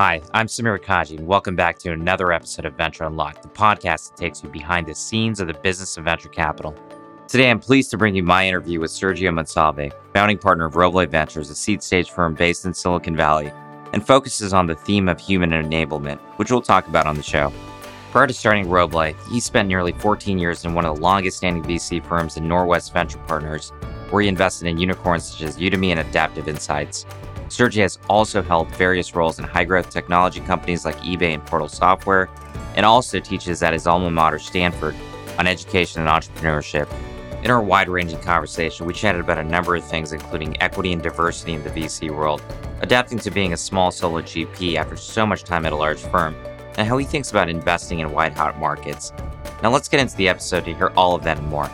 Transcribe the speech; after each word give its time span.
Hi, 0.00 0.22
I'm 0.32 0.46
Samir 0.46 0.78
Kaji, 0.78 1.18
and 1.18 1.26
welcome 1.26 1.54
back 1.54 1.78
to 1.80 1.92
another 1.92 2.32
episode 2.32 2.64
of 2.64 2.72
Venture 2.72 3.04
Unlocked, 3.04 3.42
the 3.42 3.50
podcast 3.50 4.08
that 4.08 4.16
takes 4.16 4.42
you 4.42 4.48
behind 4.48 4.86
the 4.86 4.94
scenes 4.94 5.40
of 5.40 5.46
the 5.46 5.52
business 5.52 5.98
of 5.98 6.04
venture 6.04 6.30
capital. 6.30 6.74
Today, 7.28 7.50
I'm 7.50 7.60
pleased 7.60 7.90
to 7.90 7.98
bring 7.98 8.14
you 8.14 8.22
my 8.22 8.48
interview 8.48 8.80
with 8.80 8.92
Sergio 8.92 9.28
Monsalve, 9.28 9.92
founding 10.14 10.38
partner 10.38 10.64
of 10.64 10.72
Roble 10.72 11.06
Ventures, 11.06 11.50
a 11.50 11.54
seed 11.54 11.82
stage 11.82 12.08
firm 12.08 12.32
based 12.32 12.64
in 12.64 12.72
Silicon 12.72 13.14
Valley, 13.14 13.52
and 13.92 14.06
focuses 14.06 14.54
on 14.54 14.66
the 14.66 14.74
theme 14.74 15.06
of 15.06 15.20
human 15.20 15.50
enablement, 15.50 16.18
which 16.38 16.50
we'll 16.50 16.62
talk 16.62 16.88
about 16.88 17.06
on 17.06 17.16
the 17.16 17.22
show. 17.22 17.52
Prior 18.10 18.26
to 18.26 18.32
starting 18.32 18.68
Roble, 18.68 19.14
he 19.28 19.38
spent 19.38 19.68
nearly 19.68 19.92
14 19.92 20.38
years 20.38 20.64
in 20.64 20.72
one 20.72 20.86
of 20.86 20.96
the 20.96 21.02
longest 21.02 21.36
standing 21.36 21.62
VC 21.62 22.02
firms 22.02 22.38
in 22.38 22.44
Norwest 22.44 22.94
Venture 22.94 23.18
Partners, 23.26 23.68
where 24.08 24.22
he 24.22 24.28
invested 24.28 24.66
in 24.66 24.78
unicorns 24.78 25.26
such 25.26 25.42
as 25.42 25.58
Udemy 25.58 25.88
and 25.90 26.00
Adaptive 26.00 26.48
Insights. 26.48 27.04
Sergio 27.50 27.82
has 27.82 27.98
also 28.08 28.42
held 28.42 28.68
various 28.76 29.14
roles 29.16 29.40
in 29.40 29.44
high 29.44 29.64
growth 29.64 29.90
technology 29.90 30.40
companies 30.40 30.84
like 30.84 30.96
eBay 30.98 31.34
and 31.34 31.44
Portal 31.44 31.68
Software, 31.68 32.30
and 32.76 32.86
also 32.86 33.18
teaches 33.18 33.60
at 33.64 33.72
his 33.72 33.88
alma 33.88 34.08
mater, 34.08 34.38
Stanford, 34.38 34.94
on 35.36 35.48
education 35.48 36.00
and 36.00 36.08
entrepreneurship. 36.08 36.88
In 37.42 37.50
our 37.50 37.60
wide 37.60 37.88
ranging 37.88 38.20
conversation, 38.20 38.86
we 38.86 38.94
chatted 38.94 39.20
about 39.20 39.38
a 39.38 39.44
number 39.44 39.74
of 39.74 39.84
things, 39.84 40.12
including 40.12 40.60
equity 40.62 40.92
and 40.92 41.02
diversity 41.02 41.54
in 41.54 41.64
the 41.64 41.70
VC 41.70 42.14
world, 42.14 42.40
adapting 42.82 43.18
to 43.18 43.32
being 43.32 43.52
a 43.52 43.56
small 43.56 43.90
solo 43.90 44.22
GP 44.22 44.76
after 44.76 44.96
so 44.96 45.26
much 45.26 45.42
time 45.42 45.66
at 45.66 45.72
a 45.72 45.76
large 45.76 46.00
firm, 46.00 46.36
and 46.78 46.86
how 46.86 46.98
he 46.98 47.04
thinks 47.04 47.32
about 47.32 47.48
investing 47.48 47.98
in 47.98 48.12
white 48.12 48.32
hot 48.32 48.60
markets. 48.60 49.12
Now, 49.60 49.70
let's 49.70 49.88
get 49.88 49.98
into 49.98 50.16
the 50.16 50.28
episode 50.28 50.66
to 50.66 50.74
hear 50.74 50.92
all 50.96 51.16
of 51.16 51.24
that 51.24 51.38
and 51.38 51.48
more. 51.48 51.68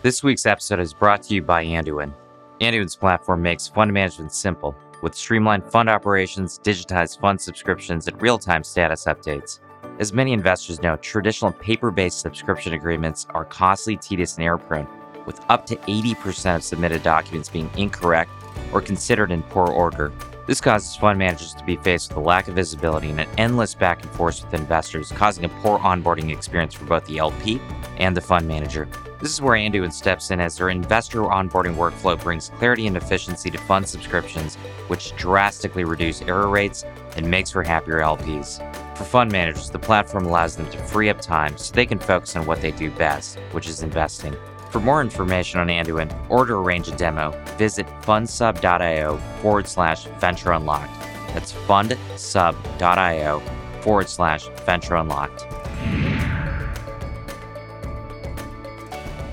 This 0.00 0.22
week's 0.22 0.46
episode 0.46 0.80
is 0.80 0.94
brought 0.94 1.22
to 1.24 1.34
you 1.34 1.42
by 1.42 1.64
Anduin. 1.64 2.12
Anduin's 2.60 2.94
platform 2.94 3.42
makes 3.42 3.66
fund 3.66 3.92
management 3.92 4.32
simple 4.32 4.76
with 5.02 5.14
streamlined 5.14 5.64
fund 5.64 5.88
operations, 5.88 6.60
digitized 6.62 7.20
fund 7.20 7.40
subscriptions, 7.40 8.06
and 8.06 8.20
real 8.22 8.38
time 8.38 8.62
status 8.62 9.04
updates. 9.06 9.58
As 9.98 10.12
many 10.12 10.32
investors 10.32 10.80
know, 10.80 10.96
traditional 10.96 11.52
paper 11.52 11.90
based 11.90 12.20
subscription 12.20 12.72
agreements 12.72 13.26
are 13.30 13.44
costly, 13.44 13.96
tedious, 13.96 14.36
and 14.36 14.44
error 14.44 14.58
prone, 14.58 14.88
with 15.26 15.40
up 15.48 15.66
to 15.66 15.76
80% 15.76 16.56
of 16.56 16.64
submitted 16.64 17.02
documents 17.02 17.48
being 17.48 17.70
incorrect 17.76 18.30
or 18.72 18.80
considered 18.80 19.30
in 19.30 19.42
poor 19.42 19.66
order. 19.66 20.12
This 20.46 20.60
causes 20.60 20.94
fund 20.96 21.18
managers 21.18 21.54
to 21.54 21.64
be 21.64 21.76
faced 21.76 22.10
with 22.10 22.18
a 22.18 22.20
lack 22.20 22.48
of 22.48 22.54
visibility 22.54 23.10
and 23.10 23.20
an 23.20 23.28
endless 23.38 23.74
back 23.74 24.02
and 24.02 24.12
forth 24.12 24.44
with 24.44 24.54
investors, 24.54 25.10
causing 25.12 25.44
a 25.44 25.48
poor 25.48 25.78
onboarding 25.78 26.32
experience 26.32 26.74
for 26.74 26.84
both 26.84 27.04
the 27.06 27.18
LP 27.18 27.60
and 27.98 28.16
the 28.16 28.20
fund 28.20 28.46
manager. 28.46 28.88
This 29.24 29.32
is 29.32 29.40
where 29.40 29.56
Anduin 29.56 29.90
steps 29.90 30.30
in 30.30 30.38
as 30.38 30.58
their 30.58 30.68
investor 30.68 31.22
onboarding 31.22 31.76
workflow 31.76 32.22
brings 32.22 32.50
clarity 32.58 32.86
and 32.86 32.94
efficiency 32.94 33.50
to 33.50 33.56
fund 33.56 33.88
subscriptions, 33.88 34.56
which 34.88 35.16
drastically 35.16 35.84
reduce 35.84 36.20
error 36.20 36.46
rates 36.46 36.84
and 37.16 37.26
makes 37.30 37.50
for 37.50 37.62
happier 37.62 38.00
LPs. 38.00 38.58
For 38.98 39.04
fund 39.04 39.32
managers, 39.32 39.70
the 39.70 39.78
platform 39.78 40.26
allows 40.26 40.56
them 40.56 40.68
to 40.68 40.76
free 40.76 41.08
up 41.08 41.22
time 41.22 41.56
so 41.56 41.72
they 41.72 41.86
can 41.86 41.98
focus 41.98 42.36
on 42.36 42.44
what 42.44 42.60
they 42.60 42.70
do 42.70 42.90
best, 42.90 43.38
which 43.52 43.66
is 43.66 43.82
investing. 43.82 44.36
For 44.68 44.78
more 44.78 45.00
information 45.00 45.58
on 45.58 45.68
Anduin 45.68 46.14
or 46.28 46.44
to 46.44 46.52
arrange 46.52 46.88
a 46.88 46.94
demo, 46.94 47.30
visit 47.56 47.86
fundsub.io 48.02 49.16
forward 49.40 49.66
slash 49.66 50.04
venture 50.18 50.52
unlocked. 50.52 51.00
That's 51.32 51.54
fundsub.io 51.66 53.40
forward 53.80 54.08
slash 54.10 54.48
venture 54.66 54.96
unlocked. 54.96 55.46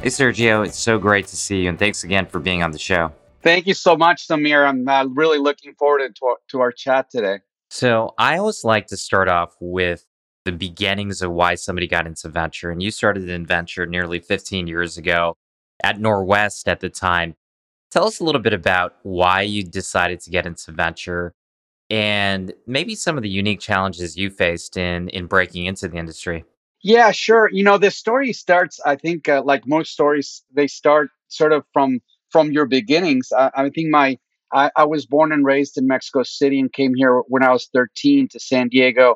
Hey, 0.01 0.07
Sergio, 0.07 0.65
it's 0.65 0.79
so 0.79 0.97
great 0.97 1.27
to 1.27 1.37
see 1.37 1.61
you, 1.61 1.69
and 1.69 1.77
thanks 1.77 2.03
again 2.03 2.25
for 2.25 2.39
being 2.39 2.63
on 2.63 2.71
the 2.71 2.79
show. 2.79 3.13
Thank 3.43 3.67
you 3.67 3.75
so 3.75 3.95
much, 3.95 4.27
Samir. 4.27 4.67
I'm 4.67 4.87
uh, 4.89 5.05
really 5.05 5.37
looking 5.37 5.75
forward 5.75 6.01
to 6.15 6.25
our, 6.25 6.37
to 6.49 6.59
our 6.59 6.71
chat 6.71 7.11
today. 7.11 7.41
So, 7.69 8.15
I 8.17 8.39
always 8.39 8.63
like 8.63 8.87
to 8.87 8.97
start 8.97 9.27
off 9.27 9.55
with 9.59 10.07
the 10.45 10.53
beginnings 10.53 11.21
of 11.21 11.31
why 11.31 11.53
somebody 11.53 11.85
got 11.85 12.07
into 12.07 12.29
venture. 12.29 12.71
And 12.71 12.81
you 12.81 12.89
started 12.89 13.29
in 13.29 13.45
venture 13.45 13.85
nearly 13.85 14.17
15 14.17 14.65
years 14.65 14.97
ago 14.97 15.37
at 15.83 15.99
Norwest 15.99 16.67
at 16.67 16.79
the 16.79 16.89
time. 16.89 17.35
Tell 17.91 18.07
us 18.07 18.19
a 18.19 18.23
little 18.23 18.41
bit 18.41 18.53
about 18.53 18.95
why 19.03 19.41
you 19.43 19.61
decided 19.61 20.19
to 20.21 20.31
get 20.31 20.47
into 20.47 20.71
venture 20.71 21.35
and 21.91 22.53
maybe 22.65 22.95
some 22.95 23.17
of 23.17 23.21
the 23.21 23.29
unique 23.29 23.59
challenges 23.59 24.17
you 24.17 24.31
faced 24.31 24.77
in 24.77 25.09
in 25.09 25.27
breaking 25.27 25.65
into 25.67 25.87
the 25.87 25.97
industry. 25.97 26.43
Yeah, 26.83 27.11
sure. 27.11 27.49
You 27.51 27.63
know, 27.63 27.77
the 27.77 27.91
story 27.91 28.33
starts. 28.33 28.79
I 28.85 28.95
think, 28.95 29.29
uh, 29.29 29.43
like 29.45 29.67
most 29.67 29.91
stories, 29.91 30.43
they 30.51 30.67
start 30.67 31.09
sort 31.27 31.53
of 31.53 31.63
from 31.73 31.99
from 32.31 32.51
your 32.51 32.65
beginnings. 32.65 33.29
I, 33.37 33.51
I 33.55 33.69
think 33.69 33.89
my 33.91 34.17
I, 34.53 34.71
I, 34.75 34.85
was 34.85 35.05
born 35.05 35.31
and 35.31 35.45
raised 35.45 35.77
in 35.77 35.87
Mexico 35.87 36.23
City 36.23 36.59
and 36.59 36.71
came 36.73 36.93
here 36.95 37.19
when 37.27 37.43
I 37.43 37.51
was 37.51 37.69
13 37.73 38.27
to 38.29 38.39
San 38.39 38.67
Diego 38.69 39.15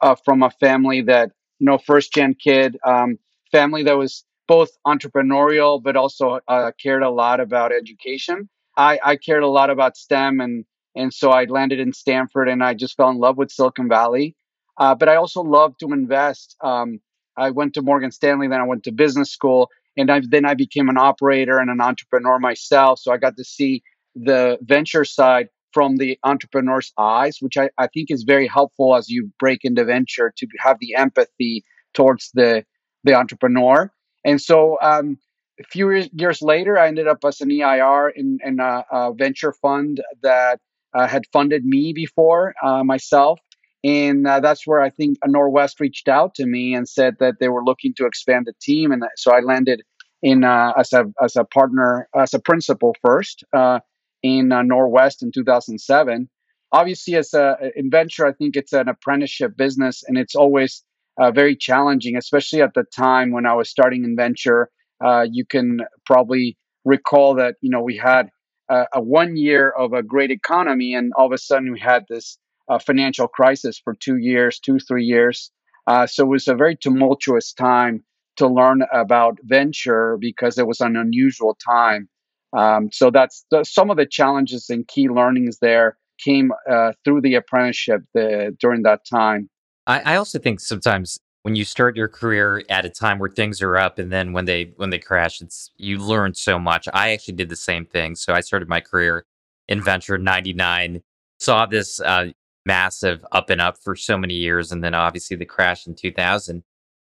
uh, 0.00 0.14
from 0.24 0.42
a 0.42 0.50
family 0.50 1.00
that 1.02 1.30
you 1.58 1.66
know 1.66 1.78
first 1.78 2.12
gen 2.12 2.34
kid, 2.34 2.76
um, 2.86 3.18
family 3.50 3.82
that 3.84 3.96
was 3.96 4.24
both 4.46 4.70
entrepreneurial 4.86 5.82
but 5.82 5.96
also 5.96 6.40
uh, 6.48 6.70
cared 6.82 7.02
a 7.02 7.10
lot 7.10 7.40
about 7.40 7.72
education. 7.72 8.48
I, 8.76 8.98
I 9.02 9.16
cared 9.16 9.42
a 9.42 9.48
lot 9.48 9.70
about 9.70 9.96
STEM 9.96 10.40
and 10.40 10.64
and 10.94 11.14
so 11.14 11.30
I 11.30 11.44
landed 11.44 11.80
in 11.80 11.92
Stanford 11.94 12.48
and 12.48 12.62
I 12.62 12.74
just 12.74 12.96
fell 12.96 13.08
in 13.10 13.18
love 13.18 13.38
with 13.38 13.50
Silicon 13.50 13.88
Valley. 13.88 14.34
Uh, 14.78 14.94
but 14.94 15.08
I 15.08 15.16
also 15.16 15.40
love 15.42 15.74
to 15.78 15.92
invest. 15.92 16.54
Um, 16.62 17.00
I 17.36 17.50
went 17.50 17.74
to 17.74 17.82
Morgan 17.82 18.10
Stanley, 18.10 18.48
then 18.48 18.60
I 18.60 18.64
went 18.64 18.84
to 18.84 18.92
business 18.92 19.30
school, 19.30 19.70
and 19.96 20.10
I, 20.10 20.22
then 20.28 20.44
I 20.44 20.54
became 20.54 20.88
an 20.88 20.98
operator 20.98 21.58
and 21.58 21.70
an 21.70 21.80
entrepreneur 21.80 22.38
myself. 22.38 23.00
So 23.00 23.12
I 23.12 23.16
got 23.16 23.36
to 23.36 23.44
see 23.44 23.82
the 24.14 24.58
venture 24.62 25.04
side 25.04 25.48
from 25.72 25.96
the 25.96 26.18
entrepreneur's 26.24 26.92
eyes, 26.98 27.38
which 27.40 27.58
I, 27.58 27.68
I 27.76 27.88
think 27.88 28.10
is 28.10 28.22
very 28.22 28.46
helpful 28.46 28.96
as 28.96 29.10
you 29.10 29.30
break 29.38 29.64
into 29.64 29.84
venture 29.84 30.32
to 30.36 30.46
have 30.58 30.78
the 30.80 30.94
empathy 30.94 31.64
towards 31.92 32.30
the 32.32 32.64
the 33.04 33.14
entrepreneur. 33.14 33.92
And 34.24 34.40
so 34.40 34.78
um, 34.82 35.18
a 35.60 35.64
few 35.64 35.90
years 36.12 36.42
later, 36.42 36.78
I 36.78 36.88
ended 36.88 37.06
up 37.08 37.18
as 37.24 37.40
an 37.40 37.50
EIR 37.50 38.08
in, 38.08 38.38
in 38.44 38.60
a, 38.60 38.84
a 38.90 39.14
venture 39.14 39.52
fund 39.52 40.02
that 40.22 40.60
uh, 40.94 41.06
had 41.06 41.24
funded 41.32 41.64
me 41.64 41.92
before 41.92 42.54
uh, 42.62 42.82
myself. 42.84 43.38
And 43.86 44.26
uh, 44.26 44.40
that's 44.40 44.66
where 44.66 44.80
I 44.80 44.90
think 44.90 45.16
Norwest 45.24 45.78
reached 45.78 46.08
out 46.08 46.34
to 46.34 46.46
me 46.46 46.74
and 46.74 46.88
said 46.88 47.14
that 47.20 47.34
they 47.38 47.48
were 47.48 47.62
looking 47.64 47.94
to 47.98 48.06
expand 48.06 48.46
the 48.46 48.54
team. 48.60 48.90
And 48.90 49.04
so 49.14 49.32
I 49.32 49.38
landed 49.38 49.82
in 50.22 50.42
uh, 50.42 50.72
as 50.76 50.92
a 50.92 51.04
as 51.22 51.36
a 51.36 51.44
partner 51.44 52.08
as 52.16 52.34
a 52.34 52.40
principal 52.40 52.96
first 53.00 53.44
uh, 53.52 53.78
in 54.24 54.50
uh, 54.50 54.62
Norwest 54.62 55.22
in 55.22 55.30
2007. 55.30 56.28
Obviously, 56.72 57.14
as 57.14 57.32
a 57.32 57.56
in 57.76 57.88
venture, 57.88 58.26
I 58.26 58.32
think 58.32 58.56
it's 58.56 58.72
an 58.72 58.88
apprenticeship 58.88 59.56
business, 59.56 60.02
and 60.04 60.18
it's 60.18 60.34
always 60.34 60.82
uh, 61.20 61.30
very 61.30 61.54
challenging, 61.54 62.16
especially 62.16 62.62
at 62.62 62.74
the 62.74 62.82
time 62.92 63.30
when 63.30 63.46
I 63.46 63.54
was 63.54 63.70
starting 63.70 64.02
in 64.02 64.16
venture. 64.16 64.68
Uh, 65.04 65.26
you 65.30 65.44
can 65.46 65.78
probably 66.04 66.58
recall 66.84 67.36
that 67.36 67.54
you 67.60 67.70
know 67.70 67.82
we 67.82 67.96
had 67.96 68.30
a 68.68 69.00
one 69.00 69.36
year 69.36 69.70
of 69.70 69.92
a 69.92 70.02
great 70.02 70.32
economy, 70.32 70.92
and 70.94 71.12
all 71.16 71.26
of 71.26 71.32
a 71.32 71.38
sudden 71.38 71.70
we 71.70 71.78
had 71.78 72.04
this 72.08 72.36
uh, 72.68 72.78
financial 72.78 73.28
crisis 73.28 73.78
for 73.82 73.94
two 73.94 74.16
years, 74.16 74.58
two, 74.58 74.78
three 74.78 75.04
years. 75.04 75.50
Uh, 75.86 76.06
so 76.06 76.24
it 76.24 76.28
was 76.28 76.48
a 76.48 76.54
very 76.54 76.76
tumultuous 76.76 77.52
time 77.52 78.02
to 78.36 78.46
learn 78.46 78.82
about 78.92 79.38
venture 79.42 80.16
because 80.20 80.58
it 80.58 80.66
was 80.66 80.80
an 80.80 80.96
unusual 80.96 81.56
time. 81.64 82.08
Um, 82.56 82.90
so 82.92 83.10
that's 83.10 83.44
the, 83.50 83.64
some 83.64 83.90
of 83.90 83.96
the 83.96 84.06
challenges 84.06 84.68
and 84.70 84.86
key 84.86 85.08
learnings 85.08 85.58
there 85.60 85.96
came 86.22 86.52
uh, 86.70 86.92
through 87.04 87.20
the 87.20 87.34
apprenticeship 87.34 88.02
the, 88.14 88.56
during 88.60 88.82
that 88.82 89.00
time. 89.08 89.48
I, 89.86 90.00
I 90.00 90.16
also 90.16 90.38
think 90.38 90.60
sometimes 90.60 91.18
when 91.46 91.54
you 91.54 91.64
start 91.64 91.96
your 91.96 92.08
career 92.08 92.64
at 92.68 92.84
a 92.84 92.90
time 92.90 93.20
where 93.20 93.30
things 93.30 93.62
are 93.62 93.76
up 93.76 94.00
and 94.00 94.10
then 94.10 94.32
when 94.32 94.46
they 94.46 94.72
when 94.78 94.90
they 94.90 94.98
crash 94.98 95.40
it's 95.40 95.70
you 95.76 95.96
learn 95.96 96.34
so 96.34 96.58
much 96.58 96.88
i 96.92 97.12
actually 97.12 97.34
did 97.34 97.48
the 97.48 97.54
same 97.54 97.86
thing 97.86 98.16
so 98.16 98.32
i 98.32 98.40
started 98.40 98.68
my 98.68 98.80
career 98.80 99.24
in 99.68 99.80
venture 99.80 100.18
99 100.18 101.00
saw 101.38 101.64
this 101.64 102.00
uh, 102.00 102.26
massive 102.66 103.24
up 103.32 103.48
and 103.48 103.60
up 103.60 103.78
for 103.78 103.96
so 103.96 104.18
many 104.18 104.34
years, 104.34 104.72
and 104.72 104.84
then 104.84 104.94
obviously 104.94 105.36
the 105.36 105.46
crash 105.46 105.86
in 105.86 105.94
2000. 105.94 106.62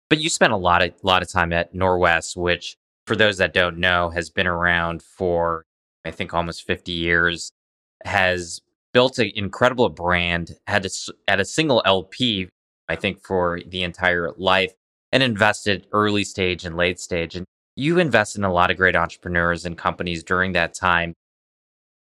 But 0.10 0.20
you 0.20 0.30
spent 0.30 0.54
a 0.54 0.58
lot 0.58 0.84
of 0.84 0.94
lot 1.02 1.24
of 1.24 1.32
time 1.32 1.52
at 1.54 1.74
Norwest, 1.74 2.38
which, 2.38 2.76
for 3.08 3.16
those 3.16 3.38
that 3.38 3.54
don't 3.54 3.78
know, 3.80 4.10
has 4.12 4.30
been 4.30 4.48
around 4.48 5.02
for 5.02 5.66
I 6.06 6.12
think 6.12 6.34
almost 6.34 6.68
50 6.68 6.92
years. 6.92 7.52
Has 8.04 8.62
built 8.94 9.18
an 9.18 9.32
incredible 9.36 9.90
brand, 9.90 10.58
had 10.68 10.86
a, 10.86 10.90
at 11.28 11.40
a 11.40 11.46
single 11.46 11.82
LP, 11.86 12.50
I 12.88 12.96
think, 12.96 13.26
for 13.26 13.60
the 13.68 13.84
entire 13.84 14.32
life, 14.38 14.74
and 15.12 15.24
invested 15.24 15.88
early 15.92 16.24
stage 16.24 16.66
and 16.66 16.78
late 16.78 17.00
stage. 17.00 17.36
And 17.36 17.46
you 17.76 18.00
invested 18.00 18.40
in 18.40 18.46
a 18.46 18.54
lot 18.54 18.72
of 18.72 18.78
great 18.78 18.96
entrepreneurs 18.96 19.66
and 19.66 19.78
companies 19.78 20.24
during 20.24 20.52
that 20.54 20.76
time. 20.76 21.14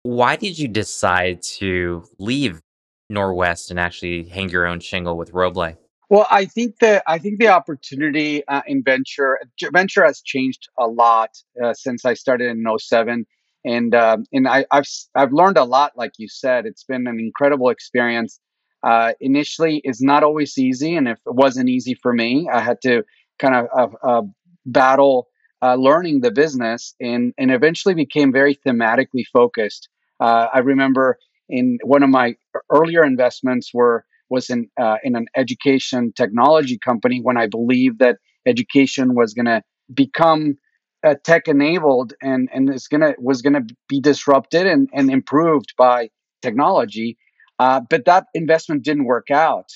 Why 0.04 0.36
did 0.36 0.58
you 0.58 0.68
decide 0.68 1.44
to 1.58 2.06
leave 2.18 2.62
Norwest 3.12 3.70
and 3.70 3.80
actually 3.80 4.24
hang 4.26 4.50
your 4.50 4.66
own 4.66 4.80
shingle 4.80 5.18
with 5.18 5.32
Roble? 5.32 5.76
Well, 6.10 6.28
I 6.32 6.46
think 6.46 6.80
that 6.80 7.04
I 7.08 7.20
think 7.20 7.40
the 7.40 7.50
opportunity 7.50 8.46
uh, 8.48 8.62
in 8.66 8.84
venture 8.84 9.40
venture 9.72 10.04
has 10.04 10.22
changed 10.22 10.70
a 10.78 10.88
lot 10.88 11.30
uh, 11.64 11.74
since 11.74 12.06
I 12.06 12.16
started 12.16 12.50
in 12.50 12.66
07. 12.78 13.26
and 13.66 13.96
um, 13.96 14.24
and 14.32 14.48
I, 14.48 14.66
have 14.72 14.86
I've 15.16 15.34
learned 15.34 15.58
a 15.58 15.66
lot. 15.66 15.94
Like 15.96 16.14
you 16.18 16.28
said, 16.28 16.66
it's 16.66 16.84
been 16.84 17.08
an 17.08 17.20
incredible 17.20 17.70
experience. 17.70 18.40
uh, 18.84 19.14
initially 19.20 19.82
is 19.84 20.02
not 20.02 20.24
always 20.24 20.58
easy. 20.58 20.96
And 20.96 21.08
if 21.08 21.20
it 21.26 21.36
wasn't 21.36 21.70
easy 21.70 21.96
for 21.96 22.14
me, 22.14 22.48
I 22.52 22.62
had 22.62 22.82
to 22.84 23.04
kind 23.38 23.56
of 23.56 23.68
uh, 23.78 24.08
uh, 24.08 24.22
battle 24.66 25.28
uh, 25.62 25.76
learning 25.76 26.22
the 26.22 26.32
business 26.32 26.96
and, 27.00 27.34
and 27.38 27.52
eventually 27.52 27.94
became 27.94 28.32
very 28.32 28.56
thematically 28.56 29.26
focused. 29.34 29.90
Uh, 30.20 30.48
I 30.54 30.60
remember 30.60 31.18
in 31.50 31.80
one 31.84 32.04
of 32.04 32.10
my 32.10 32.36
earlier 32.72 33.04
investments 33.04 33.72
were 33.74 34.06
was 34.30 34.50
in 34.50 34.70
uh, 34.80 34.98
in 35.04 35.16
an 35.16 35.26
education 35.36 36.14
technology 36.16 36.78
company 36.78 37.20
when 37.22 37.38
I 37.38 37.48
believed 37.48 38.00
that 38.00 38.18
education 38.46 39.16
was 39.16 39.34
going 39.34 39.46
to 39.46 39.62
become 39.94 40.58
uh, 41.06 41.16
tech 41.24 41.48
enabled 41.48 42.14
and 42.22 42.50
and 42.54 42.70
is 42.74 42.88
gonna 42.88 43.14
was 43.18 43.42
gonna 43.42 43.62
be 43.88 44.02
disrupted 44.02 44.68
and, 44.68 44.90
and 44.94 45.10
improved 45.10 45.74
by 45.78 46.10
technology. 46.42 47.18
Uh, 47.58 47.82
but 47.90 48.06
that 48.06 48.26
investment 48.34 48.84
didn't 48.84 49.06
work 49.06 49.32
out. 49.32 49.68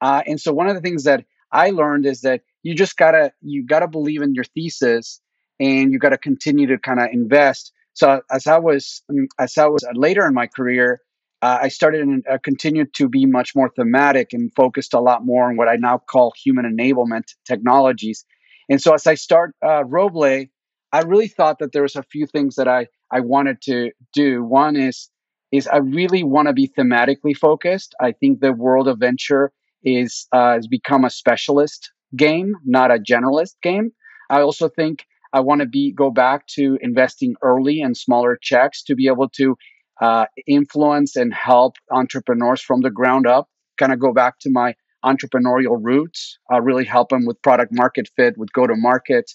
Uh, 0.00 0.22
and 0.26 0.40
so 0.40 0.52
one 0.52 0.68
of 0.68 0.74
the 0.74 0.80
things 0.80 1.04
that 1.04 1.24
I 1.52 1.70
learned 1.70 2.06
is 2.06 2.22
that 2.22 2.42
you 2.62 2.74
just 2.74 2.96
gotta 2.96 3.32
you 3.40 3.64
gotta 3.64 3.88
believe 3.88 4.22
in 4.22 4.34
your 4.34 4.44
thesis 4.44 5.20
and 5.60 5.92
you 5.92 5.98
gotta 5.98 6.18
continue 6.18 6.66
to 6.68 6.78
kind 6.78 7.00
of 7.00 7.08
invest. 7.12 7.72
So 7.94 8.22
as 8.30 8.46
I 8.46 8.58
was 8.58 9.02
as 9.38 9.56
I 9.58 9.66
was 9.66 9.84
later 9.94 10.26
in 10.26 10.34
my 10.34 10.46
career, 10.46 11.00
uh, 11.42 11.58
I 11.62 11.68
started 11.68 12.02
and 12.02 12.24
uh, 12.30 12.38
continued 12.42 12.94
to 12.94 13.08
be 13.08 13.26
much 13.26 13.54
more 13.54 13.70
thematic 13.74 14.32
and 14.32 14.52
focused 14.54 14.94
a 14.94 15.00
lot 15.00 15.24
more 15.24 15.48
on 15.48 15.56
what 15.56 15.68
I 15.68 15.76
now 15.76 15.98
call 15.98 16.32
human 16.42 16.64
enablement 16.64 17.24
technologies. 17.44 18.24
And 18.68 18.80
so 18.80 18.94
as 18.94 19.06
I 19.06 19.14
start 19.16 19.54
uh, 19.62 19.82
Roble, 19.82 20.48
I 20.92 21.00
really 21.02 21.28
thought 21.28 21.58
that 21.58 21.72
there 21.72 21.82
was 21.82 21.96
a 21.96 22.02
few 22.04 22.26
things 22.26 22.54
that 22.56 22.68
I 22.68 22.86
I 23.10 23.20
wanted 23.20 23.60
to 23.62 23.90
do. 24.14 24.44
One 24.44 24.76
is 24.76 25.10
is 25.50 25.66
I 25.66 25.78
really 25.78 26.22
want 26.22 26.48
to 26.48 26.54
be 26.54 26.68
thematically 26.68 27.36
focused. 27.36 27.94
I 28.00 28.12
think 28.12 28.40
the 28.40 28.52
world 28.52 28.88
of 28.88 28.98
venture 28.98 29.52
is 29.82 30.26
uh, 30.32 30.54
has 30.54 30.66
become 30.66 31.04
a 31.04 31.10
specialist 31.10 31.90
game, 32.16 32.54
not 32.64 32.90
a 32.90 32.98
generalist 32.98 33.54
game. 33.62 33.90
I 34.30 34.40
also 34.42 34.68
think 34.68 35.04
I 35.32 35.40
want 35.40 35.60
to 35.60 35.66
be 35.66 35.92
go 35.92 36.10
back 36.10 36.46
to 36.58 36.78
investing 36.80 37.34
early 37.42 37.80
and 37.80 37.96
smaller 37.96 38.38
checks 38.40 38.82
to 38.84 38.94
be 38.94 39.08
able 39.08 39.28
to 39.30 39.56
uh, 40.00 40.26
influence 40.46 41.16
and 41.16 41.32
help 41.32 41.76
entrepreneurs 41.90 42.60
from 42.60 42.80
the 42.80 42.90
ground 42.90 43.26
up. 43.26 43.48
Kind 43.78 43.92
of 43.92 44.00
go 44.00 44.12
back 44.12 44.38
to 44.40 44.50
my 44.50 44.74
entrepreneurial 45.04 45.78
roots. 45.80 46.38
Uh, 46.52 46.60
really 46.60 46.84
help 46.84 47.10
them 47.10 47.26
with 47.26 47.40
product 47.42 47.72
market 47.72 48.08
fit, 48.16 48.38
with 48.38 48.52
go 48.52 48.66
to 48.66 48.74
market, 48.76 49.30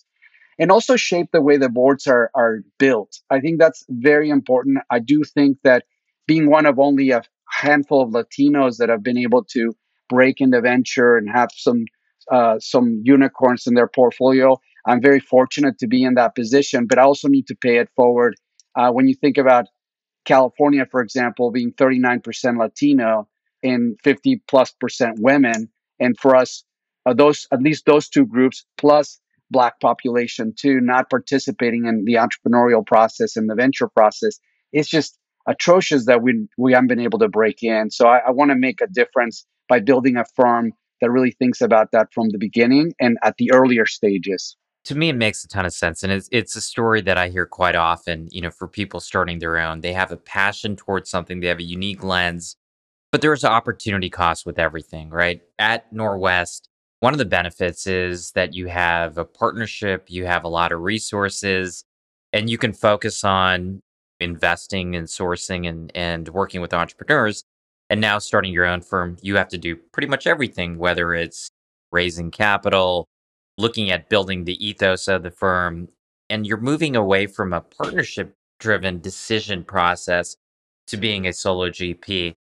and 0.59 0.71
also 0.71 0.95
shape 0.95 1.27
the 1.31 1.41
way 1.41 1.57
the 1.57 1.69
boards 1.69 2.07
are 2.07 2.31
are 2.35 2.59
built. 2.79 3.19
I 3.29 3.39
think 3.39 3.59
that's 3.59 3.85
very 3.89 4.29
important. 4.29 4.79
I 4.89 4.99
do 4.99 5.23
think 5.23 5.57
that 5.63 5.83
being 6.27 6.49
one 6.49 6.65
of 6.65 6.79
only 6.79 7.11
a 7.11 7.21
handful 7.49 8.01
of 8.01 8.09
Latinos 8.11 8.77
that 8.77 8.89
have 8.89 9.03
been 9.03 9.17
able 9.17 9.43
to 9.45 9.73
break 10.09 10.41
into 10.41 10.61
venture 10.61 11.17
and 11.17 11.29
have 11.29 11.49
some 11.55 11.85
uh, 12.31 12.55
some 12.59 13.01
unicorns 13.03 13.67
in 13.67 13.73
their 13.73 13.87
portfolio, 13.87 14.57
I'm 14.85 15.01
very 15.01 15.19
fortunate 15.19 15.77
to 15.79 15.87
be 15.87 16.03
in 16.03 16.15
that 16.15 16.35
position. 16.35 16.85
But 16.87 16.99
I 16.99 17.03
also 17.03 17.27
need 17.27 17.47
to 17.47 17.55
pay 17.55 17.77
it 17.77 17.89
forward. 17.95 18.35
Uh, 18.75 18.91
when 18.91 19.07
you 19.07 19.15
think 19.15 19.37
about 19.37 19.65
California, 20.27 20.85
for 20.85 21.01
example, 21.01 21.51
being 21.51 21.71
39% 21.71 22.59
Latino 22.59 23.27
and 23.63 23.97
50 24.03 24.41
plus 24.47 24.71
percent 24.71 25.17
women, 25.19 25.69
and 25.99 26.15
for 26.19 26.35
us, 26.35 26.63
uh, 27.07 27.13
those 27.13 27.47
at 27.51 27.61
least 27.61 27.85
those 27.85 28.09
two 28.09 28.25
groups 28.25 28.65
plus 28.77 29.19
black 29.49 29.79
population 29.79 30.53
too 30.53 30.81
not 30.81 31.09
participating 31.09 31.85
in 31.85 32.03
the 32.03 32.15
entrepreneurial 32.15 32.85
process 32.85 33.37
and 33.37 33.49
the 33.49 33.55
venture 33.55 33.87
process 33.87 34.41
it's 34.73 34.89
just 34.89 35.17
atrocious 35.47 36.05
that 36.05 36.21
we 36.21 36.47
we 36.57 36.73
haven't 36.73 36.89
been 36.89 36.99
able 36.99 37.19
to 37.19 37.29
break 37.29 37.63
in. 37.63 37.89
So 37.89 38.07
i, 38.07 38.17
I 38.27 38.31
want 38.31 38.51
to 38.51 38.55
make 38.55 38.81
a 38.81 38.87
difference 38.87 39.45
by 39.69 39.79
building 39.79 40.17
a 40.17 40.25
firm 40.35 40.73
that 40.99 41.11
really 41.11 41.31
thinks 41.31 41.61
about 41.61 41.91
that 41.93 42.13
from 42.13 42.29
the 42.29 42.37
beginning 42.37 42.93
and 42.99 43.17
at 43.23 43.37
the 43.37 43.51
earlier 43.53 43.85
stages 43.85 44.57
to 44.87 44.95
me 44.95 45.09
it 45.09 45.15
makes 45.15 45.43
a 45.43 45.47
ton 45.47 45.65
of 45.65 45.73
sense 45.73 46.03
and 46.03 46.11
it's, 46.11 46.29
it's 46.31 46.55
a 46.55 46.61
story 46.61 47.01
that 47.01 47.17
i 47.17 47.29
hear 47.29 47.45
quite 47.45 47.75
often 47.75 48.27
you 48.31 48.41
know 48.41 48.51
for 48.51 48.67
people 48.67 48.99
starting 48.99 49.39
their 49.39 49.57
own 49.57 49.81
they 49.81 49.93
have 49.93 50.11
a 50.11 50.17
passion 50.17 50.75
towards 50.75 51.09
something 51.09 51.39
they 51.39 51.47
have 51.47 51.59
a 51.59 51.63
unique 51.63 52.03
lens 52.03 52.55
but 53.11 53.21
there's 53.21 53.43
an 53.43 53.51
opportunity 53.51 54.09
cost 54.09 54.45
with 54.45 54.59
everything 54.59 55.09
right 55.09 55.41
at 55.59 55.93
norwest 55.93 56.67
one 56.99 57.13
of 57.13 57.19
the 57.19 57.25
benefits 57.25 57.85
is 57.85 58.31
that 58.31 58.53
you 58.53 58.67
have 58.67 59.17
a 59.17 59.25
partnership, 59.25 60.05
you 60.07 60.25
have 60.25 60.43
a 60.43 60.49
lot 60.49 60.71
of 60.71 60.81
resources, 60.81 61.83
and 62.33 62.49
you 62.49 62.57
can 62.57 62.73
focus 62.73 63.23
on 63.23 63.81
investing 64.19 64.95
and 64.95 65.07
sourcing 65.07 65.67
and, 65.69 65.91
and 65.93 66.27
working 66.29 66.59
with 66.59 66.73
entrepreneurs. 66.73 67.43
And 67.89 68.01
now 68.01 68.17
starting 68.19 68.51
your 68.51 68.65
own 68.65 68.81
firm, 68.81 69.17
you 69.21 69.37
have 69.37 69.47
to 69.49 69.57
do 69.57 69.75
pretty 69.93 70.07
much 70.07 70.25
everything, 70.27 70.77
whether 70.77 71.13
it's 71.13 71.49
raising 71.91 72.31
capital, 72.31 73.07
looking 73.57 73.91
at 73.91 74.09
building 74.09 74.43
the 74.43 74.65
ethos 74.65 75.07
of 75.07 75.23
the 75.23 75.31
firm, 75.31 75.89
and 76.29 76.45
you're 76.45 76.57
moving 76.57 76.95
away 76.95 77.27
from 77.27 77.53
a 77.53 77.61
partnership 77.61 78.35
driven 78.59 78.99
decision 78.99 79.63
process 79.63 80.35
to 80.87 80.97
being 80.97 81.27
a 81.27 81.33
solo 81.33 81.69
GP. 81.69 82.33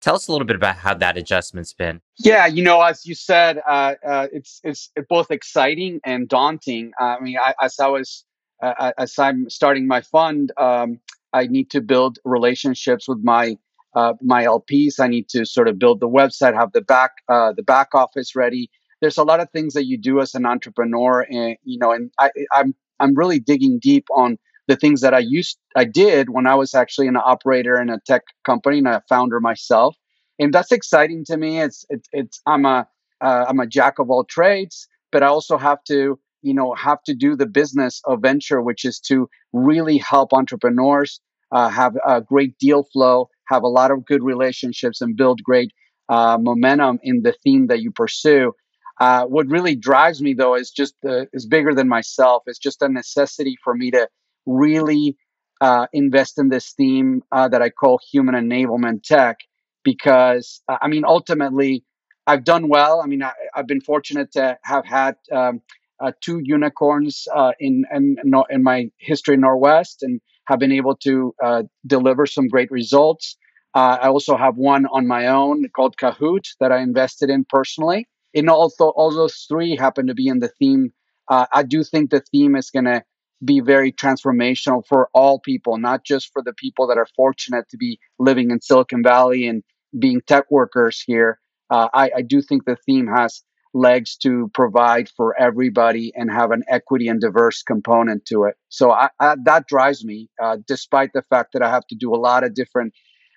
Tell 0.00 0.14
us 0.14 0.28
a 0.28 0.32
little 0.32 0.46
bit 0.46 0.56
about 0.56 0.76
how 0.76 0.94
that 0.94 1.16
adjustment's 1.16 1.72
been. 1.72 2.00
Yeah, 2.18 2.46
you 2.46 2.62
know, 2.62 2.82
as 2.82 3.06
you 3.06 3.14
said, 3.14 3.60
uh, 3.66 3.94
uh, 4.06 4.26
it's 4.32 4.60
it's 4.62 4.90
both 5.08 5.30
exciting 5.30 6.00
and 6.04 6.28
daunting. 6.28 6.92
I 7.00 7.18
mean, 7.20 7.38
I, 7.38 7.54
as 7.62 7.80
I 7.80 7.88
was 7.88 8.24
uh, 8.62 8.92
as 8.98 9.18
I'm 9.18 9.48
starting 9.48 9.86
my 9.86 10.02
fund, 10.02 10.52
um, 10.58 11.00
I 11.32 11.46
need 11.46 11.70
to 11.70 11.80
build 11.80 12.18
relationships 12.24 13.08
with 13.08 13.20
my 13.22 13.56
uh, 13.94 14.14
my 14.20 14.44
LPs. 14.44 15.00
I 15.00 15.08
need 15.08 15.28
to 15.30 15.46
sort 15.46 15.68
of 15.68 15.78
build 15.78 16.00
the 16.00 16.08
website, 16.08 16.54
have 16.54 16.72
the 16.72 16.82
back 16.82 17.12
uh, 17.28 17.52
the 17.52 17.62
back 17.62 17.94
office 17.94 18.36
ready. 18.36 18.70
There's 19.00 19.18
a 19.18 19.24
lot 19.24 19.40
of 19.40 19.50
things 19.50 19.74
that 19.74 19.86
you 19.86 19.98
do 19.98 20.20
as 20.20 20.34
an 20.34 20.46
entrepreneur, 20.46 21.26
and 21.30 21.56
you 21.64 21.78
know, 21.78 21.92
and 21.92 22.10
I, 22.18 22.30
I'm 22.54 22.74
I'm 23.00 23.14
really 23.14 23.38
digging 23.38 23.78
deep 23.80 24.06
on 24.14 24.38
the 24.66 24.76
things 24.76 25.00
that 25.02 25.14
I 25.14 25.18
used 25.18 25.58
I 25.76 25.84
did 25.84 26.30
when 26.30 26.46
I 26.46 26.54
was 26.54 26.74
actually 26.74 27.08
an 27.08 27.16
operator 27.16 27.80
in 27.80 27.90
a 27.90 28.00
tech 28.06 28.22
company 28.44 28.78
and 28.78 28.88
a 28.88 29.02
founder 29.08 29.40
myself, 29.40 29.96
and 30.38 30.52
that's 30.52 30.72
exciting 30.72 31.24
to 31.26 31.36
me. 31.36 31.60
It's 31.60 31.84
it's, 31.90 32.08
it's 32.12 32.40
I'm 32.46 32.64
a 32.64 32.86
am 33.22 33.60
uh, 33.60 33.64
a 33.64 33.66
jack 33.66 33.98
of 33.98 34.10
all 34.10 34.24
trades, 34.24 34.88
but 35.12 35.22
I 35.22 35.26
also 35.26 35.58
have 35.58 35.82
to 35.84 36.18
you 36.42 36.54
know 36.54 36.74
have 36.74 37.02
to 37.04 37.14
do 37.14 37.36
the 37.36 37.46
business 37.46 38.00
of 38.06 38.22
venture, 38.22 38.62
which 38.62 38.84
is 38.84 39.00
to 39.00 39.28
really 39.52 39.98
help 39.98 40.32
entrepreneurs 40.32 41.20
uh, 41.52 41.68
have 41.68 41.94
a 42.06 42.20
great 42.20 42.58
deal 42.58 42.84
flow, 42.92 43.28
have 43.48 43.62
a 43.62 43.68
lot 43.68 43.90
of 43.90 44.04
good 44.04 44.22
relationships, 44.22 45.00
and 45.00 45.16
build 45.16 45.42
great 45.42 45.72
uh, 46.08 46.38
momentum 46.40 46.98
in 47.02 47.22
the 47.22 47.34
theme 47.44 47.66
that 47.68 47.80
you 47.80 47.90
pursue. 47.90 48.52
Uh, 49.00 49.24
what 49.24 49.48
really 49.48 49.74
drives 49.74 50.22
me 50.22 50.34
though 50.34 50.54
is 50.54 50.70
just 50.70 50.94
the, 51.02 51.26
is 51.32 51.46
bigger 51.46 51.74
than 51.74 51.88
myself. 51.88 52.44
It's 52.46 52.58
just 52.58 52.82
a 52.82 52.88
necessity 52.88 53.56
for 53.62 53.74
me 53.74 53.90
to 53.90 54.08
really 54.46 55.16
uh, 55.60 55.86
invest 55.92 56.38
in 56.38 56.48
this 56.48 56.72
theme 56.72 57.22
uh, 57.32 57.48
that 57.48 57.62
I 57.62 57.70
call 57.70 57.98
human 58.10 58.34
enablement 58.34 59.02
tech. 59.02 59.38
Because 59.82 60.62
uh, 60.68 60.78
I 60.80 60.88
mean, 60.88 61.04
ultimately, 61.04 61.84
I've 62.26 62.44
done 62.44 62.68
well. 62.68 63.02
I 63.02 63.06
mean, 63.06 63.22
I, 63.22 63.32
have 63.54 63.66
been 63.66 63.82
fortunate 63.82 64.32
to 64.32 64.56
have 64.62 64.86
had 64.86 65.16
um, 65.30 65.60
uh, 66.00 66.12
two 66.22 66.40
unicorns 66.42 67.28
uh, 67.34 67.52
in, 67.60 67.84
in 67.92 68.16
in 68.48 68.62
my 68.62 68.90
history 68.98 69.34
in 69.34 69.42
Norwest, 69.42 69.96
and 70.00 70.20
have 70.46 70.58
been 70.58 70.72
able 70.72 70.96
to 70.96 71.34
uh, 71.42 71.62
deliver 71.86 72.24
some 72.24 72.48
great 72.48 72.70
results. 72.70 73.36
I 73.74 74.06
also 74.08 74.36
have 74.36 74.56
one 74.56 74.86
on 74.86 75.06
my 75.08 75.26
own 75.26 75.68
called 75.74 75.96
Kahoot 75.96 76.44
that 76.60 76.70
I 76.70 76.78
invested 76.80 77.28
in 77.28 77.44
personally. 77.44 78.06
And 78.34 78.50
also 78.50 78.88
all 78.88 79.10
those 79.10 79.46
three 79.48 79.76
happen 79.76 80.08
to 80.08 80.14
be 80.14 80.28
in 80.28 80.40
the 80.40 80.50
theme, 80.58 80.92
I 81.28 81.62
do 81.62 81.84
think 81.84 82.10
the 82.10 82.20
theme 82.20 82.56
is 82.56 82.70
going 82.70 82.84
to 82.84 83.02
be 83.44 83.60
very 83.60 83.92
transformational 83.92 84.82
for 84.86 85.08
all 85.12 85.38
people, 85.38 85.78
not 85.78 86.04
just 86.04 86.30
for 86.32 86.42
the 86.42 86.52
people 86.52 86.86
that 86.88 86.98
are 86.98 87.08
fortunate 87.16 87.68
to 87.70 87.76
be 87.76 87.98
living 88.18 88.50
in 88.50 88.60
Silicon 88.60 89.02
Valley 89.02 89.46
and 89.46 89.62
being 89.98 90.20
tech 90.26 90.50
workers 90.50 91.02
here. 91.06 91.38
Uh, 91.70 91.88
I, 91.92 92.10
I, 92.16 92.22
do 92.22 92.42
think 92.42 92.64
the 92.64 92.76
theme 92.76 93.06
has 93.06 93.42
legs 93.72 94.16
to 94.18 94.50
provide 94.52 95.08
for 95.16 95.38
everybody 95.40 96.12
and 96.14 96.30
have 96.30 96.50
an 96.50 96.62
equity 96.68 97.08
and 97.08 97.20
diverse 97.20 97.62
component 97.62 98.26
to 98.26 98.44
it. 98.44 98.54
So 98.68 98.90
I, 98.90 99.08
I, 99.18 99.36
that 99.44 99.66
drives 99.66 100.04
me, 100.04 100.28
uh, 100.42 100.58
despite 100.66 101.12
the 101.14 101.22
fact 101.30 101.54
that 101.54 101.62
I 101.62 101.70
have 101.70 101.86
to 101.88 101.96
do 101.96 102.14
a 102.14 102.16
lot 102.16 102.44
of 102.44 102.54
different 102.54 102.92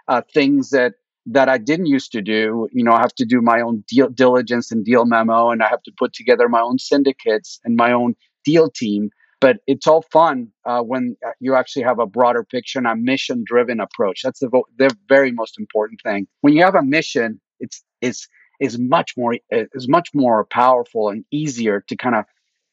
uh, 0.07 0.21
things 0.33 0.71
that 0.71 0.93
that 1.27 1.49
I 1.49 1.57
didn't 1.57 1.87
used 1.87 2.11
to 2.13 2.21
do. 2.21 2.67
You 2.71 2.83
know, 2.83 2.93
I 2.93 3.01
have 3.01 3.15
to 3.15 3.25
do 3.25 3.41
my 3.41 3.61
own 3.61 3.83
deal 3.87 4.09
diligence 4.09 4.71
and 4.71 4.83
deal 4.83 5.05
memo, 5.05 5.49
and 5.49 5.61
I 5.61 5.67
have 5.67 5.83
to 5.83 5.91
put 5.97 6.13
together 6.13 6.49
my 6.49 6.61
own 6.61 6.79
syndicates 6.79 7.59
and 7.63 7.75
my 7.75 7.91
own 7.91 8.15
deal 8.45 8.69
team. 8.69 9.09
But 9.39 9.57
it's 9.67 9.85
all 9.85 10.01
fun 10.01 10.47
uh, 10.65 10.81
when 10.81 11.15
uh, 11.23 11.29
you 11.39 11.53
actually 11.53 11.83
have 11.83 11.99
a 11.99 12.07
broader 12.07 12.43
picture 12.43 12.79
and 12.79 12.87
a 12.87 12.95
mission 12.95 13.43
driven 13.45 13.79
approach. 13.79 14.21
That's 14.23 14.39
the, 14.39 14.49
the 14.77 14.95
very 15.07 15.31
most 15.31 15.59
important 15.59 16.01
thing. 16.03 16.27
When 16.41 16.53
you 16.53 16.63
have 16.63 16.73
a 16.73 16.81
mission, 16.81 17.39
it's, 17.59 17.83
it's, 18.01 18.27
is 18.59 18.79
much 18.79 19.13
more 19.15 19.35
is 19.51 19.87
much 19.87 20.09
more 20.15 20.45
powerful 20.45 21.09
and 21.09 21.23
easier 21.31 21.83
to 21.87 21.95
kind 21.95 22.15
of 22.15 22.25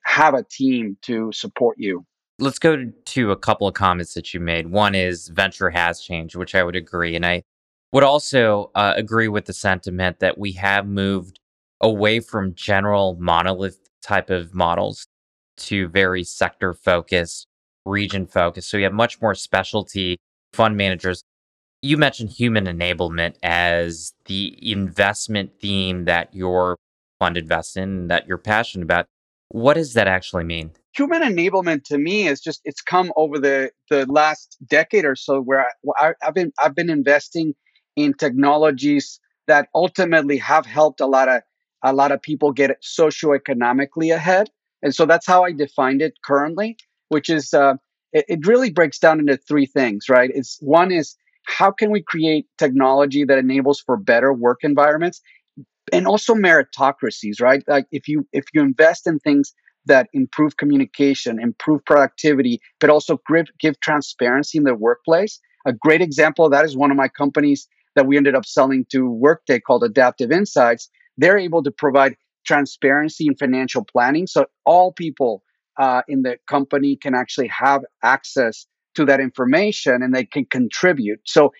have 0.04 0.32
a 0.32 0.42
team 0.42 0.96
to 1.02 1.30
support 1.32 1.76
you. 1.78 2.06
Let's 2.38 2.58
go 2.58 2.90
to 3.04 3.30
a 3.30 3.36
couple 3.36 3.68
of 3.68 3.74
comments 3.74 4.14
that 4.14 4.34
you 4.34 4.40
made. 4.40 4.68
One 4.68 4.94
is 4.94 5.28
venture 5.28 5.70
has 5.70 6.00
changed, 6.00 6.36
which 6.36 6.54
I 6.54 6.64
would 6.64 6.74
agree, 6.74 7.14
and 7.14 7.24
I 7.24 7.42
Would 7.94 8.02
also 8.02 8.72
uh, 8.74 8.94
agree 8.96 9.28
with 9.28 9.44
the 9.44 9.52
sentiment 9.52 10.18
that 10.18 10.36
we 10.36 10.50
have 10.54 10.84
moved 10.84 11.38
away 11.80 12.18
from 12.18 12.52
general 12.56 13.16
monolith 13.20 13.88
type 14.02 14.30
of 14.30 14.52
models 14.52 15.06
to 15.58 15.86
very 15.86 16.24
sector 16.24 16.74
focused, 16.74 17.46
region 17.86 18.26
focused. 18.26 18.68
So 18.68 18.78
you 18.78 18.82
have 18.82 18.92
much 18.92 19.22
more 19.22 19.36
specialty 19.36 20.16
fund 20.52 20.76
managers. 20.76 21.22
You 21.82 21.96
mentioned 21.96 22.30
human 22.30 22.64
enablement 22.64 23.36
as 23.44 24.12
the 24.24 24.58
investment 24.60 25.52
theme 25.60 26.04
that 26.06 26.34
your 26.34 26.76
fund 27.20 27.36
invests 27.36 27.76
in, 27.76 28.08
that 28.08 28.26
you're 28.26 28.38
passionate 28.38 28.82
about. 28.82 29.06
What 29.50 29.74
does 29.74 29.92
that 29.92 30.08
actually 30.08 30.42
mean? 30.42 30.72
Human 30.96 31.22
enablement 31.22 31.84
to 31.84 31.98
me 31.98 32.26
is 32.26 32.40
just 32.40 32.60
it's 32.64 32.82
come 32.82 33.12
over 33.14 33.38
the 33.38 33.70
the 33.88 34.04
last 34.06 34.56
decade 34.66 35.04
or 35.04 35.14
so 35.14 35.40
where 35.40 35.66
I, 35.96 36.14
I've 36.20 36.34
been 36.34 36.52
I've 36.58 36.74
been 36.74 36.90
investing 36.90 37.54
in 37.96 38.14
technologies 38.14 39.20
that 39.46 39.68
ultimately 39.74 40.38
have 40.38 40.66
helped 40.66 41.00
a 41.00 41.06
lot 41.06 41.28
of 41.28 41.42
a 41.82 41.92
lot 41.92 42.12
of 42.12 42.22
people 42.22 42.50
get 42.50 42.82
socioeconomically 42.82 44.14
ahead. 44.14 44.50
And 44.82 44.94
so 44.94 45.04
that's 45.04 45.26
how 45.26 45.44
I 45.44 45.52
defined 45.52 46.00
it 46.00 46.14
currently, 46.24 46.78
which 47.08 47.28
is 47.28 47.52
uh, 47.52 47.74
it, 48.12 48.24
it 48.28 48.46
really 48.46 48.70
breaks 48.70 48.98
down 48.98 49.20
into 49.20 49.36
three 49.36 49.66
things, 49.66 50.08
right? 50.08 50.30
It's 50.34 50.58
one 50.60 50.90
is 50.90 51.14
how 51.46 51.70
can 51.70 51.90
we 51.90 52.02
create 52.02 52.46
technology 52.56 53.24
that 53.24 53.36
enables 53.36 53.80
for 53.80 53.98
better 53.98 54.32
work 54.32 54.60
environments 54.62 55.20
and 55.92 56.06
also 56.06 56.34
meritocracies, 56.34 57.40
right? 57.40 57.62
Like 57.68 57.86
if 57.92 58.08
you 58.08 58.26
if 58.32 58.44
you 58.54 58.62
invest 58.62 59.06
in 59.06 59.18
things 59.18 59.52
that 59.86 60.08
improve 60.14 60.56
communication, 60.56 61.38
improve 61.38 61.84
productivity, 61.84 62.60
but 62.80 62.88
also 62.88 63.20
give, 63.30 63.46
give 63.60 63.78
transparency 63.80 64.56
in 64.56 64.64
the 64.64 64.74
workplace. 64.74 65.38
A 65.66 65.72
great 65.74 66.00
example 66.00 66.46
of 66.46 66.52
that 66.52 66.64
is 66.64 66.74
one 66.74 66.90
of 66.90 66.96
my 66.96 67.08
companies 67.08 67.68
that 67.94 68.06
we 68.06 68.16
ended 68.16 68.34
up 68.34 68.46
selling 68.46 68.86
to 68.90 69.08
Workday 69.08 69.60
called 69.60 69.84
Adaptive 69.84 70.32
Insights. 70.32 70.88
They're 71.16 71.38
able 71.38 71.62
to 71.62 71.70
provide 71.70 72.16
transparency 72.46 73.26
in 73.26 73.36
financial 73.36 73.84
planning. 73.84 74.26
So 74.26 74.46
all 74.64 74.92
people 74.92 75.42
uh, 75.78 76.02
in 76.08 76.22
the 76.22 76.38
company 76.48 76.96
can 76.96 77.14
actually 77.14 77.48
have 77.48 77.82
access 78.02 78.66
to 78.94 79.04
that 79.06 79.20
information 79.20 80.02
and 80.02 80.14
they 80.14 80.24
can 80.24 80.44
contribute. 80.44 81.20
So 81.24 81.52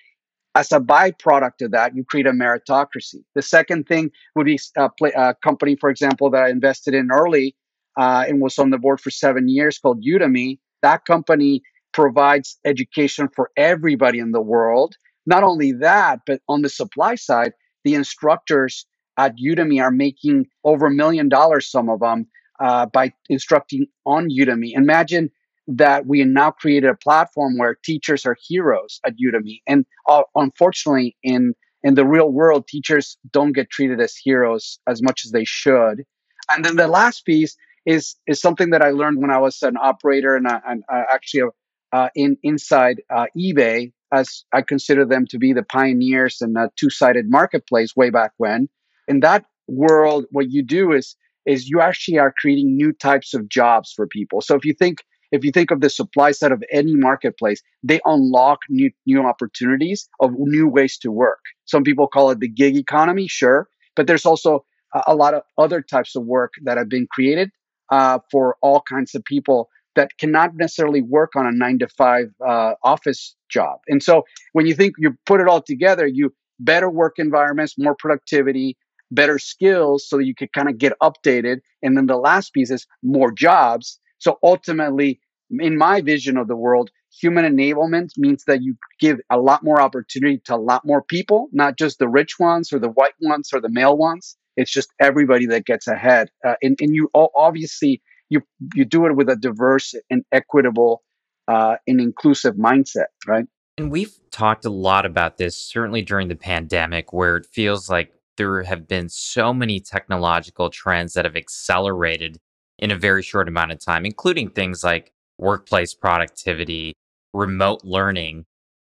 as 0.55 0.71
a 0.71 0.79
byproduct 0.79 1.63
of 1.63 1.73
that, 1.73 1.97
you 1.97 2.05
create 2.05 2.27
a 2.27 2.31
meritocracy. 2.31 3.25
The 3.35 3.43
second 3.43 3.89
thing 3.89 4.11
would 4.37 4.47
be 4.47 4.59
a, 4.77 4.83
uh, 4.83 4.89
play, 4.97 5.13
a 5.17 5.35
company, 5.43 5.77
for 5.81 5.91
example, 5.91 6.31
that 6.31 6.45
I 6.45 6.51
invested 6.51 6.95
in 6.95 7.09
early 7.11 7.57
uh, 7.97 8.25
and 8.29 8.41
was 8.41 8.59
on 8.59 8.71
the 8.71 8.79
board 8.79 9.01
for 9.01 9.11
seven 9.11 9.49
years 9.49 9.79
called 9.79 10.05
Udemy. 10.05 10.59
That 10.83 11.05
company 11.07 11.63
provides 11.93 12.59
education 12.65 13.29
for 13.35 13.51
everybody 13.57 14.21
in 14.21 14.31
the 14.31 14.41
world. 14.41 14.95
Not 15.27 15.43
only 15.43 15.73
that, 15.73 16.21
but 16.27 16.41
on 16.49 16.63
the 16.63 16.69
supply 16.69 17.15
side, 17.15 17.53
the 17.85 17.95
instructors 17.95 18.87
at 19.17 19.37
Udemy 19.37 19.81
are 19.83 19.91
making 19.91 20.47
over 20.65 20.87
a 20.87 20.91
million 20.91 21.29
dollars, 21.29 21.71
some 21.71 21.89
of 21.89 22.01
them, 22.01 22.27
uh, 22.61 22.87
by 22.87 23.13
instructing 23.29 23.87
on 24.07 24.29
Udemy. 24.29 24.73
Imagine 24.75 25.31
that 25.67 26.07
we 26.07 26.23
now 26.25 26.51
created 26.51 26.91
a 26.91 26.97
platform 26.97 27.57
where 27.59 27.77
teachers 27.85 28.27
are 28.27 28.37
heroes 28.49 29.01
at 29.07 29.15
Udemy. 29.15 29.61
And 29.67 29.87
uh, 30.09 30.23
unfortunately, 30.35 31.17
in 31.23 31.55
in 31.83 31.95
the 31.95 32.07
real 32.07 32.33
world, 32.33 32.67
teachers 32.67 33.19
don't 33.31 33.53
get 33.53 33.71
treated 33.71 34.01
as 34.01 34.17
heroes 34.17 34.79
as 34.89 35.03
much 35.03 35.23
as 35.25 35.33
they 35.33 35.45
should. 35.45 36.05
And 36.51 36.65
then 36.65 36.77
the 36.77 36.89
last 36.89 37.25
piece 37.25 37.57
is 37.87 38.17
is 38.27 38.41
something 38.41 38.71
that 38.71 38.83
I 38.83 38.91
learned 38.91 39.21
when 39.21 39.31
I 39.31 39.39
was 39.39 39.63
an 39.63 39.77
operator 39.81 40.37
and, 40.37 40.47
and 40.67 40.83
actually 40.91 41.51
uh, 41.93 42.09
in 42.15 42.37
inside 42.43 43.03
uh, 43.15 43.27
eBay, 43.37 43.93
as 44.13 44.45
I 44.53 44.63
consider 44.63 45.05
them 45.05 45.27
to 45.31 45.39
be 45.39 45.53
the 45.53 45.63
pioneers 45.63 46.39
in 46.41 46.57
a 46.57 46.71
two 46.77 46.91
sided 46.91 47.27
marketplace 47.29 47.97
way 47.97 48.11
back 48.11 48.33
when. 48.37 48.69
In 49.09 49.21
that 49.21 49.45
world, 49.69 50.27
what 50.31 50.51
you 50.51 50.63
do 50.63 50.93
is 50.93 51.17
is 51.47 51.69
you 51.69 51.81
actually 51.81 52.19
are 52.19 52.33
creating 52.39 52.75
new 52.75 52.93
types 52.93 53.35
of 53.35 53.49
jobs 53.49 53.93
for 53.93 54.07
people. 54.07 54.41
So 54.41 54.55
if 54.55 54.65
you 54.65 54.73
think 54.73 54.99
if 55.33 55.45
you 55.45 55.51
think 55.51 55.71
of 55.71 55.81
the 55.81 55.91
supply 55.91 56.31
side 56.31 56.53
of 56.53 56.63
any 56.71 56.95
marketplace, 56.95 57.61
they 57.83 58.01
unlock 58.05 58.61
new 58.69 58.91
new 59.07 59.23
opportunities 59.27 60.09
of 60.21 60.31
new 60.37 60.69
ways 60.69 60.97
to 60.99 61.11
work. 61.11 61.41
Some 61.65 61.83
people 61.83 62.07
call 62.07 62.31
it 62.31 62.41
the 62.41 62.49
gig 62.49 62.77
economy, 62.77 63.27
sure, 63.29 63.69
but 63.97 64.07
there's 64.07 64.27
also 64.27 64.65
a, 64.95 65.03
a 65.09 65.15
lot 65.15 65.35
of 65.35 65.43
other 65.59 65.83
types 65.83 66.15
of 66.15 66.25
work 66.25 66.53
that 66.63 66.79
have 66.79 66.89
been 66.89 67.07
created 67.11 67.51
uh, 67.91 68.21
for 68.31 68.57
all 68.63 68.83
kinds 68.89 69.15
of 69.15 69.25
people 69.25 69.69
that 69.97 70.17
cannot 70.19 70.57
necessarily 70.57 71.03
work 71.03 71.37
on 71.37 71.47
a 71.47 71.53
nine 71.53 71.79
to 71.79 71.89
five 71.89 72.27
uh, 72.47 72.75
office 72.83 73.37
job. 73.49 73.79
And 73.89 74.03
so 74.03 74.25
when 74.53 74.67
you 74.67 74.75
think 74.75 74.95
you 74.99 75.17
put 75.27 75.41
it 75.41 75.49
all 75.49 75.63
together, 75.63 76.07
you 76.07 76.35
better 76.61 76.91
work 76.91 77.15
environments, 77.19 77.75
more 77.79 77.97
productivity, 77.99 78.77
better 79.11 79.39
skills 79.39 80.09
so 80.09 80.19
you 80.19 80.35
could 80.35 80.53
kind 80.53 80.69
of 80.69 80.79
get 80.79 80.93
updated. 81.03 81.59
And 81.83 81.97
then 81.97 82.07
the 82.07 82.17
last 82.17 82.53
piece 82.53 82.71
is 82.71 82.87
more 83.03 83.33
jobs. 83.33 83.99
So 84.19 84.39
ultimately, 84.43 85.21
in 85.51 85.77
my 85.77 86.01
vision 86.01 86.37
of 86.37 86.49
the 86.49 86.57
world, 86.57 86.91
human 87.21 87.45
enablement 87.45 88.11
means 88.17 88.45
that 88.47 88.63
you 88.63 88.77
give 88.99 89.21
a 89.31 89.39
lot 89.39 89.63
more 89.63 89.81
opportunity 89.81 90.41
to 90.47 90.55
a 90.55 90.57
lot 90.57 90.85
more 90.85 91.03
people, 91.03 91.49
not 91.53 91.79
just 91.79 91.99
the 91.99 92.09
rich 92.09 92.39
ones 92.39 92.73
or 92.73 92.79
the 92.79 92.89
white 92.89 93.15
ones 93.21 93.51
or 93.53 93.61
the 93.61 93.69
male 93.69 93.97
ones. 93.97 94.37
It's 94.57 94.71
just 94.71 94.89
everybody 95.01 95.47
that 95.47 95.67
gets 95.67 95.87
ahead. 95.87 96.31
Uh, 96.47 96.55
and, 96.63 96.77
and 96.81 96.95
you 96.95 97.11
obviously 97.15 98.03
you 98.35 98.43
you 98.75 98.85
do 98.85 99.07
it 99.07 99.17
with 99.17 99.29
a 99.29 99.37
diverse 99.37 99.95
and 100.11 100.25
equitable 100.33 101.03
uh, 101.49 101.77
and 101.87 102.01
inclusive 102.01 102.55
mindset, 102.57 103.07
right? 103.27 103.47
And 103.79 103.91
we've 103.91 104.15
talked 104.31 104.65
a 104.65 104.71
lot 104.71 105.07
about 105.07 105.37
this, 105.37 105.57
certainly 105.57 106.03
during 106.03 106.29
the 106.29 106.37
pandemic, 106.37 107.13
where 107.13 107.37
it 107.37 107.47
feels 107.47 107.91
like 107.91 108.13
there 108.37 108.63
have 108.63 108.87
been 108.89 109.09
so 109.09 109.53
many 109.53 109.81
technological 109.81 110.71
trends 110.71 111.15
that 111.15 111.25
have 111.25 111.37
accelerated 111.37 112.39
in 112.79 112.91
a 112.91 112.99
very 112.99 113.23
short 113.23 113.49
amount 113.49 113.73
of 113.73 113.79
time, 113.85 114.05
including 114.05 114.51
things 114.51 114.83
like 114.85 115.13
workplace 115.39 115.95
productivity, 115.95 116.95
remote 117.33 117.81
learning. 117.85 118.45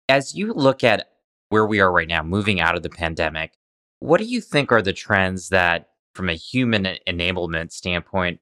As 0.08 0.34
you 0.34 0.52
look 0.52 0.84
at 0.84 1.08
where 1.50 1.66
we 1.66 1.80
are 1.80 1.92
right 1.92 2.08
now, 2.08 2.22
moving 2.22 2.60
out 2.60 2.76
of 2.76 2.82
the 2.82 2.90
pandemic, 2.90 3.52
what 4.00 4.18
do 4.18 4.24
you 4.24 4.40
think 4.40 4.72
are 4.72 4.82
the 4.82 4.92
trends 4.92 5.48
that, 5.50 5.88
from 6.14 6.28
a 6.28 6.34
human 6.34 6.96
enablement 7.06 7.72
standpoint, 7.72 8.40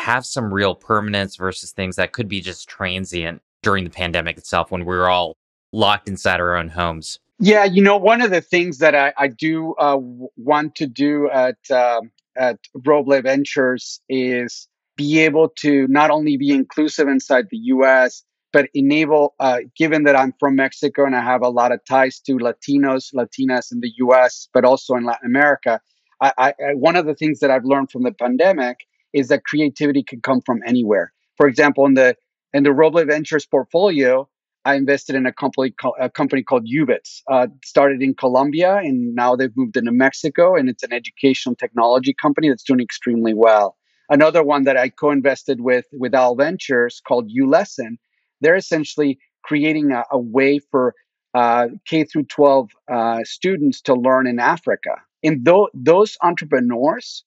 have 0.00 0.24
some 0.26 0.52
real 0.52 0.74
permanence 0.74 1.36
versus 1.36 1.72
things 1.72 1.96
that 1.96 2.12
could 2.12 2.28
be 2.28 2.40
just 2.40 2.68
transient 2.68 3.42
during 3.62 3.84
the 3.84 3.90
pandemic 3.90 4.38
itself 4.38 4.70
when 4.70 4.80
we 4.80 4.96
were 4.96 5.08
all 5.08 5.36
locked 5.72 6.08
inside 6.08 6.40
our 6.40 6.56
own 6.56 6.68
homes? 6.68 7.18
Yeah, 7.38 7.64
you 7.64 7.82
know, 7.82 7.96
one 7.96 8.20
of 8.20 8.30
the 8.30 8.40
things 8.40 8.78
that 8.78 8.94
I, 8.94 9.12
I 9.16 9.28
do 9.28 9.74
uh, 9.74 9.96
want 10.36 10.74
to 10.76 10.86
do 10.86 11.30
at 11.30 11.56
um, 11.70 12.10
at 12.36 12.58
Roble 12.76 13.22
Ventures 13.22 14.00
is 14.08 14.68
be 14.96 15.20
able 15.20 15.48
to 15.60 15.86
not 15.88 16.10
only 16.10 16.36
be 16.36 16.50
inclusive 16.50 17.08
inside 17.08 17.46
the 17.50 17.56
U.S. 17.74 18.22
but 18.52 18.68
enable. 18.74 19.34
Uh, 19.40 19.60
given 19.74 20.04
that 20.04 20.16
I'm 20.16 20.34
from 20.38 20.56
Mexico 20.56 21.06
and 21.06 21.16
I 21.16 21.22
have 21.22 21.42
a 21.42 21.48
lot 21.48 21.72
of 21.72 21.80
ties 21.86 22.20
to 22.20 22.32
Latinos, 22.32 23.14
Latinas 23.14 23.72
in 23.72 23.80
the 23.80 23.92
U.S., 23.98 24.48
but 24.52 24.66
also 24.66 24.94
in 24.94 25.04
Latin 25.04 25.26
America, 25.26 25.80
I, 26.20 26.32
I, 26.36 26.52
one 26.74 26.96
of 26.96 27.06
the 27.06 27.14
things 27.14 27.40
that 27.40 27.50
I've 27.50 27.64
learned 27.64 27.90
from 27.90 28.02
the 28.02 28.12
pandemic 28.12 28.80
is 29.12 29.28
that 29.28 29.44
creativity 29.44 30.02
can 30.02 30.20
come 30.20 30.40
from 30.40 30.60
anywhere. 30.66 31.12
For 31.36 31.46
example, 31.46 31.86
in 31.86 31.94
the 31.94 32.16
in 32.52 32.64
the 32.64 32.70
Roble 32.70 33.06
Ventures 33.06 33.46
portfolio, 33.46 34.28
I 34.64 34.74
invested 34.74 35.14
in 35.16 35.24
a 35.24 35.32
company 35.32 35.70
called, 35.70 35.94
a 36.00 36.10
company 36.10 36.42
called 36.42 36.66
Ubits. 36.66 37.22
Uh, 37.30 37.46
started 37.64 38.02
in 38.02 38.14
Colombia, 38.14 38.76
and 38.76 39.14
now 39.14 39.36
they've 39.36 39.56
moved 39.56 39.76
into 39.76 39.92
Mexico, 39.92 40.54
and 40.56 40.68
it's 40.68 40.82
an 40.82 40.92
educational 40.92 41.54
technology 41.54 42.14
company 42.14 42.48
that's 42.48 42.64
doing 42.64 42.80
extremely 42.80 43.34
well. 43.34 43.76
Another 44.10 44.42
one 44.42 44.64
that 44.64 44.76
I 44.76 44.88
co-invested 44.88 45.60
with 45.60 45.86
with 45.92 46.14
Owl 46.14 46.36
Ventures 46.36 47.00
called 47.06 47.30
ULesson. 47.30 47.98
They're 48.40 48.56
essentially 48.56 49.18
creating 49.44 49.92
a, 49.92 50.04
a 50.10 50.18
way 50.18 50.58
for 50.58 50.94
uh, 51.34 51.68
K 51.86 52.04
through 52.04 52.24
12 52.24 52.70
uh, 52.92 53.20
students 53.24 53.80
to 53.82 53.94
learn 53.94 54.26
in 54.26 54.38
Africa. 54.40 54.96
And 55.22 55.44
th- 55.44 55.68
those 55.74 56.16
entrepreneurs 56.22 57.24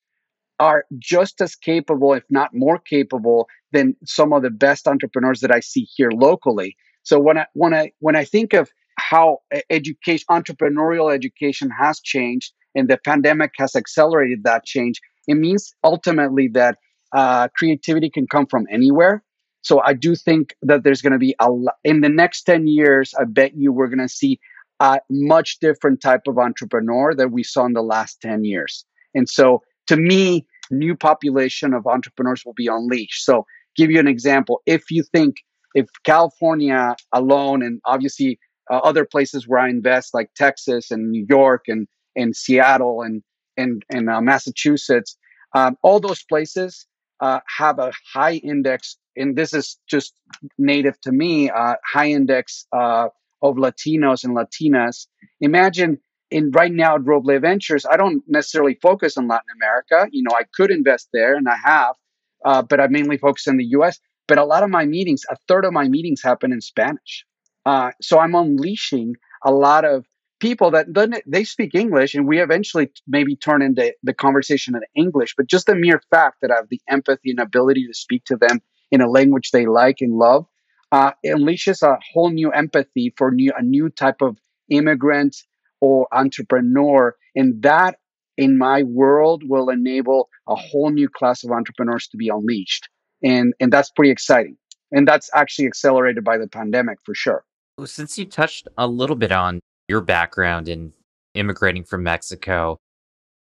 are 0.59 0.85
just 0.97 1.41
as 1.41 1.55
capable, 1.55 2.13
if 2.13 2.23
not 2.29 2.51
more 2.53 2.77
capable, 2.77 3.47
than 3.71 3.95
some 4.05 4.33
of 4.33 4.43
the 4.43 4.49
best 4.49 4.87
entrepreneurs 4.87 5.41
that 5.41 5.51
I 5.51 5.59
see 5.59 5.87
here 5.95 6.11
locally. 6.11 6.75
So 7.03 7.19
when 7.19 7.37
I 7.37 7.47
when 7.53 7.73
I 7.73 7.91
when 7.99 8.15
I 8.15 8.23
think 8.23 8.53
of 8.53 8.71
how 8.97 9.39
education 9.69 10.25
entrepreneurial 10.29 11.13
education 11.13 11.69
has 11.69 11.99
changed 11.99 12.53
and 12.75 12.87
the 12.87 12.97
pandemic 12.97 13.51
has 13.57 13.75
accelerated 13.75 14.43
that 14.43 14.65
change, 14.65 15.01
it 15.27 15.35
means 15.35 15.73
ultimately 15.83 16.47
that 16.53 16.77
uh, 17.13 17.47
creativity 17.55 18.09
can 18.09 18.27
come 18.27 18.45
from 18.45 18.65
anywhere. 18.71 19.23
So 19.61 19.81
I 19.81 19.93
do 19.93 20.15
think 20.15 20.55
that 20.61 20.83
there's 20.83 21.01
going 21.01 21.13
to 21.13 21.19
be 21.19 21.35
a 21.39 21.49
lot 21.49 21.75
in 21.83 22.01
the 22.01 22.09
next 22.09 22.43
10 22.43 22.67
years, 22.67 23.13
I 23.19 23.23
bet 23.23 23.55
you 23.55 23.71
we're 23.71 23.87
going 23.87 23.99
to 23.99 24.09
see 24.09 24.39
a 24.79 24.99
much 25.09 25.59
different 25.59 26.01
type 26.01 26.23
of 26.27 26.37
entrepreneur 26.37 27.13
that 27.15 27.31
we 27.31 27.43
saw 27.43 27.65
in 27.65 27.73
the 27.73 27.81
last 27.81 28.19
10 28.21 28.43
years. 28.43 28.85
And 29.15 29.29
so 29.29 29.61
to 29.87 29.97
me, 29.97 30.45
new 30.71 30.95
population 30.95 31.73
of 31.73 31.87
entrepreneurs 31.87 32.43
will 32.45 32.53
be 32.53 32.67
unleashed. 32.67 33.25
So 33.25 33.45
give 33.75 33.91
you 33.91 33.99
an 33.99 34.07
example. 34.07 34.61
If 34.65 34.91
you 34.91 35.03
think 35.03 35.37
if 35.75 35.87
California 36.03 36.95
alone, 37.11 37.63
and 37.63 37.81
obviously 37.85 38.39
uh, 38.71 38.77
other 38.77 39.05
places 39.05 39.47
where 39.47 39.59
I 39.59 39.69
invest, 39.69 40.13
like 40.13 40.29
Texas 40.35 40.91
and 40.91 41.11
New 41.11 41.25
York 41.27 41.63
and 41.67 41.87
and 42.15 42.35
Seattle 42.35 43.01
and 43.01 43.23
and 43.57 43.83
and 43.89 44.09
uh, 44.09 44.21
Massachusetts, 44.21 45.17
um, 45.55 45.77
all 45.83 45.99
those 45.99 46.23
places 46.23 46.85
uh, 47.19 47.39
have 47.57 47.79
a 47.79 47.91
high 48.13 48.35
index, 48.35 48.97
and 49.15 49.35
this 49.35 49.53
is 49.53 49.79
just 49.89 50.13
native 50.57 50.99
to 51.01 51.11
me, 51.11 51.49
uh, 51.49 51.75
high 51.85 52.09
index 52.09 52.65
uh, 52.71 53.07
of 53.41 53.55
Latinos 53.55 54.23
and 54.23 54.35
Latinas. 54.35 55.07
Imagine 55.41 55.99
in 56.33 56.51
right 56.51 56.71
now 56.71 56.95
at 56.95 57.01
Roble 57.01 57.39
Ventures, 57.39 57.85
I 57.85 57.95
don't 57.95 58.23
necessarily 58.27 58.77
focus 58.81 59.17
on 59.17 59.27
Latin 59.27 59.49
America. 59.55 60.09
You 60.11 60.23
know, 60.23 60.35
I 60.35 60.43
could 60.53 60.71
invest 60.71 61.09
there, 61.13 61.35
and 61.35 61.47
I 61.47 61.55
have, 61.63 61.95
uh, 62.43 62.61
but 62.63 62.79
I 62.79 62.87
mainly 62.87 63.17
focus 63.17 63.47
in 63.47 63.57
the 63.57 63.65
U.S. 63.77 63.99
But 64.27 64.37
a 64.37 64.45
lot 64.45 64.63
of 64.63 64.69
my 64.69 64.85
meetings, 64.85 65.23
a 65.29 65.35
third 65.47 65.65
of 65.65 65.73
my 65.73 65.87
meetings 65.87 66.21
happen 66.23 66.51
in 66.51 66.61
Spanish. 66.61 67.25
Uh, 67.65 67.91
so 68.01 68.19
I'm 68.19 68.35
unleashing 68.35 69.15
a 69.45 69.51
lot 69.51 69.85
of 69.85 70.05
people 70.39 70.71
that 70.71 70.87
they 71.27 71.43
speak 71.43 71.75
English, 71.75 72.15
and 72.15 72.27
we 72.27 72.41
eventually 72.41 72.91
maybe 73.07 73.35
turn 73.35 73.61
into 73.61 73.93
the 74.03 74.13
conversation 74.13 74.75
in 74.75 74.81
English. 74.95 75.35
But 75.37 75.47
just 75.47 75.67
the 75.67 75.75
mere 75.75 76.01
fact 76.09 76.37
that 76.41 76.51
I 76.51 76.55
have 76.55 76.69
the 76.69 76.81
empathy 76.89 77.29
and 77.31 77.39
ability 77.39 77.87
to 77.87 77.93
speak 77.93 78.25
to 78.25 78.35
them 78.35 78.61
in 78.91 79.01
a 79.01 79.09
language 79.09 79.51
they 79.51 79.65
like 79.65 79.97
and 80.01 80.13
love 80.13 80.45
uh, 80.91 81.11
unleashes 81.25 81.81
a 81.81 81.97
whole 82.13 82.29
new 82.29 82.51
empathy 82.51 83.13
for 83.17 83.31
new, 83.31 83.51
a 83.57 83.63
new 83.63 83.89
type 83.89 84.21
of 84.21 84.37
immigrant 84.69 85.35
or 85.83 86.07
entrepreneur, 86.13 87.13
and 87.35 87.61
that 87.61 87.97
in 88.37 88.57
my 88.57 88.83
world 88.83 89.43
will 89.45 89.69
enable 89.69 90.29
a 90.47 90.55
whole 90.55 90.89
new 90.89 91.09
class 91.09 91.43
of 91.43 91.51
entrepreneurs 91.51 92.07
to 92.07 92.15
be 92.15 92.29
unleashed. 92.29 92.87
And 93.21 93.53
and 93.59 93.71
that's 93.71 93.91
pretty 93.91 94.09
exciting. 94.09 94.55
And 94.93 95.05
that's 95.05 95.29
actually 95.33 95.67
accelerated 95.67 96.23
by 96.23 96.37
the 96.37 96.47
pandemic 96.47 96.99
for 97.03 97.13
sure. 97.13 97.43
Since 97.83 98.17
you 98.17 98.25
touched 98.25 98.69
a 98.77 98.87
little 98.87 99.17
bit 99.17 99.33
on 99.33 99.59
your 99.89 99.99
background 99.99 100.69
in 100.69 100.93
immigrating 101.33 101.83
from 101.83 102.03
Mexico, 102.03 102.77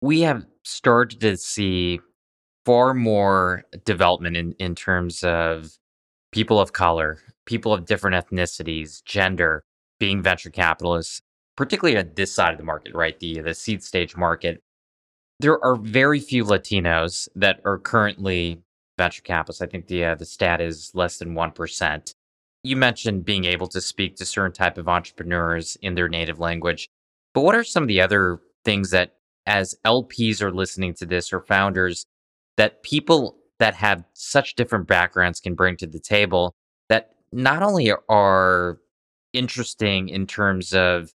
we 0.00 0.22
have 0.22 0.46
started 0.64 1.20
to 1.20 1.36
see 1.36 2.00
far 2.64 2.94
more 2.94 3.64
development 3.84 4.36
in, 4.38 4.52
in 4.52 4.74
terms 4.74 5.22
of 5.22 5.72
people 6.30 6.58
of 6.60 6.72
color, 6.72 7.18
people 7.44 7.74
of 7.74 7.84
different 7.84 8.16
ethnicities, 8.16 9.04
gender 9.04 9.64
being 9.98 10.22
venture 10.22 10.50
capitalists, 10.50 11.20
particularly 11.56 11.96
at 11.96 12.16
this 12.16 12.34
side 12.34 12.52
of 12.52 12.58
the 12.58 12.64
market, 12.64 12.94
right? 12.94 13.18
The 13.18 13.40
the 13.40 13.54
seed 13.54 13.82
stage 13.82 14.16
market. 14.16 14.62
There 15.40 15.62
are 15.64 15.76
very 15.76 16.20
few 16.20 16.44
Latinos 16.44 17.28
that 17.34 17.60
are 17.64 17.78
currently 17.78 18.62
venture 18.98 19.22
capitalists. 19.22 19.62
I 19.62 19.66
think 19.66 19.88
the 19.88 20.04
uh, 20.04 20.14
the 20.14 20.24
stat 20.24 20.60
is 20.60 20.92
less 20.94 21.18
than 21.18 21.34
one 21.34 21.52
percent 21.52 22.14
you 22.62 22.76
mentioned 22.76 23.24
being 23.24 23.44
able 23.44 23.66
to 23.68 23.80
speak 23.80 24.16
to 24.16 24.24
certain 24.24 24.52
type 24.52 24.78
of 24.78 24.88
entrepreneurs 24.88 25.76
in 25.82 25.94
their 25.94 26.08
native 26.08 26.38
language 26.38 26.88
but 27.34 27.42
what 27.42 27.54
are 27.54 27.64
some 27.64 27.82
of 27.82 27.88
the 27.88 28.00
other 28.00 28.40
things 28.64 28.90
that 28.90 29.16
as 29.46 29.74
lps 29.84 30.40
are 30.40 30.52
listening 30.52 30.94
to 30.94 31.06
this 31.06 31.32
or 31.32 31.40
founders 31.40 32.06
that 32.56 32.82
people 32.82 33.36
that 33.58 33.74
have 33.74 34.04
such 34.14 34.54
different 34.54 34.86
backgrounds 34.86 35.40
can 35.40 35.54
bring 35.54 35.76
to 35.76 35.86
the 35.86 35.98
table 35.98 36.54
that 36.88 37.10
not 37.32 37.62
only 37.62 37.92
are 38.08 38.78
interesting 39.32 40.08
in 40.08 40.26
terms 40.26 40.74
of 40.74 41.12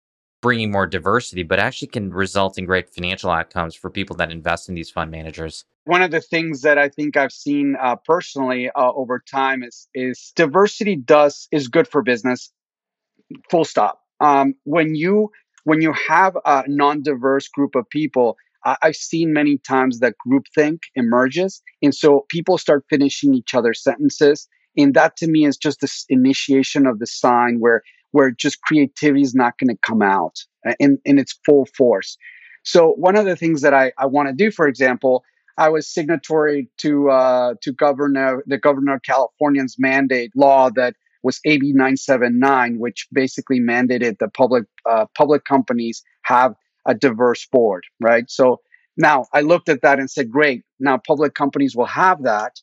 bringing 0.46 0.72
more 0.72 0.86
diversity 0.86 1.44
but 1.44 1.60
actually 1.60 1.88
can 1.88 2.12
result 2.12 2.58
in 2.60 2.66
great 2.66 2.88
financial 2.90 3.32
outcomes 3.32 3.74
for 3.74 3.90
people 3.90 4.16
that 4.16 4.32
invest 4.32 4.70
in 4.70 4.75
these 4.75 4.92
fund 4.92 5.10
managers 5.10 5.66
one 5.86 6.02
of 6.02 6.12
the 6.12 6.22
things 6.22 6.62
that 6.62 6.78
I 6.78 6.90
think 6.90 7.16
I've 7.16 7.32
seen 7.32 7.75
uh, 7.80 7.96
personally 7.96 8.70
uh, 8.75 8.92
over 8.94 9.24
time 9.32 9.64
is 9.64 9.88
is 9.94 10.34
diversity 10.36 10.96
does 10.96 11.48
is 11.52 11.68
good 11.68 11.88
for 11.88 12.02
business. 12.02 12.52
Full 13.50 13.66
stop. 13.66 14.02
Um, 14.20 14.56
when 14.64 14.96
you 14.96 15.30
when 15.64 15.82
you 15.82 15.94
have 15.94 16.36
a 16.44 16.64
non-diverse 16.68 17.48
group 17.50 17.75
of 17.75 17.90
people, 17.90 18.36
I've 18.66 18.96
seen 18.96 19.32
many 19.32 19.60
times 19.60 20.00
that 20.00 20.16
groupthink 20.28 20.80
emerges, 20.96 21.62
and 21.84 21.94
so 21.94 22.25
people 22.30 22.58
start 22.58 22.84
finishing 22.90 23.36
each 23.36 23.53
other's 23.53 23.84
sentences, 23.84 24.48
and 24.75 24.96
that 24.96 25.16
to 25.18 25.27
me 25.27 25.46
is 25.46 25.55
just 25.55 25.81
this 25.81 26.05
initiation 26.10 26.88
of 26.88 26.98
the 26.98 27.08
sign 27.08 27.58
where 27.60 27.84
where 28.16 28.32
just 28.32 28.62
creativity 28.62 29.22
is 29.22 29.36
not 29.36 29.60
going 29.60 29.68
to 29.68 29.78
come 29.82 30.01
out 30.01 30.38
uh, 30.66 30.74
in 30.80 30.98
in 31.04 31.20
its 31.20 31.38
full 31.46 31.66
force. 31.78 32.18
So 32.64 32.94
one 32.94 33.18
of 33.18 33.25
the 33.25 33.36
things 33.36 33.62
that 33.62 33.74
I, 33.74 33.92
I 33.98 34.06
want 34.06 34.30
to 34.30 34.34
do, 34.34 34.51
for 34.51 34.68
example, 34.68 35.24
I 35.58 35.68
was 35.68 35.94
signatory 35.94 36.70
to 36.78 37.10
uh, 37.10 37.56
to 37.62 37.74
governor 37.74 38.42
the 38.48 38.58
governor 38.58 38.96
of 38.96 39.01
California's 39.01 39.75
mandate 39.78 40.32
law 40.34 40.70
that 40.75 40.96
was 41.24 41.42
AB 41.46 41.74
979, 41.74 42.80
which 42.80 43.08
basically 43.12 43.60
mandated 43.60 44.20
the 44.20 44.30
public 44.30 44.64
uh, 44.90 45.08
public 45.18 45.44
companies 45.44 46.01
have 46.22 46.56
a 46.88 46.96
diverse 46.96 47.46
board, 47.51 47.84
right? 48.00 48.30
So 48.30 48.62
now 48.96 49.25
I 49.34 49.42
looked 49.42 49.68
at 49.68 49.82
that 49.82 50.00
and 50.00 50.10
said, 50.10 50.32
great, 50.32 50.64
now 50.80 50.98
public 51.06 51.34
companies 51.34 51.75
will 51.75 51.92
have 52.04 52.24
that. 52.24 52.54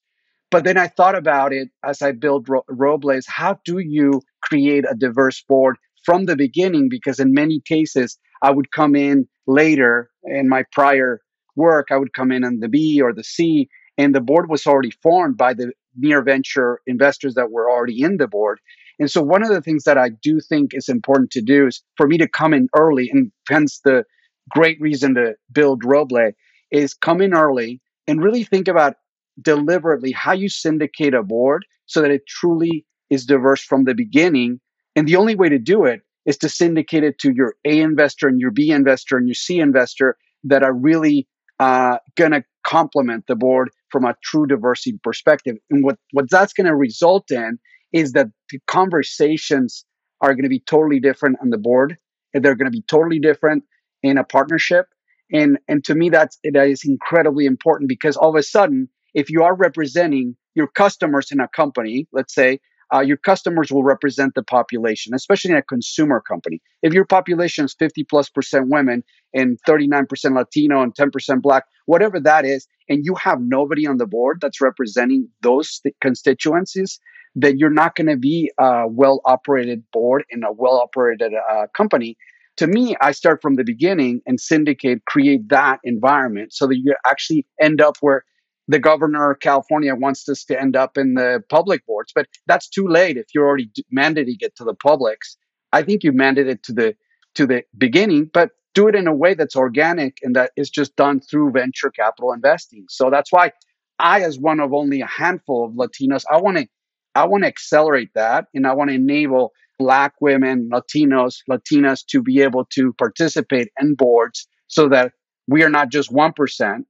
But 0.50 0.64
then 0.64 0.78
I 0.78 0.86
thought 0.88 1.14
about 1.14 1.52
it 1.52 1.68
as 1.84 2.00
I 2.02 2.12
build 2.12 2.48
Ro- 2.48 2.64
Robles. 2.68 3.26
How 3.26 3.58
do 3.64 3.78
you 3.78 4.22
create 4.42 4.84
a 4.88 4.94
diverse 4.94 5.42
board 5.48 5.76
from 6.04 6.24
the 6.26 6.36
beginning? 6.36 6.88
Because 6.90 7.20
in 7.20 7.32
many 7.32 7.60
cases, 7.60 8.18
I 8.42 8.50
would 8.50 8.72
come 8.72 8.94
in 8.94 9.28
later 9.46 10.10
in 10.24 10.48
my 10.48 10.64
prior 10.72 11.20
work, 11.56 11.88
I 11.90 11.96
would 11.96 12.12
come 12.12 12.32
in 12.32 12.44
on 12.44 12.60
the 12.60 12.68
B 12.68 13.00
or 13.00 13.12
the 13.12 13.24
C, 13.24 13.68
and 13.98 14.14
the 14.14 14.20
board 14.20 14.48
was 14.48 14.66
already 14.66 14.90
formed 15.02 15.36
by 15.36 15.54
the 15.54 15.72
near 15.96 16.22
venture 16.22 16.80
investors 16.86 17.34
that 17.34 17.50
were 17.50 17.70
already 17.70 18.02
in 18.02 18.16
the 18.16 18.26
board. 18.26 18.58
And 18.98 19.10
so, 19.10 19.22
one 19.22 19.42
of 19.42 19.48
the 19.48 19.60
things 19.60 19.84
that 19.84 19.98
I 19.98 20.10
do 20.22 20.40
think 20.40 20.72
is 20.74 20.88
important 20.88 21.30
to 21.32 21.42
do 21.42 21.66
is 21.66 21.82
for 21.96 22.06
me 22.06 22.18
to 22.18 22.28
come 22.28 22.54
in 22.54 22.68
early, 22.76 23.10
and 23.10 23.30
hence 23.48 23.80
the 23.84 24.04
great 24.50 24.80
reason 24.80 25.14
to 25.14 25.34
build 25.52 25.82
Roble 25.82 26.32
is 26.70 26.94
come 26.94 27.20
in 27.20 27.34
early 27.34 27.80
and 28.06 28.22
really 28.22 28.44
think 28.44 28.68
about 28.68 28.94
deliberately 29.40 30.12
how 30.12 30.32
you 30.32 30.48
syndicate 30.48 31.14
a 31.14 31.22
board 31.22 31.64
so 31.86 32.02
that 32.02 32.10
it 32.10 32.26
truly 32.26 32.84
is 33.12 33.26
diverse 33.26 33.62
from 33.62 33.84
the 33.84 33.94
beginning. 33.94 34.58
And 34.96 35.06
the 35.06 35.16
only 35.16 35.34
way 35.34 35.48
to 35.50 35.58
do 35.58 35.84
it 35.84 36.00
is 36.24 36.38
to 36.38 36.48
syndicate 36.48 37.04
it 37.04 37.18
to 37.18 37.32
your 37.32 37.54
A 37.64 37.80
investor 37.80 38.26
and 38.28 38.40
your 38.40 38.50
B 38.50 38.70
investor 38.70 39.16
and 39.18 39.28
your 39.28 39.34
C 39.34 39.60
investor 39.60 40.16
that 40.44 40.62
are 40.62 40.72
really 40.72 41.28
uh, 41.60 41.98
going 42.16 42.32
to 42.32 42.44
complement 42.64 43.26
the 43.26 43.36
board 43.36 43.70
from 43.90 44.04
a 44.04 44.16
true 44.22 44.46
diversity 44.46 44.98
perspective. 45.02 45.56
And 45.70 45.84
what, 45.84 45.98
what 46.12 46.30
that's 46.30 46.52
going 46.52 46.66
to 46.66 46.74
result 46.74 47.30
in 47.30 47.58
is 47.92 48.12
that 48.12 48.28
the 48.50 48.60
conversations 48.66 49.84
are 50.20 50.34
going 50.34 50.44
to 50.44 50.48
be 50.48 50.60
totally 50.60 51.00
different 51.00 51.36
on 51.42 51.50
the 51.50 51.58
board. 51.58 51.98
And 52.32 52.42
they're 52.42 52.54
going 52.54 52.70
to 52.72 52.78
be 52.78 52.84
totally 52.88 53.18
different 53.18 53.64
in 54.02 54.16
a 54.16 54.24
partnership. 54.24 54.86
And, 55.30 55.58
and 55.68 55.84
to 55.84 55.94
me, 55.94 56.08
that's, 56.08 56.38
that 56.44 56.68
is 56.68 56.84
incredibly 56.84 57.44
important 57.44 57.88
because 57.88 58.16
all 58.16 58.30
of 58.30 58.36
a 58.36 58.42
sudden, 58.42 58.88
if 59.12 59.28
you 59.28 59.42
are 59.42 59.54
representing 59.54 60.36
your 60.54 60.66
customers 60.66 61.30
in 61.30 61.40
a 61.40 61.48
company, 61.48 62.08
let's 62.12 62.34
say 62.34 62.60
uh, 62.92 63.00
your 63.00 63.16
customers 63.16 63.72
will 63.72 63.82
represent 63.82 64.34
the 64.34 64.42
population, 64.42 65.14
especially 65.14 65.52
in 65.52 65.56
a 65.56 65.62
consumer 65.62 66.20
company. 66.20 66.60
If 66.82 66.92
your 66.92 67.04
population 67.04 67.64
is 67.64 67.74
50 67.78 68.04
plus 68.04 68.28
percent 68.28 68.68
women 68.68 69.02
and 69.32 69.58
39% 69.66 70.06
Latino 70.36 70.82
and 70.82 70.94
10% 70.94 71.42
Black, 71.42 71.64
whatever 71.86 72.20
that 72.20 72.44
is, 72.44 72.66
and 72.88 73.04
you 73.04 73.14
have 73.14 73.40
nobody 73.40 73.86
on 73.86 73.96
the 73.96 74.06
board 74.06 74.38
that's 74.40 74.60
representing 74.60 75.28
those 75.40 75.80
constituencies, 76.00 77.00
then 77.34 77.58
you're 77.58 77.70
not 77.70 77.94
going 77.94 78.08
to 78.08 78.16
be 78.16 78.50
a 78.58 78.86
well 78.86 79.20
operated 79.24 79.82
board 79.92 80.24
in 80.30 80.44
a 80.44 80.52
well 80.52 80.78
operated 80.78 81.32
uh, 81.50 81.66
company. 81.74 82.16
To 82.58 82.66
me, 82.66 82.94
I 83.00 83.12
start 83.12 83.40
from 83.40 83.54
the 83.54 83.64
beginning 83.64 84.20
and 84.26 84.38
syndicate, 84.38 85.06
create 85.06 85.48
that 85.48 85.80
environment 85.84 86.52
so 86.52 86.66
that 86.66 86.76
you 86.76 86.94
actually 87.06 87.46
end 87.58 87.80
up 87.80 87.96
where 88.00 88.24
the 88.68 88.78
governor 88.78 89.30
of 89.32 89.40
California 89.40 89.94
wants 89.94 90.24
to 90.24 90.60
end 90.60 90.76
up 90.76 90.96
in 90.96 91.14
the 91.14 91.42
public 91.48 91.84
boards, 91.86 92.12
but 92.14 92.26
that's 92.46 92.68
too 92.68 92.86
late 92.86 93.16
if 93.16 93.26
you're 93.34 93.46
already 93.46 93.70
mandating 93.96 94.36
it 94.40 94.54
to 94.56 94.64
the 94.64 94.74
publics. 94.74 95.36
I 95.72 95.82
think 95.82 96.04
you 96.04 96.12
mandate 96.12 96.48
it 96.48 96.62
to 96.64 96.72
the 96.72 96.96
to 97.34 97.46
the 97.46 97.64
beginning, 97.78 98.30
but 98.32 98.50
do 98.74 98.88
it 98.88 98.94
in 98.94 99.06
a 99.06 99.14
way 99.14 99.34
that's 99.34 99.56
organic 99.56 100.18
and 100.22 100.36
that 100.36 100.52
is 100.56 100.70
just 100.70 100.96
done 100.96 101.20
through 101.20 101.50
venture 101.52 101.90
capital 101.90 102.32
investing. 102.32 102.84
So 102.88 103.10
that's 103.10 103.32
why 103.32 103.52
I, 103.98 104.22
as 104.22 104.38
one 104.38 104.60
of 104.60 104.72
only 104.72 105.00
a 105.00 105.06
handful 105.06 105.64
of 105.64 105.72
Latinos, 105.72 106.24
I 106.30 106.38
want 106.38 106.58
to 106.58 106.66
I 107.14 107.26
want 107.26 107.44
to 107.44 107.48
accelerate 107.48 108.10
that 108.14 108.46
and 108.54 108.66
I 108.66 108.72
want 108.72 108.90
to 108.90 108.96
enable 108.96 109.52
Black 109.78 110.14
women, 110.20 110.70
Latinos, 110.72 111.38
Latinas 111.50 112.04
to 112.06 112.22
be 112.22 112.40
able 112.40 112.64
to 112.66 112.92
participate 112.94 113.68
in 113.80 113.94
boards 113.94 114.46
so 114.68 114.88
that 114.88 115.12
we 115.46 115.62
are 115.62 115.68
not 115.68 115.90
just 115.90 116.10
one 116.10 116.32
percent, 116.32 116.86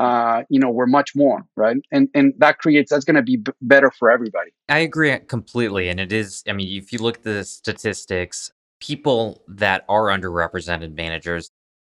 uh, 0.00 0.44
you 0.48 0.58
know, 0.58 0.70
we're 0.70 0.86
much 0.86 1.14
more, 1.14 1.44
right? 1.56 1.76
And 1.92 2.08
and 2.14 2.32
that 2.38 2.56
creates 2.58 2.90
that's 2.90 3.04
going 3.04 3.16
to 3.16 3.22
be 3.22 3.36
b- 3.36 3.52
better 3.60 3.90
for 3.90 4.10
everybody. 4.10 4.50
I 4.68 4.78
agree 4.78 5.16
completely, 5.28 5.90
and 5.90 6.00
it 6.00 6.10
is. 6.10 6.42
I 6.48 6.54
mean, 6.54 6.82
if 6.82 6.90
you 6.90 6.98
look 7.00 7.18
at 7.18 7.22
the 7.22 7.44
statistics, 7.44 8.50
people 8.80 9.42
that 9.46 9.84
are 9.90 10.06
underrepresented 10.06 10.96
managers 10.96 11.50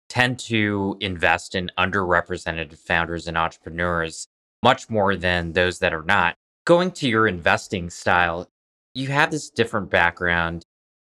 tend 0.10 0.40
to 0.40 0.98
invest 1.00 1.54
in 1.54 1.70
underrepresented 1.78 2.76
founders 2.80 3.28
and 3.28 3.38
entrepreneurs 3.38 4.28
much 4.64 4.90
more 4.90 5.16
than 5.16 5.54
those 5.54 5.78
that 5.80 5.94
are 5.94 6.04
not. 6.04 6.36
Going 6.66 6.90
to 6.94 7.08
your 7.08 7.28
investing 7.28 7.92
style, 7.92 8.50
you 8.96 9.10
have 9.10 9.30
this 9.30 9.52
different 9.52 9.92
background. 9.92 10.64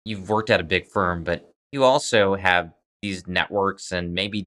you've 0.04 0.28
worked 0.28 0.50
at 0.50 0.60
a 0.60 0.64
big 0.64 0.86
firm, 0.88 1.24
but 1.24 1.50
you 1.72 1.84
also 1.84 2.34
have 2.34 2.72
these 3.00 3.26
networks 3.26 3.92
and 3.92 4.12
maybe 4.12 4.44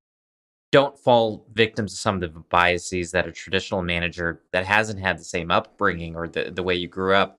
don't 0.76 1.00
fall 1.00 1.46
victims 1.54 1.94
to 1.94 1.98
some 1.98 2.22
of 2.22 2.34
the 2.34 2.40
biases 2.50 3.12
that 3.12 3.26
a 3.26 3.32
traditional 3.32 3.82
manager 3.82 4.42
that 4.52 4.66
hasn't 4.66 5.00
had 5.00 5.18
the 5.18 5.24
same 5.24 5.50
upbringing 5.50 6.18
or 6.18 6.28
the, 6.28 6.52
the 6.52 6.64
way 6.64 6.76
you 6.76 6.86
grew 6.86 7.16
up. 7.16 7.38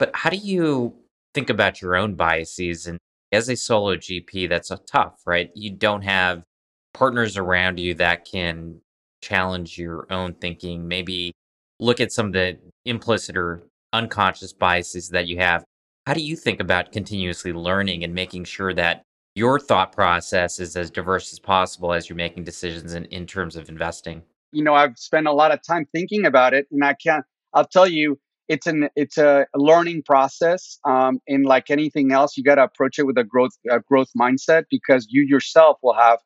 But 0.00 0.10
how 0.14 0.30
do 0.30 0.36
you 0.36 0.92
think 1.32 1.48
about 1.48 1.80
your 1.80 1.94
own 1.94 2.16
biases? 2.16 2.88
And 2.88 2.98
as 3.30 3.48
a 3.48 3.54
solo 3.54 3.94
GP, 3.94 4.48
that's 4.48 4.72
tough, 4.90 5.20
right? 5.24 5.52
You 5.54 5.70
don't 5.70 6.02
have 6.02 6.42
partners 6.92 7.36
around 7.36 7.78
you 7.78 7.94
that 7.94 8.24
can 8.24 8.80
challenge 9.22 9.78
your 9.78 10.12
own 10.12 10.34
thinking, 10.34 10.88
maybe 10.88 11.30
look 11.78 12.00
at 12.00 12.10
some 12.10 12.26
of 12.26 12.32
the 12.32 12.58
implicit 12.84 13.36
or 13.36 13.62
unconscious 13.92 14.52
biases 14.52 15.10
that 15.10 15.28
you 15.28 15.38
have. 15.38 15.62
How 16.04 16.14
do 16.14 16.20
you 16.20 16.34
think 16.34 16.58
about 16.58 16.90
continuously 16.90 17.52
learning 17.52 18.02
and 18.02 18.12
making 18.12 18.42
sure 18.42 18.74
that 18.74 19.04
your 19.34 19.58
thought 19.58 19.92
process 19.92 20.60
is 20.60 20.76
as 20.76 20.90
diverse 20.90 21.32
as 21.32 21.38
possible 21.38 21.92
as 21.92 22.08
you're 22.08 22.16
making 22.16 22.44
decisions 22.44 22.94
in, 22.94 23.06
in 23.06 23.26
terms 23.26 23.56
of 23.56 23.68
investing? 23.68 24.22
You 24.52 24.62
know, 24.62 24.74
I've 24.74 24.98
spent 24.98 25.26
a 25.26 25.32
lot 25.32 25.52
of 25.52 25.60
time 25.66 25.86
thinking 25.92 26.26
about 26.26 26.54
it, 26.54 26.66
and 26.70 26.84
I 26.84 26.94
can't. 26.94 27.24
I'll 27.54 27.66
tell 27.66 27.88
you, 27.88 28.18
it's 28.48 28.66
an 28.66 28.88
it's 28.96 29.16
a 29.16 29.46
learning 29.54 30.02
process. 30.04 30.78
Um, 30.84 31.20
and 31.26 31.46
like 31.46 31.70
anything 31.70 32.12
else, 32.12 32.36
you 32.36 32.44
got 32.44 32.56
to 32.56 32.64
approach 32.64 32.98
it 32.98 33.06
with 33.06 33.16
a 33.16 33.24
growth 33.24 33.52
a 33.70 33.80
growth 33.80 34.10
mindset 34.18 34.64
because 34.70 35.06
you 35.08 35.24
yourself 35.26 35.78
will 35.82 35.94
have. 35.94 36.18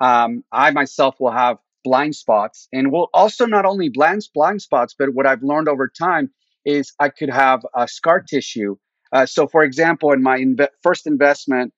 Um, 0.00 0.42
I 0.52 0.70
myself 0.70 1.16
will 1.18 1.32
have 1.32 1.58
blind 1.84 2.14
spots, 2.14 2.68
and 2.72 2.92
will 2.92 3.08
also 3.12 3.46
not 3.46 3.64
only 3.64 3.88
blind 3.88 4.22
blind 4.32 4.62
spots, 4.62 4.94
but 4.96 5.14
what 5.14 5.26
I've 5.26 5.42
learned 5.42 5.68
over 5.68 5.88
time 5.88 6.30
is 6.64 6.92
I 7.00 7.08
could 7.08 7.30
have 7.30 7.62
a 7.74 7.88
scar 7.88 8.20
tissue. 8.20 8.76
Uh, 9.12 9.26
so, 9.26 9.46
for 9.46 9.62
example, 9.62 10.12
in 10.12 10.22
my 10.22 10.38
inve- 10.38 10.68
first 10.82 11.06
investment, 11.06 11.72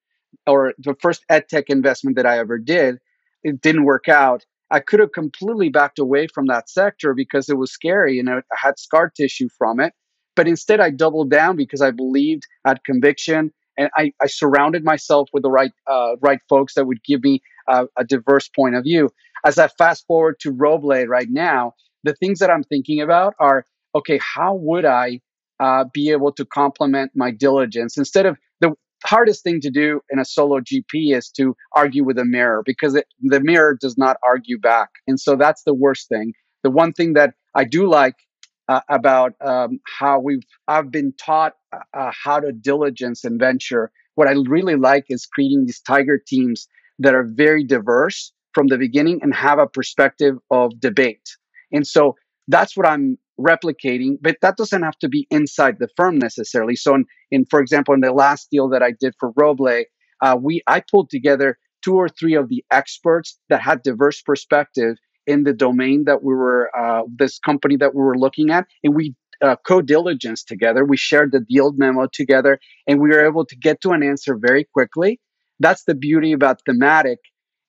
or 0.46 0.74
the 0.78 0.94
first 1.00 1.24
ed 1.28 1.48
tech 1.48 1.64
investment 1.68 2.16
that 2.16 2.26
I 2.26 2.38
ever 2.38 2.58
did, 2.58 2.98
it 3.42 3.60
didn't 3.60 3.84
work 3.84 4.08
out. 4.08 4.44
I 4.70 4.80
could 4.80 5.00
have 5.00 5.12
completely 5.12 5.68
backed 5.68 5.98
away 5.98 6.26
from 6.26 6.46
that 6.46 6.68
sector 6.68 7.14
because 7.14 7.48
it 7.48 7.56
was 7.58 7.72
scary 7.72 8.18
and 8.18 8.28
I 8.28 8.40
had 8.52 8.78
scar 8.78 9.10
tissue 9.10 9.48
from 9.56 9.78
it. 9.80 9.92
But 10.36 10.48
instead, 10.48 10.80
I 10.80 10.90
doubled 10.90 11.30
down 11.30 11.56
because 11.56 11.80
I 11.80 11.92
believed, 11.92 12.44
I 12.64 12.70
had 12.70 12.84
conviction, 12.84 13.52
and 13.78 13.88
I, 13.96 14.12
I 14.20 14.26
surrounded 14.26 14.84
myself 14.84 15.28
with 15.32 15.42
the 15.42 15.50
right 15.50 15.72
uh, 15.86 16.16
right 16.20 16.40
folks 16.48 16.74
that 16.74 16.86
would 16.86 17.02
give 17.04 17.22
me 17.22 17.40
uh, 17.68 17.86
a 17.96 18.04
diverse 18.04 18.48
point 18.48 18.74
of 18.74 18.84
view. 18.84 19.10
As 19.44 19.58
I 19.58 19.68
fast 19.68 20.06
forward 20.06 20.40
to 20.40 20.52
Roble 20.52 21.06
right 21.06 21.28
now, 21.30 21.74
the 22.02 22.14
things 22.14 22.38
that 22.38 22.50
I'm 22.50 22.64
thinking 22.64 23.00
about 23.00 23.34
are 23.38 23.64
okay, 23.94 24.18
how 24.18 24.54
would 24.54 24.84
I 24.84 25.20
uh, 25.60 25.84
be 25.92 26.10
able 26.10 26.32
to 26.32 26.44
complement 26.44 27.12
my 27.14 27.30
diligence 27.30 27.96
instead 27.96 28.26
of 28.26 28.36
hardest 29.04 29.42
thing 29.42 29.60
to 29.60 29.70
do 29.70 30.00
in 30.10 30.18
a 30.18 30.24
solo 30.24 30.60
GP 30.60 31.16
is 31.16 31.30
to 31.30 31.56
argue 31.74 32.04
with 32.04 32.18
a 32.18 32.24
mirror 32.24 32.62
because 32.64 32.94
it, 32.94 33.06
the 33.20 33.40
mirror 33.40 33.76
does 33.80 33.96
not 33.98 34.16
argue 34.26 34.58
back. 34.58 34.90
And 35.06 35.20
so 35.20 35.36
that's 35.36 35.62
the 35.64 35.74
worst 35.74 36.08
thing. 36.08 36.32
The 36.62 36.70
one 36.70 36.92
thing 36.92 37.12
that 37.14 37.34
I 37.54 37.64
do 37.64 37.88
like 37.88 38.14
uh, 38.68 38.80
about 38.88 39.34
um, 39.44 39.80
how 39.98 40.18
we've 40.20 40.42
I've 40.68 40.90
been 40.90 41.12
taught 41.12 41.52
uh, 41.72 41.80
uh 41.92 42.10
how 42.24 42.40
to 42.40 42.52
diligence 42.52 43.24
and 43.24 43.38
venture. 43.38 43.90
What 44.14 44.28
I 44.28 44.32
really 44.32 44.76
like 44.76 45.06
is 45.08 45.26
creating 45.26 45.66
these 45.66 45.80
tiger 45.80 46.18
teams 46.24 46.66
that 46.98 47.14
are 47.14 47.24
very 47.24 47.64
diverse 47.64 48.32
from 48.54 48.68
the 48.68 48.78
beginning 48.78 49.20
and 49.22 49.34
have 49.34 49.58
a 49.58 49.66
perspective 49.66 50.36
of 50.50 50.78
debate. 50.80 51.36
And 51.72 51.86
so 51.86 52.16
that's 52.48 52.76
what 52.76 52.86
I'm 52.86 53.18
replicating, 53.38 54.16
but 54.20 54.36
that 54.42 54.56
doesn't 54.56 54.82
have 54.82 54.98
to 54.98 55.08
be 55.08 55.26
inside 55.30 55.76
the 55.78 55.88
firm 55.96 56.18
necessarily. 56.18 56.76
So, 56.76 56.94
in, 56.94 57.04
in 57.30 57.44
for 57.50 57.60
example, 57.60 57.94
in 57.94 58.00
the 58.00 58.12
last 58.12 58.48
deal 58.50 58.68
that 58.70 58.82
I 58.82 58.92
did 58.98 59.14
for 59.18 59.32
Roble, 59.32 59.84
uh, 60.20 60.36
we 60.40 60.62
I 60.66 60.82
pulled 60.90 61.10
together 61.10 61.58
two 61.84 61.96
or 61.96 62.08
three 62.08 62.34
of 62.34 62.48
the 62.48 62.64
experts 62.70 63.38
that 63.48 63.60
had 63.60 63.82
diverse 63.82 64.22
perspective 64.22 64.96
in 65.26 65.44
the 65.44 65.52
domain 65.52 66.04
that 66.06 66.22
we 66.22 66.34
were 66.34 66.70
uh, 66.78 67.02
this 67.16 67.38
company 67.38 67.76
that 67.76 67.94
we 67.94 68.02
were 68.02 68.18
looking 68.18 68.50
at, 68.50 68.66
and 68.82 68.94
we 68.94 69.14
uh, 69.42 69.56
co-diligence 69.66 70.44
together. 70.44 70.84
We 70.84 70.96
shared 70.96 71.32
the 71.32 71.40
deal 71.40 71.72
memo 71.72 72.06
together, 72.12 72.58
and 72.86 73.00
we 73.00 73.08
were 73.08 73.26
able 73.26 73.44
to 73.46 73.56
get 73.56 73.80
to 73.82 73.90
an 73.90 74.02
answer 74.02 74.36
very 74.38 74.64
quickly. 74.64 75.20
That's 75.60 75.84
the 75.84 75.94
beauty 75.94 76.32
about 76.32 76.60
thematic, 76.66 77.18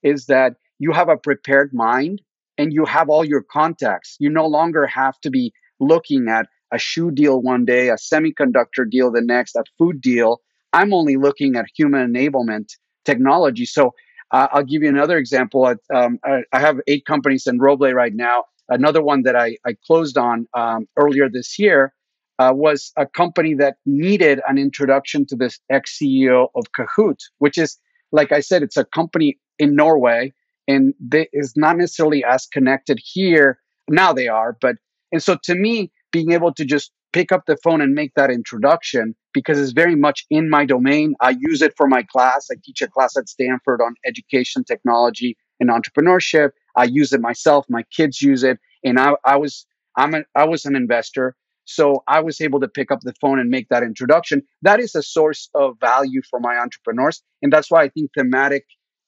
is 0.04 0.26
that 0.28 0.54
you 0.80 0.92
have 0.92 1.10
a 1.10 1.18
prepared 1.18 1.72
mind 1.74 2.22
and 2.58 2.74
you 2.74 2.86
have 2.86 3.10
all 3.10 3.26
your 3.26 3.44
contacts. 3.44 4.16
You 4.20 4.30
no 4.30 4.48
longer 4.48 4.86
have 4.88 5.20
to 5.22 5.30
be 5.30 5.54
looking 5.80 6.28
at 6.30 6.48
a 6.74 6.78
shoe 6.78 7.12
deal 7.12 7.42
one 7.42 7.66
day, 7.66 7.90
a 7.90 7.96
semiconductor 7.96 8.90
deal 8.90 9.12
the 9.12 9.22
next, 9.22 9.56
a 9.56 9.64
food 9.78 10.02
deal. 10.02 10.42
I'm 10.74 10.94
only 10.94 11.16
looking 11.16 11.56
at 11.56 11.66
human 11.76 12.14
enablement 12.14 12.70
technology. 13.06 13.66
So 13.66 13.92
uh, 14.32 14.48
I'll 14.52 14.64
give 14.64 14.82
you 14.82 14.90
another 14.90 15.18
example. 15.18 15.74
Um, 15.94 16.20
I, 16.24 16.42
I, 16.52 16.60
have 16.60 16.78
eight 16.88 17.06
companies 17.06 17.46
in 17.48 17.60
Roble 17.60 17.94
right 17.94 18.14
now. 18.14 18.46
Another 18.68 19.02
one 19.02 19.22
that 19.24 19.36
I, 19.36 19.58
I 19.66 19.76
closed 19.86 20.18
on 20.18 20.48
um, 20.54 20.88
earlier 20.98 21.30
this 21.30 21.60
year 21.60 21.94
uh, 22.40 22.52
was 22.54 22.92
a 22.98 23.06
company 23.06 23.54
that 23.54 23.78
needed 23.86 24.42
an 24.48 24.58
introduction 24.58 25.26
to 25.28 25.36
this 25.36 25.60
ex 25.70 25.98
CEO 26.02 26.48
of 26.56 26.66
Kahoot, 26.78 27.20
which 27.38 27.58
is, 27.58 27.78
like 28.12 28.32
I 28.32 28.40
said, 28.40 28.64
it's 28.64 28.78
a 28.78 28.86
company 28.86 29.38
in 29.60 29.76
Norway 29.76 30.34
and 30.68 30.94
they 31.00 31.28
is 31.34 31.54
not 31.56 31.78
necessarily 31.78 32.24
as 32.24 32.48
connected 32.48 33.00
here. 33.04 33.60
Now 33.90 34.14
they 34.14 34.28
are, 34.28 34.58
but 34.60 34.76
and 35.12 35.22
so 35.22 35.38
to 35.44 35.56
me, 35.56 35.92
being 36.12 36.32
able 36.32 36.54
to 36.54 36.66
just 36.66 36.92
pick 37.14 37.32
up 37.32 37.46
the 37.46 37.58
phone 37.64 37.82
and 37.82 37.94
make 37.94 38.14
that 38.16 38.30
introduction 38.30 39.16
because 39.34 39.60
it's 39.60 39.72
very 39.72 39.96
much 39.96 40.26
in 40.30 40.50
my 40.50 40.66
domain. 40.66 41.14
I 41.22 41.36
use 41.40 41.62
it 41.62 41.74
for 41.78 41.88
my 41.88 42.04
class. 42.04 42.48
I 42.52 42.56
teach 42.64 42.82
a 42.82 42.88
class 42.88 43.16
at 43.16 43.30
Stanford 43.30 43.82
on 43.82 43.96
education, 44.06 44.64
technology, 44.66 45.38
and 45.60 45.70
entrepreneurship. 45.70 46.50
I 46.76 46.86
use 46.86 47.14
it 47.14 47.22
myself. 47.22 47.66
My 47.70 47.84
kids 47.96 48.22
use 48.22 48.44
it, 48.44 48.60
and 48.84 49.00
I, 49.00 49.14
I 49.24 49.38
was 49.38 49.66
I'm 49.98 50.14
a, 50.14 50.24
I 50.36 50.46
was 50.46 50.66
an 50.66 50.76
investor, 50.76 51.36
so 51.64 52.04
I 52.08 52.22
was 52.22 52.42
able 52.42 52.60
to 52.60 52.68
pick 52.68 52.92
up 52.92 53.00
the 53.02 53.14
phone 53.22 53.40
and 53.40 53.50
make 53.50 53.70
that 53.70 53.84
introduction. 53.84 54.42
That 54.62 54.80
is 54.80 54.96
a 54.96 55.04
source 55.04 55.50
of 55.56 55.76
value 55.80 56.22
for 56.30 56.40
my 56.40 56.58
entrepreneurs, 56.58 57.24
and 57.42 57.52
that's 57.54 57.72
why 57.72 57.84
I 57.84 57.90
think 57.90 58.12
thematic 58.18 58.66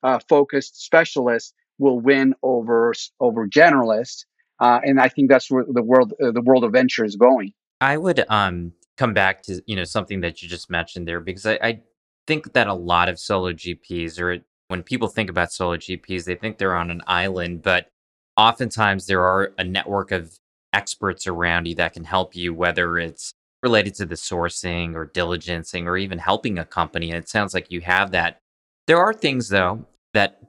uh, 0.08 0.20
focused 0.30 0.82
specialists 0.82 1.54
will 1.80 2.00
win 2.00 2.34
over 2.42 2.94
over 3.20 3.48
generalists. 3.48 4.26
Uh, 4.60 4.80
and 4.84 5.00
I 5.00 5.10
think 5.10 5.30
that's 5.30 5.52
where 5.52 5.66
the 5.68 5.84
world 5.84 6.14
uh, 6.24 6.32
the 6.32 6.42
world 6.42 6.64
of 6.64 6.72
venture 6.72 7.04
is 7.04 7.16
going. 7.16 7.54
I 7.82 7.98
would 7.98 8.26
um, 8.30 8.74
come 8.98 9.14
back 9.14 9.44
to 9.44 9.62
you 9.68 9.76
know 9.76 9.84
something 9.84 10.22
that 10.22 10.42
you 10.42 10.48
just 10.48 10.70
mentioned 10.70 11.08
there 11.08 11.20
because 11.20 11.46
I, 11.46 11.60
I 11.62 11.82
think 12.26 12.54
that 12.54 12.68
a 12.68 12.74
lot 12.74 13.10
of 13.10 13.20
solo 13.20 13.52
GPs 13.52 14.20
or 14.20 14.40
when 14.70 14.82
people 14.82 15.10
think 15.10 15.30
about 15.30 15.52
solo 15.52 15.78
GPs, 15.78 16.24
they 16.24 16.36
think 16.36 16.58
they're 16.58 16.76
on 16.76 16.90
an 16.90 17.02
island, 17.08 17.62
but 17.62 17.90
oftentimes 18.36 19.06
there 19.06 19.24
are 19.24 19.54
a 19.58 19.64
network 19.64 20.12
of 20.12 20.38
experts 20.74 21.28
around 21.28 21.68
you 21.68 21.76
that 21.76 21.94
can 21.94 22.04
help 22.04 22.36
you, 22.36 22.54
whether 22.54 22.98
it's 22.98 23.34
related 23.64 23.96
to 23.96 24.06
the 24.06 24.16
sourcing 24.16 24.94
or 24.94 25.08
diligencing 25.08 25.86
or 25.86 25.98
even 25.98 26.18
helping 26.18 26.60
a 26.60 26.66
company. 26.66 27.10
And 27.10 27.18
it 27.18 27.30
sounds 27.30 27.54
like 27.54 27.72
you 27.72 27.82
have 27.82 28.12
that. 28.12 28.40
There 28.88 29.00
are 29.00 29.14
things 29.14 29.50
though 29.50 29.86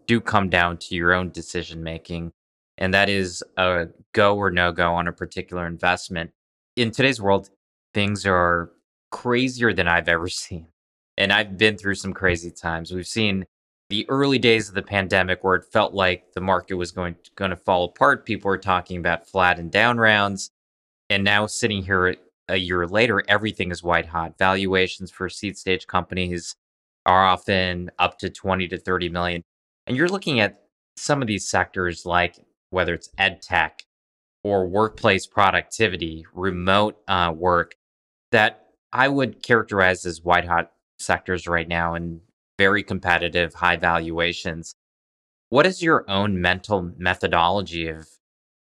do 0.08 0.20
come 0.20 0.48
down 0.48 0.78
to 0.78 0.96
your 0.96 1.12
own 1.12 1.30
decision 1.30 1.82
making, 1.82 2.32
and 2.78 2.92
that 2.94 3.08
is 3.08 3.44
a 3.56 3.88
go 4.12 4.36
or 4.36 4.50
no 4.50 4.72
go 4.72 4.94
on 4.94 5.06
a 5.06 5.12
particular 5.12 5.66
investment. 5.66 6.32
In 6.76 6.90
today's 6.90 7.20
world, 7.20 7.50
things 7.94 8.26
are 8.26 8.72
crazier 9.12 9.72
than 9.72 9.86
I've 9.86 10.08
ever 10.08 10.28
seen. 10.28 10.66
And 11.16 11.32
I've 11.32 11.58
been 11.58 11.76
through 11.76 11.96
some 11.96 12.12
crazy 12.12 12.50
times. 12.50 12.92
We've 12.92 13.06
seen 13.06 13.44
the 13.90 14.08
early 14.08 14.38
days 14.38 14.68
of 14.68 14.74
the 14.74 14.82
pandemic 14.82 15.42
where 15.42 15.56
it 15.56 15.64
felt 15.64 15.94
like 15.94 16.32
the 16.32 16.40
market 16.40 16.74
was 16.74 16.92
going 16.92 17.14
to, 17.14 17.30
going 17.36 17.50
to 17.50 17.56
fall 17.56 17.84
apart. 17.84 18.24
People 18.24 18.48
were 18.48 18.58
talking 18.58 18.98
about 18.98 19.26
flat 19.26 19.58
and 19.58 19.70
down 19.70 19.98
rounds. 19.98 20.50
And 21.10 21.24
now 21.24 21.46
sitting 21.46 21.82
here 21.82 22.16
a 22.48 22.56
year 22.56 22.86
later, 22.86 23.22
everything 23.28 23.70
is 23.70 23.82
white 23.82 24.06
hot. 24.06 24.38
Valuations 24.38 25.10
for 25.10 25.28
seed 25.28 25.56
stage 25.56 25.86
companies 25.86 26.54
are 27.06 27.24
often 27.24 27.90
up 27.98 28.18
to 28.18 28.30
20 28.30 28.68
to 28.68 28.78
30 28.78 29.08
million. 29.08 29.42
And 29.88 29.96
you're 29.96 30.08
looking 30.08 30.38
at 30.38 30.64
some 30.98 31.22
of 31.22 31.28
these 31.28 31.48
sectors 31.48 32.04
like 32.04 32.36
whether 32.68 32.92
it's 32.92 33.08
ed 33.16 33.40
tech 33.40 33.84
or 34.44 34.68
workplace 34.68 35.26
productivity, 35.26 36.26
remote 36.34 36.98
uh, 37.08 37.32
work, 37.34 37.74
that 38.30 38.66
I 38.92 39.08
would 39.08 39.42
characterize 39.42 40.04
as 40.04 40.22
white 40.22 40.44
hot 40.44 40.72
sectors 40.98 41.48
right 41.48 41.66
now 41.66 41.94
and 41.94 42.20
very 42.58 42.82
competitive, 42.82 43.54
high 43.54 43.76
valuations. 43.76 44.74
What 45.48 45.64
is 45.64 45.82
your 45.82 46.04
own 46.10 46.38
mental 46.38 46.92
methodology 46.98 47.88
of 47.88 48.08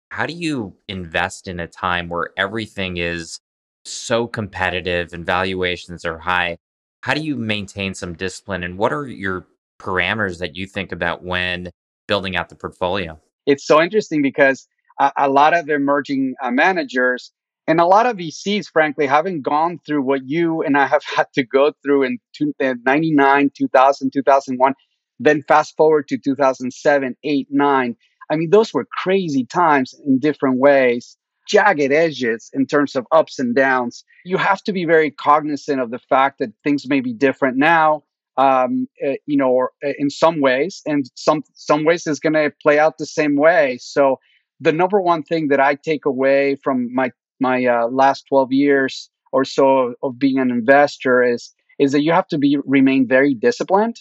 how 0.08 0.24
do 0.24 0.32
you 0.32 0.76
invest 0.88 1.46
in 1.46 1.60
a 1.60 1.66
time 1.66 2.08
where 2.08 2.30
everything 2.38 2.96
is 2.96 3.40
so 3.84 4.26
competitive 4.26 5.12
and 5.12 5.26
valuations 5.26 6.06
are 6.06 6.20
high? 6.20 6.56
How 7.02 7.12
do 7.12 7.20
you 7.20 7.36
maintain 7.36 7.92
some 7.92 8.14
discipline 8.14 8.62
and 8.62 8.78
what 8.78 8.92
are 8.94 9.06
your 9.06 9.46
parameters 9.80 10.38
that 10.38 10.54
you 10.56 10.66
think 10.66 10.92
about 10.92 11.24
when 11.24 11.70
building 12.06 12.36
out 12.36 12.48
the 12.48 12.56
portfolio? 12.56 13.18
It's 13.46 13.66
so 13.66 13.80
interesting 13.80 14.22
because 14.22 14.68
a, 15.00 15.12
a 15.16 15.28
lot 15.28 15.54
of 15.54 15.68
emerging 15.68 16.34
uh, 16.42 16.50
managers 16.50 17.32
And 17.66 17.80
a 17.80 17.86
lot 17.86 18.06
of 18.06 18.16
VCs, 18.16 18.66
frankly, 18.72 19.06
haven't 19.06 19.42
gone 19.42 19.78
through 19.86 20.02
what 20.02 20.22
you 20.26 20.62
and 20.62 20.76
I 20.76 20.86
have 20.86 21.04
had 21.16 21.26
to 21.34 21.44
go 21.44 21.72
through 21.82 22.02
in 22.04 22.18
two, 22.34 22.52
uh, 22.60 22.74
99, 22.84 23.50
2000, 23.56 24.12
2001, 24.12 24.74
then 25.18 25.42
fast 25.42 25.76
forward 25.76 26.08
to 26.08 26.18
2007, 26.18 27.16
8, 27.22 27.48
9. 27.50 27.96
I 28.30 28.36
mean, 28.36 28.50
those 28.50 28.72
were 28.72 28.86
crazy 28.90 29.44
times 29.44 29.94
in 30.06 30.18
different 30.18 30.58
ways, 30.58 31.16
jagged 31.48 31.92
edges 31.92 32.50
in 32.52 32.66
terms 32.66 32.96
of 32.96 33.06
ups 33.12 33.38
and 33.38 33.54
downs. 33.54 34.04
You 34.24 34.36
have 34.36 34.62
to 34.64 34.72
be 34.72 34.84
very 34.84 35.10
cognizant 35.10 35.80
of 35.80 35.90
the 35.90 35.98
fact 35.98 36.38
that 36.38 36.52
things 36.64 36.88
may 36.88 37.00
be 37.00 37.12
different 37.12 37.56
now 37.56 38.04
um, 38.40 38.88
uh, 39.06 39.12
you 39.26 39.36
know, 39.36 39.50
or 39.50 39.72
uh, 39.84 39.92
in 39.98 40.08
some 40.08 40.40
ways, 40.40 40.80
and 40.86 41.04
some 41.14 41.42
some 41.54 41.84
ways 41.84 42.06
is 42.06 42.18
going 42.18 42.32
to 42.32 42.50
play 42.62 42.78
out 42.78 42.96
the 42.96 43.06
same 43.06 43.36
way. 43.36 43.78
So 43.80 44.18
the 44.60 44.72
number 44.72 45.00
one 45.00 45.22
thing 45.22 45.48
that 45.48 45.60
I 45.60 45.74
take 45.74 46.06
away 46.06 46.56
from 46.56 46.92
my 46.94 47.10
my 47.38 47.64
uh, 47.66 47.88
last 47.88 48.24
12 48.28 48.52
years 48.52 49.10
or 49.32 49.44
so 49.44 49.94
of 50.02 50.18
being 50.18 50.38
an 50.38 50.50
investor 50.50 51.22
is 51.22 51.52
is 51.78 51.92
that 51.92 52.02
you 52.02 52.12
have 52.12 52.28
to 52.28 52.38
be 52.38 52.58
remain 52.64 53.06
very 53.06 53.34
disciplined 53.34 53.96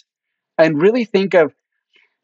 and 0.58 0.80
really 0.80 1.04
think 1.04 1.34
of 1.34 1.52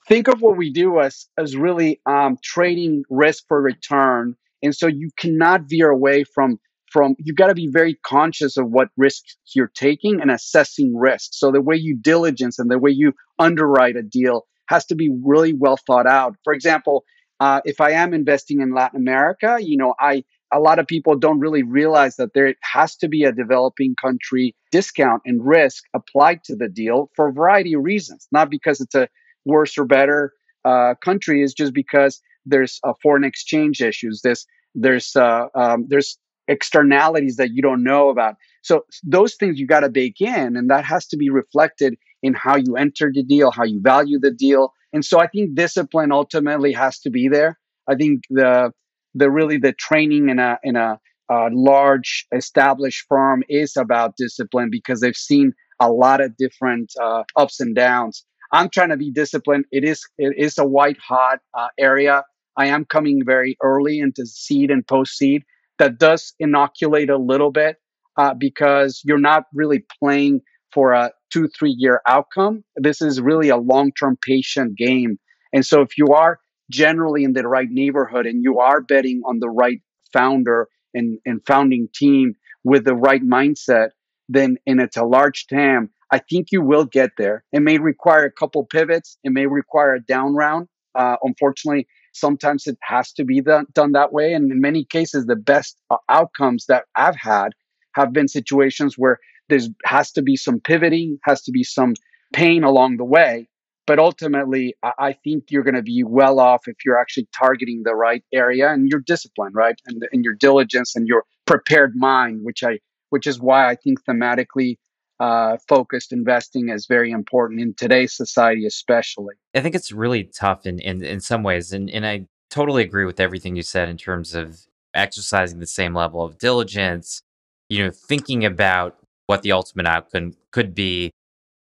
think 0.08 0.28
of 0.28 0.40
what 0.40 0.56
we 0.56 0.72
do 0.72 1.00
as 1.00 1.26
as 1.38 1.54
really 1.54 2.00
um, 2.06 2.38
trading 2.42 3.04
risk 3.10 3.44
for 3.46 3.60
return 3.60 4.36
and 4.62 4.74
so 4.74 4.86
you 4.86 5.10
cannot 5.18 5.62
veer 5.68 5.90
away 5.90 6.24
from 6.24 6.58
from 6.96 7.14
you 7.18 7.34
got 7.34 7.48
to 7.48 7.54
be 7.54 7.68
very 7.70 7.98
conscious 8.06 8.56
of 8.56 8.70
what 8.70 8.88
risks 8.96 9.36
you're 9.54 9.70
taking 9.74 10.22
and 10.22 10.30
assessing 10.30 10.96
risk. 10.96 11.28
So 11.32 11.52
the 11.52 11.60
way 11.60 11.76
you 11.76 11.94
diligence 11.94 12.58
and 12.58 12.70
the 12.70 12.78
way 12.78 12.90
you 12.90 13.12
underwrite 13.38 13.96
a 13.96 14.02
deal 14.02 14.46
has 14.70 14.86
to 14.86 14.94
be 14.94 15.10
really 15.22 15.52
well 15.52 15.76
thought 15.76 16.06
out. 16.06 16.36
For 16.42 16.54
example, 16.54 17.04
uh, 17.38 17.60
if 17.66 17.82
I 17.82 17.90
am 17.90 18.14
investing 18.14 18.62
in 18.62 18.72
Latin 18.72 18.98
America, 18.98 19.58
you 19.60 19.76
know, 19.76 19.94
I 20.00 20.24
a 20.50 20.58
lot 20.58 20.78
of 20.78 20.86
people 20.86 21.16
don't 21.18 21.38
really 21.38 21.62
realize 21.62 22.16
that 22.16 22.32
there 22.32 22.54
has 22.62 22.96
to 22.96 23.08
be 23.08 23.24
a 23.24 23.32
developing 23.32 23.94
country 24.00 24.56
discount 24.72 25.20
and 25.26 25.44
risk 25.44 25.84
applied 25.92 26.44
to 26.44 26.56
the 26.56 26.68
deal 26.68 27.10
for 27.14 27.28
a 27.28 27.32
variety 27.32 27.74
of 27.74 27.82
reasons. 27.82 28.26
Not 28.32 28.48
because 28.48 28.80
it's 28.80 28.94
a 28.94 29.08
worse 29.44 29.76
or 29.76 29.84
better 29.84 30.32
uh, 30.64 30.94
country, 31.04 31.42
is 31.42 31.52
just 31.52 31.74
because 31.74 32.22
there's 32.46 32.80
uh, 32.84 32.94
foreign 33.02 33.24
exchange 33.24 33.82
issues. 33.82 34.22
There's 34.22 34.46
there's 34.74 35.14
uh, 35.14 35.46
um, 35.54 35.86
there's 35.88 36.18
externalities 36.48 37.36
that 37.36 37.50
you 37.52 37.62
don't 37.62 37.82
know 37.82 38.08
about. 38.08 38.36
So 38.62 38.84
those 39.04 39.34
things 39.34 39.58
you 39.58 39.66
got 39.66 39.80
to 39.80 39.88
bake 39.88 40.20
in, 40.20 40.56
and 40.56 40.70
that 40.70 40.84
has 40.84 41.06
to 41.08 41.16
be 41.16 41.30
reflected 41.30 41.96
in 42.22 42.34
how 42.34 42.56
you 42.56 42.76
enter 42.76 43.10
the 43.12 43.22
deal, 43.22 43.50
how 43.50 43.64
you 43.64 43.80
value 43.80 44.18
the 44.18 44.30
deal. 44.30 44.72
And 44.92 45.04
so 45.04 45.20
I 45.20 45.26
think 45.26 45.54
discipline 45.54 46.12
ultimately 46.12 46.72
has 46.72 46.98
to 47.00 47.10
be 47.10 47.28
there. 47.28 47.58
I 47.88 47.94
think 47.94 48.22
the 48.30 48.72
the 49.14 49.30
really 49.30 49.58
the 49.58 49.72
training 49.72 50.28
in 50.28 50.38
a 50.38 50.58
in 50.62 50.76
a, 50.76 50.98
a 51.30 51.48
large 51.52 52.26
established 52.34 53.04
firm 53.08 53.42
is 53.48 53.76
about 53.76 54.16
discipline 54.16 54.68
because 54.70 55.00
they've 55.00 55.16
seen 55.16 55.52
a 55.80 55.90
lot 55.90 56.20
of 56.20 56.36
different 56.36 56.92
uh, 57.00 57.24
ups 57.36 57.60
and 57.60 57.74
downs. 57.74 58.24
I'm 58.52 58.70
trying 58.70 58.90
to 58.90 58.96
be 58.96 59.10
disciplined. 59.10 59.64
It 59.72 59.84
is 59.84 60.02
it 60.18 60.34
is 60.36 60.58
a 60.58 60.64
white 60.64 60.98
hot 60.98 61.40
uh, 61.54 61.68
area. 61.78 62.24
I 62.56 62.66
am 62.66 62.84
coming 62.84 63.22
very 63.24 63.56
early 63.62 63.98
into 63.98 64.24
seed 64.24 64.70
and 64.70 64.86
post 64.86 65.16
seed, 65.16 65.42
that 65.78 65.98
does 65.98 66.34
inoculate 66.38 67.10
a 67.10 67.18
little 67.18 67.50
bit 67.50 67.76
uh, 68.16 68.34
because 68.34 69.02
you're 69.04 69.18
not 69.18 69.44
really 69.52 69.84
playing 70.00 70.40
for 70.72 70.92
a 70.92 71.10
two, 71.32 71.48
three 71.48 71.74
year 71.76 72.00
outcome. 72.06 72.64
This 72.76 73.00
is 73.00 73.20
really 73.20 73.48
a 73.48 73.56
long 73.56 73.92
term 73.92 74.18
patient 74.20 74.76
game. 74.76 75.18
And 75.52 75.64
so 75.64 75.80
if 75.82 75.96
you 75.96 76.08
are 76.14 76.38
generally 76.70 77.24
in 77.24 77.32
the 77.32 77.46
right 77.46 77.68
neighborhood 77.70 78.26
and 78.26 78.42
you 78.42 78.58
are 78.58 78.80
betting 78.80 79.22
on 79.24 79.38
the 79.38 79.48
right 79.48 79.80
founder 80.12 80.68
and, 80.94 81.18
and 81.24 81.40
founding 81.46 81.88
team 81.94 82.34
with 82.64 82.84
the 82.84 82.94
right 82.94 83.22
mindset, 83.22 83.90
then 84.28 84.56
and 84.66 84.80
it's 84.80 84.96
a 84.96 85.04
large 85.04 85.46
TAM, 85.46 85.90
I 86.10 86.18
think 86.18 86.48
you 86.50 86.62
will 86.62 86.84
get 86.84 87.10
there. 87.18 87.44
It 87.52 87.60
may 87.60 87.78
require 87.78 88.24
a 88.24 88.32
couple 88.32 88.64
pivots. 88.64 89.18
It 89.24 89.32
may 89.32 89.46
require 89.46 89.94
a 89.94 90.02
down 90.02 90.34
round. 90.34 90.68
Uh, 90.94 91.16
unfortunately, 91.22 91.86
sometimes 92.18 92.66
it 92.66 92.78
has 92.82 93.12
to 93.12 93.24
be 93.24 93.40
done, 93.40 93.92
that 93.92 94.12
way. 94.12 94.32
And 94.32 94.50
in 94.50 94.60
many 94.60 94.84
cases, 94.84 95.26
the 95.26 95.36
best 95.36 95.78
uh, 95.90 95.96
outcomes 96.08 96.66
that 96.66 96.84
I've 96.96 97.16
had 97.16 97.50
have 97.94 98.12
been 98.12 98.28
situations 98.28 98.94
where 98.96 99.18
there 99.48 99.60
has 99.84 100.12
to 100.12 100.22
be 100.22 100.36
some 100.36 100.60
pivoting, 100.60 101.18
has 101.24 101.42
to 101.42 101.52
be 101.52 101.62
some 101.62 101.94
pain 102.32 102.64
along 102.64 102.96
the 102.96 103.04
way. 103.04 103.48
But 103.86 104.00
ultimately, 104.00 104.74
I 104.82 105.12
think 105.12 105.44
you're 105.50 105.62
going 105.62 105.76
to 105.76 105.82
be 105.82 106.02
well 106.04 106.40
off 106.40 106.66
if 106.66 106.74
you're 106.84 107.00
actually 107.00 107.28
targeting 107.32 107.82
the 107.84 107.94
right 107.94 108.24
area 108.34 108.72
and 108.72 108.88
your 108.88 108.98
discipline, 108.98 109.52
right, 109.54 109.80
and, 109.86 110.02
and 110.10 110.24
your 110.24 110.34
diligence 110.34 110.96
and 110.96 111.06
your 111.06 111.22
prepared 111.46 111.94
mind, 111.94 112.40
which 112.42 112.64
I, 112.64 112.80
which 113.10 113.28
is 113.28 113.38
why 113.38 113.68
I 113.68 113.76
think 113.76 114.02
thematically 114.04 114.78
uh, 115.20 115.56
focused 115.68 116.12
investing 116.12 116.68
is 116.68 116.86
very 116.86 117.10
important 117.10 117.60
in 117.60 117.74
today's 117.74 118.14
society, 118.14 118.66
especially. 118.66 119.34
I 119.54 119.60
think 119.60 119.74
it's 119.74 119.92
really 119.92 120.24
tough 120.24 120.66
in, 120.66 120.78
in, 120.78 121.02
in 121.02 121.20
some 121.20 121.42
ways. 121.42 121.72
And, 121.72 121.88
and 121.90 122.06
I 122.06 122.26
totally 122.50 122.82
agree 122.82 123.04
with 123.04 123.20
everything 123.20 123.56
you 123.56 123.62
said 123.62 123.88
in 123.88 123.96
terms 123.96 124.34
of 124.34 124.60
exercising 124.94 125.58
the 125.58 125.66
same 125.66 125.94
level 125.94 126.22
of 126.22 126.38
diligence, 126.38 127.22
you 127.68 127.84
know, 127.84 127.90
thinking 127.90 128.44
about 128.44 128.98
what 129.26 129.42
the 129.42 129.52
ultimate 129.52 129.86
outcome 129.86 130.34
could 130.52 130.74
be, 130.74 131.10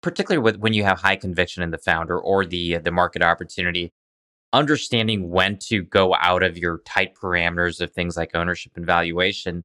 particularly 0.02 0.44
with, 0.44 0.58
when 0.58 0.74
you 0.74 0.84
have 0.84 1.00
high 1.00 1.16
conviction 1.16 1.64
in 1.64 1.72
the 1.72 1.78
founder 1.78 2.20
or 2.20 2.46
the, 2.46 2.78
the 2.78 2.92
market 2.92 3.22
opportunity. 3.22 3.92
Understanding 4.54 5.32
when 5.32 5.58
to 5.58 5.84
go 5.84 6.16
out 6.16 6.42
of 6.42 6.58
your 6.58 6.80
tight 6.86 7.14
parameters 7.16 7.82
of 7.82 7.92
things 7.92 8.16
like 8.16 8.32
ownership 8.34 8.72
and 8.76 8.86
valuation 8.86 9.64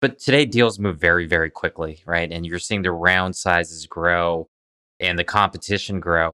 but 0.00 0.18
today 0.18 0.44
deals 0.44 0.78
move 0.78 0.98
very, 0.98 1.26
very 1.26 1.50
quickly, 1.50 2.02
right? 2.06 2.30
And 2.30 2.44
you're 2.46 2.58
seeing 2.58 2.82
the 2.82 2.92
round 2.92 3.34
sizes 3.36 3.86
grow 3.86 4.48
and 5.00 5.18
the 5.18 5.24
competition 5.24 6.00
grow. 6.00 6.30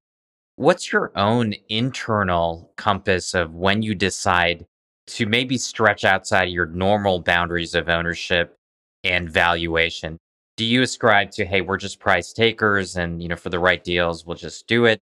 What's 0.57 0.93
your 0.93 1.13
own 1.17 1.55
internal 1.69 2.73
compass 2.77 3.35
of 3.35 3.55
when 3.55 3.83
you 3.83 3.95
decide 3.95 4.67
to 5.09 5.27
maybe 5.27 5.59
stretch 5.59 6.05
outside 6.05 6.45
your 6.45 6.67
normal 6.67 7.21
boundaries 7.21 7.75
of 7.75 7.89
ownership 7.89 8.57
and 9.05 9.31
valuation? 9.31 10.19
Do 10.57 10.65
you 10.65 10.83
ascribe 10.83 11.31
to, 11.33 11.45
hey, 11.45 11.63
we're 11.63 11.79
just 11.79 11.99
price 11.99 12.33
takers 12.33 12.97
and, 12.97 13.23
you 13.23 13.29
know, 13.29 13.37
for 13.37 13.49
the 13.49 13.59
right 13.59 13.83
deals, 13.83 14.27
we'll 14.27 14.37
just 14.37 14.67
do 14.67 14.85
it? 14.85 15.01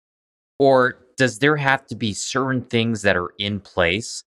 Or 0.58 1.04
does 1.16 1.38
there 1.38 1.56
have 1.56 1.86
to 1.88 1.94
be 1.94 2.12
certain 2.12 2.62
things 2.62 3.02
that 3.02 3.16
are 3.16 3.32
in 3.38 3.60
place 3.60 4.24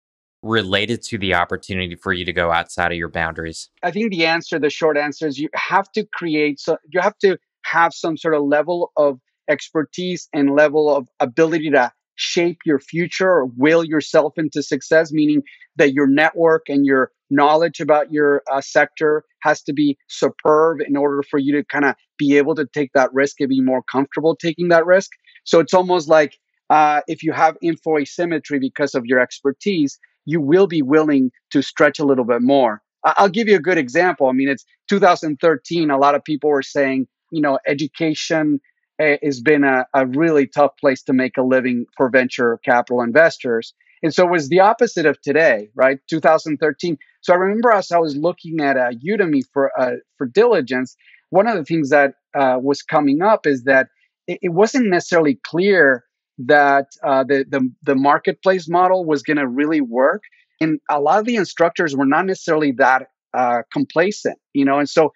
related 0.45 1.01
to 1.01 1.17
the 1.17 1.33
opportunity 1.33 1.95
for 1.95 2.13
you 2.13 2.23
to 2.23 2.31
go 2.31 2.51
outside 2.51 2.91
of 2.91 2.97
your 2.97 3.09
boundaries? 3.09 3.69
I 3.83 3.91
think 3.91 4.11
the 4.11 4.25
answer, 4.25 4.59
the 4.59 4.69
short 4.69 4.97
answer 4.97 5.27
is 5.27 5.39
you 5.39 5.49
have 5.55 5.91
to 5.93 6.05
create, 6.13 6.59
so 6.59 6.77
you 6.91 7.01
have 7.01 7.17
to 7.19 7.37
have 7.65 7.93
some 7.93 8.15
sort 8.15 8.35
of 8.35 8.43
level 8.43 8.91
of 8.95 9.19
expertise 9.49 10.29
and 10.33 10.55
level 10.55 10.95
of 10.95 11.07
ability 11.19 11.71
to 11.71 11.91
shape 12.15 12.59
your 12.65 12.79
future 12.79 13.29
or 13.29 13.45
will 13.57 13.83
yourself 13.83 14.33
into 14.37 14.61
success, 14.63 15.11
meaning 15.11 15.41
that 15.75 15.93
your 15.93 16.07
network 16.07 16.69
and 16.69 16.85
your 16.85 17.11
knowledge 17.29 17.79
about 17.79 18.11
your 18.11 18.41
uh, 18.51 18.61
sector 18.61 19.23
has 19.41 19.61
to 19.63 19.73
be 19.73 19.97
superb 20.07 20.79
in 20.87 20.95
order 20.95 21.23
for 21.23 21.39
you 21.39 21.53
to 21.53 21.63
kind 21.65 21.85
of 21.85 21.95
be 22.17 22.37
able 22.37 22.55
to 22.55 22.65
take 22.73 22.91
that 22.93 23.11
risk 23.13 23.41
and 23.41 23.49
be 23.49 23.61
more 23.61 23.81
comfortable 23.91 24.35
taking 24.35 24.69
that 24.69 24.85
risk. 24.85 25.09
So 25.43 25.59
it's 25.59 25.73
almost 25.73 26.07
like 26.07 26.37
uh, 26.69 27.01
if 27.07 27.23
you 27.23 27.33
have 27.33 27.57
info 27.61 27.97
asymmetry 27.97 28.59
because 28.59 28.95
of 28.95 29.05
your 29.05 29.19
expertise, 29.19 29.99
you 30.25 30.41
will 30.41 30.67
be 30.67 30.81
willing 30.81 31.31
to 31.51 31.61
stretch 31.61 31.99
a 31.99 32.05
little 32.05 32.25
bit 32.25 32.41
more. 32.41 32.81
I'll 33.03 33.29
give 33.29 33.47
you 33.47 33.55
a 33.55 33.61
good 33.61 33.77
example. 33.77 34.27
I 34.27 34.31
mean, 34.31 34.49
it's 34.49 34.65
2013. 34.89 35.91
A 35.91 35.97
lot 35.97 36.15
of 36.15 36.23
people 36.23 36.49
were 36.49 36.63
saying, 36.63 37.07
you 37.31 37.41
know, 37.41 37.59
education 37.67 38.59
eh, 38.99 39.17
has 39.23 39.41
been 39.41 39.63
a, 39.63 39.85
a 39.93 40.07
really 40.07 40.47
tough 40.47 40.71
place 40.79 41.03
to 41.03 41.13
make 41.13 41.37
a 41.37 41.43
living 41.43 41.85
for 41.95 42.09
venture 42.09 42.59
capital 42.65 43.01
investors. 43.01 43.73
And 44.01 44.13
so 44.13 44.25
it 44.27 44.31
was 44.31 44.49
the 44.49 44.59
opposite 44.59 45.05
of 45.05 45.21
today, 45.21 45.69
right? 45.75 45.99
2013. 46.09 46.97
So 47.21 47.33
I 47.33 47.37
remember 47.37 47.71
as 47.71 47.91
I 47.91 47.99
was 47.99 48.15
looking 48.15 48.59
at 48.59 48.77
uh, 48.77 48.91
Udemy 48.91 49.41
for 49.53 49.71
uh, 49.79 49.97
for 50.17 50.27
diligence, 50.27 50.95
one 51.29 51.47
of 51.47 51.55
the 51.57 51.63
things 51.63 51.89
that 51.89 52.13
uh, 52.37 52.57
was 52.61 52.81
coming 52.81 53.21
up 53.21 53.45
is 53.45 53.63
that 53.63 53.87
it, 54.27 54.39
it 54.41 54.49
wasn't 54.49 54.89
necessarily 54.89 55.39
clear 55.43 56.03
that 56.39 56.87
uh, 57.03 57.23
the, 57.23 57.45
the 57.49 57.71
the 57.83 57.95
marketplace 57.95 58.67
model 58.69 59.05
was 59.05 59.23
going 59.23 59.37
to 59.37 59.47
really 59.47 59.81
work, 59.81 60.23
and 60.59 60.79
a 60.89 60.99
lot 60.99 61.19
of 61.19 61.25
the 61.25 61.35
instructors 61.35 61.95
were 61.95 62.05
not 62.05 62.25
necessarily 62.25 62.71
that 62.73 63.07
uh, 63.33 63.61
complacent, 63.71 64.37
you 64.53 64.65
know. 64.65 64.79
And 64.79 64.89
so, 64.89 65.11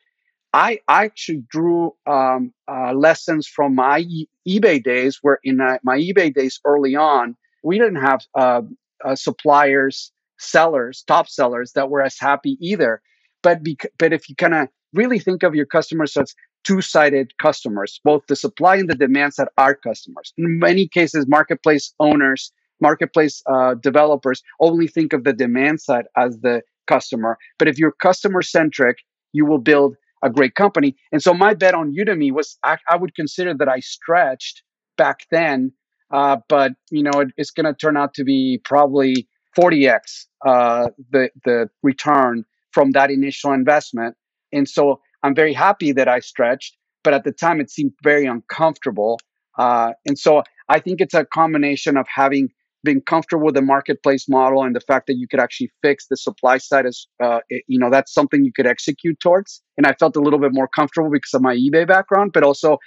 I 0.54 0.80
I 0.88 1.06
actually 1.06 1.44
drew 1.50 1.94
um, 2.08 2.54
uh, 2.68 2.94
lessons 2.94 3.48
from 3.48 3.76
my 3.76 4.00
e- 4.00 4.30
eBay 4.48 4.84
days, 4.84 5.20
where 5.22 5.40
in 5.44 5.62
uh, 5.62 5.78
my 5.84 5.98
eBay 5.98 6.34
days 6.34 6.60
early 6.66 6.96
on, 6.96 7.36
we 7.64 7.78
didn't 7.78 8.02
have 8.02 8.22
uh, 8.38 8.62
uh, 9.06 9.16
suppliers, 9.16 10.12
sellers, 10.40 11.04
top 11.08 11.28
sellers 11.30 11.74
that 11.74 11.90
were 11.90 12.02
as 12.02 12.18
happy 12.20 12.58
either. 12.62 13.02
But 13.44 13.64
bec- 13.64 13.92
but 14.00 14.14
if 14.14 14.28
you 14.30 14.36
kind 14.36 14.56
of 14.56 14.70
really 14.94 15.20
think 15.20 15.44
of 15.44 15.56
your 15.56 15.66
customers 15.66 16.16
as 16.18 16.36
two-sided 16.64 17.38
customers, 17.38 18.00
both 18.04 18.24
the 18.28 18.36
supply 18.36 18.76
and 18.76 18.90
the 18.90 18.96
demand 18.96 19.34
side 19.34 19.48
are 19.58 19.76
customers. 19.76 20.34
In 20.38 20.60
many 20.60 20.88
cases, 20.88 21.26
marketplace 21.28 21.94
owners, 22.00 22.52
marketplace 22.82 23.42
uh, 23.46 23.76
developers 23.76 24.44
only 24.60 24.88
think 24.88 25.14
of 25.14 25.24
the 25.24 25.34
demand 25.34 25.82
side 25.82 26.06
as 26.18 26.38
the 26.40 26.62
customer. 26.88 27.38
But 27.58 27.68
if 27.68 27.78
you're 27.78 27.92
customer 27.92 28.42
centric, 28.42 28.98
you 29.32 29.46
will 29.46 29.60
build 29.60 29.96
a 30.24 30.30
great 30.30 30.56
company. 30.56 30.96
And 31.12 31.22
so 31.22 31.34
my 31.34 31.54
bet 31.54 31.74
on 31.74 31.96
Udemy 31.96 32.32
was 32.32 32.58
I, 32.64 32.78
I 32.90 32.98
would 32.98 33.16
consider 33.16 33.54
that 33.54 33.70
I 33.70 33.80
stretched 33.80 34.64
back 34.98 35.22
then, 35.32 35.72
uh, 36.12 36.38
but 36.50 36.74
you 36.92 37.04
know 37.04 37.22
it, 37.22 37.30
it's 37.38 37.52
going 37.52 37.66
to 37.66 37.74
turn 37.74 37.96
out 37.96 38.14
to 38.16 38.24
be 38.24 38.60
probably 38.66 39.28
40x 39.58 40.26
uh, 40.46 40.90
the 41.12 41.30
the 41.46 41.70
return 41.84 42.44
from 42.72 42.92
that 42.92 43.12
initial 43.12 43.54
investment. 43.54 44.16
And 44.52 44.68
so 44.68 45.02
I'm 45.24 45.36
very 45.36 45.54
happy 45.54 45.92
that 45.94 46.08
I 46.08 46.20
stretched, 46.20 46.78
but 47.04 47.14
at 47.14 47.24
the 47.24 47.32
time 47.32 47.60
it 47.60 47.70
seemed 47.70 47.94
very 48.04 48.26
uncomfortable. 48.26 49.20
Uh, 49.58 49.92
and 50.06 50.18
so 50.18 50.44
I 50.70 50.80
think 50.80 51.02
it's 51.02 51.14
a 51.14 51.26
combination 51.26 51.98
of 51.98 52.08
having 52.14 52.50
been 52.84 53.02
comfortable 53.02 53.46
with 53.46 53.56
the 53.56 53.62
marketplace 53.62 54.30
model 54.30 54.64
and 54.64 54.76
the 54.76 54.80
fact 54.80 55.08
that 55.08 55.18
you 55.18 55.28
could 55.28 55.40
actually 55.40 55.70
fix 55.82 56.08
the 56.10 56.16
supply 56.16 56.58
side 56.58 56.86
as 56.86 57.08
uh, 57.22 57.40
it, 57.50 57.64
you 57.68 57.78
know 57.78 57.90
that's 57.90 58.14
something 58.14 58.46
you 58.46 58.54
could 58.56 58.68
execute 58.68 59.20
towards. 59.20 59.62
And 59.78 59.86
I 59.86 59.94
felt 59.94 60.16
a 60.16 60.22
little 60.22 60.40
bit 60.40 60.54
more 60.54 60.68
comfortable 60.68 61.10
because 61.12 61.34
of 61.34 61.42
my 61.42 61.56
eBay 61.56 61.86
background, 61.86 62.32
but 62.34 62.44
also 62.44 62.78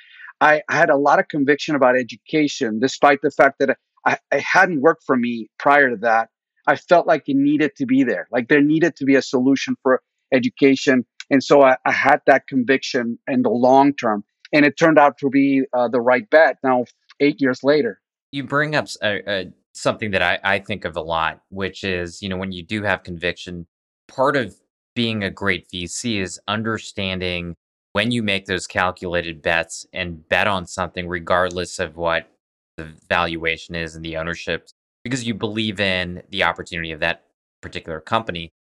I, 0.40 0.62
I 0.68 0.76
had 0.76 0.90
a 0.90 0.96
lot 0.96 1.18
of 1.18 1.28
conviction 1.28 1.74
about 1.74 1.96
education, 1.96 2.80
despite 2.80 3.20
the 3.22 3.30
fact 3.30 3.58
that 3.60 3.76
I, 4.06 4.18
I 4.32 4.38
hadn't 4.38 4.80
worked 4.80 5.04
for 5.04 5.16
me 5.16 5.48
prior 5.58 5.90
to 5.90 5.96
that. 5.98 6.28
I 6.66 6.76
felt 6.76 7.06
like 7.06 7.28
it 7.28 7.36
needed 7.36 7.72
to 7.76 7.86
be 7.86 8.04
there. 8.04 8.28
Like 8.32 8.48
there 8.48 8.62
needed 8.62 8.96
to 8.96 9.04
be 9.04 9.14
a 9.16 9.22
solution 9.22 9.76
for 9.82 10.00
education. 10.32 11.04
And 11.32 11.42
so 11.42 11.62
I, 11.62 11.76
I 11.84 11.90
had 11.90 12.20
that 12.26 12.46
conviction 12.46 13.18
in 13.26 13.42
the 13.42 13.50
long 13.50 13.94
term. 13.94 14.22
And 14.52 14.64
it 14.64 14.78
turned 14.78 14.98
out 14.98 15.18
to 15.18 15.30
be 15.30 15.64
uh, 15.72 15.88
the 15.88 16.00
right 16.00 16.28
bet 16.30 16.58
now, 16.62 16.84
eight 17.18 17.40
years 17.40 17.64
later. 17.64 18.00
You 18.30 18.44
bring 18.44 18.76
up 18.76 18.86
a, 19.02 19.30
a, 19.30 19.52
something 19.72 20.12
that 20.12 20.22
I, 20.22 20.38
I 20.44 20.58
think 20.60 20.84
of 20.84 20.94
a 20.94 21.00
lot, 21.00 21.40
which 21.48 21.82
is, 21.82 22.22
you 22.22 22.28
know, 22.28 22.36
when 22.36 22.52
you 22.52 22.62
do 22.62 22.84
have 22.84 23.02
conviction, 23.02 23.66
part 24.08 24.36
of 24.36 24.54
being 24.94 25.24
a 25.24 25.30
great 25.30 25.66
VC 25.72 26.20
is 26.20 26.38
understanding 26.46 27.56
when 27.92 28.10
you 28.10 28.22
make 28.22 28.46
those 28.46 28.66
calculated 28.66 29.42
bets 29.42 29.86
and 29.92 30.28
bet 30.28 30.46
on 30.46 30.66
something, 30.66 31.08
regardless 31.08 31.78
of 31.78 31.96
what 31.96 32.28
the 32.76 32.88
valuation 33.08 33.74
is 33.74 33.96
and 33.96 34.04
the 34.04 34.16
ownership 34.16 34.68
because 35.04 35.24
you 35.24 35.34
believe 35.34 35.80
in 35.80 36.22
the 36.30 36.44
opportunity 36.44 36.92
of 36.92 37.00
that 37.00 37.24
particular 37.60 38.00
company. 38.00 38.52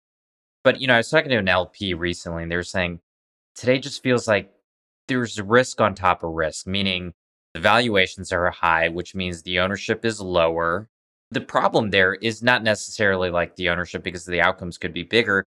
But 0.64 0.80
you 0.80 0.88
know, 0.88 0.96
I 0.96 0.98
was 0.98 1.10
talking 1.10 1.30
to 1.30 1.38
an 1.38 1.48
LP 1.48 1.94
recently, 1.94 2.44
and 2.44 2.52
they 2.52 2.56
were 2.56 2.64
saying 2.64 3.00
today 3.56 3.80
just 3.80 4.04
feels 4.04 4.28
like 4.28 4.52
there's 5.08 5.42
risk 5.42 5.82
on 5.82 5.96
top 5.96 6.24
of 6.24 6.32
risk, 6.32 6.68
meaning 6.68 7.14
the 7.54 7.60
valuations 7.60 8.32
are 8.32 8.50
high, 8.52 8.90
which 8.90 9.16
means 9.16 9.42
the 9.42 9.60
ownership 9.60 10.06
is 10.06 10.22
lower. 10.22 10.88
The 11.32 11.42
problem 11.42 11.90
there 11.90 12.14
is 12.16 12.44
not 12.44 12.64
necessarily 12.64 13.30
like 13.30 13.56
the 13.56 13.70
ownership 13.70 14.04
because 14.04 14.26
the 14.26 14.42
outcomes 14.42 14.78
could 14.78 14.94
be 14.94 15.04
bigger, 15.04 15.46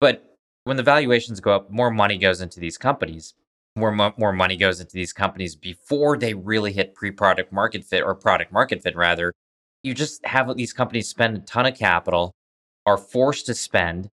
but 0.00 0.36
when 0.64 0.76
the 0.76 0.82
valuations 0.82 1.40
go 1.40 1.54
up, 1.54 1.70
more 1.70 1.90
money 1.90 2.16
goes 2.16 2.40
into 2.40 2.58
these 2.60 2.78
companies. 2.78 3.34
More, 3.76 3.90
mo- 3.90 4.14
more 4.16 4.32
money 4.32 4.56
goes 4.56 4.80
into 4.80 4.94
these 4.94 5.12
companies 5.12 5.56
before 5.56 6.16
they 6.16 6.32
really 6.32 6.72
hit 6.72 6.94
pre-product 6.94 7.52
market 7.52 7.84
fit 7.84 8.02
or 8.02 8.14
product 8.14 8.52
market 8.52 8.82
fit 8.82 8.96
rather 8.96 9.32
you 9.84 9.94
just 9.94 10.24
have 10.26 10.56
these 10.56 10.72
companies 10.72 11.08
spend 11.08 11.36
a 11.36 11.40
ton 11.40 11.66
of 11.66 11.78
capital, 11.78 12.34
are 12.86 12.96
forced 12.96 13.46
to 13.46 13.54
spend, 13.54 14.08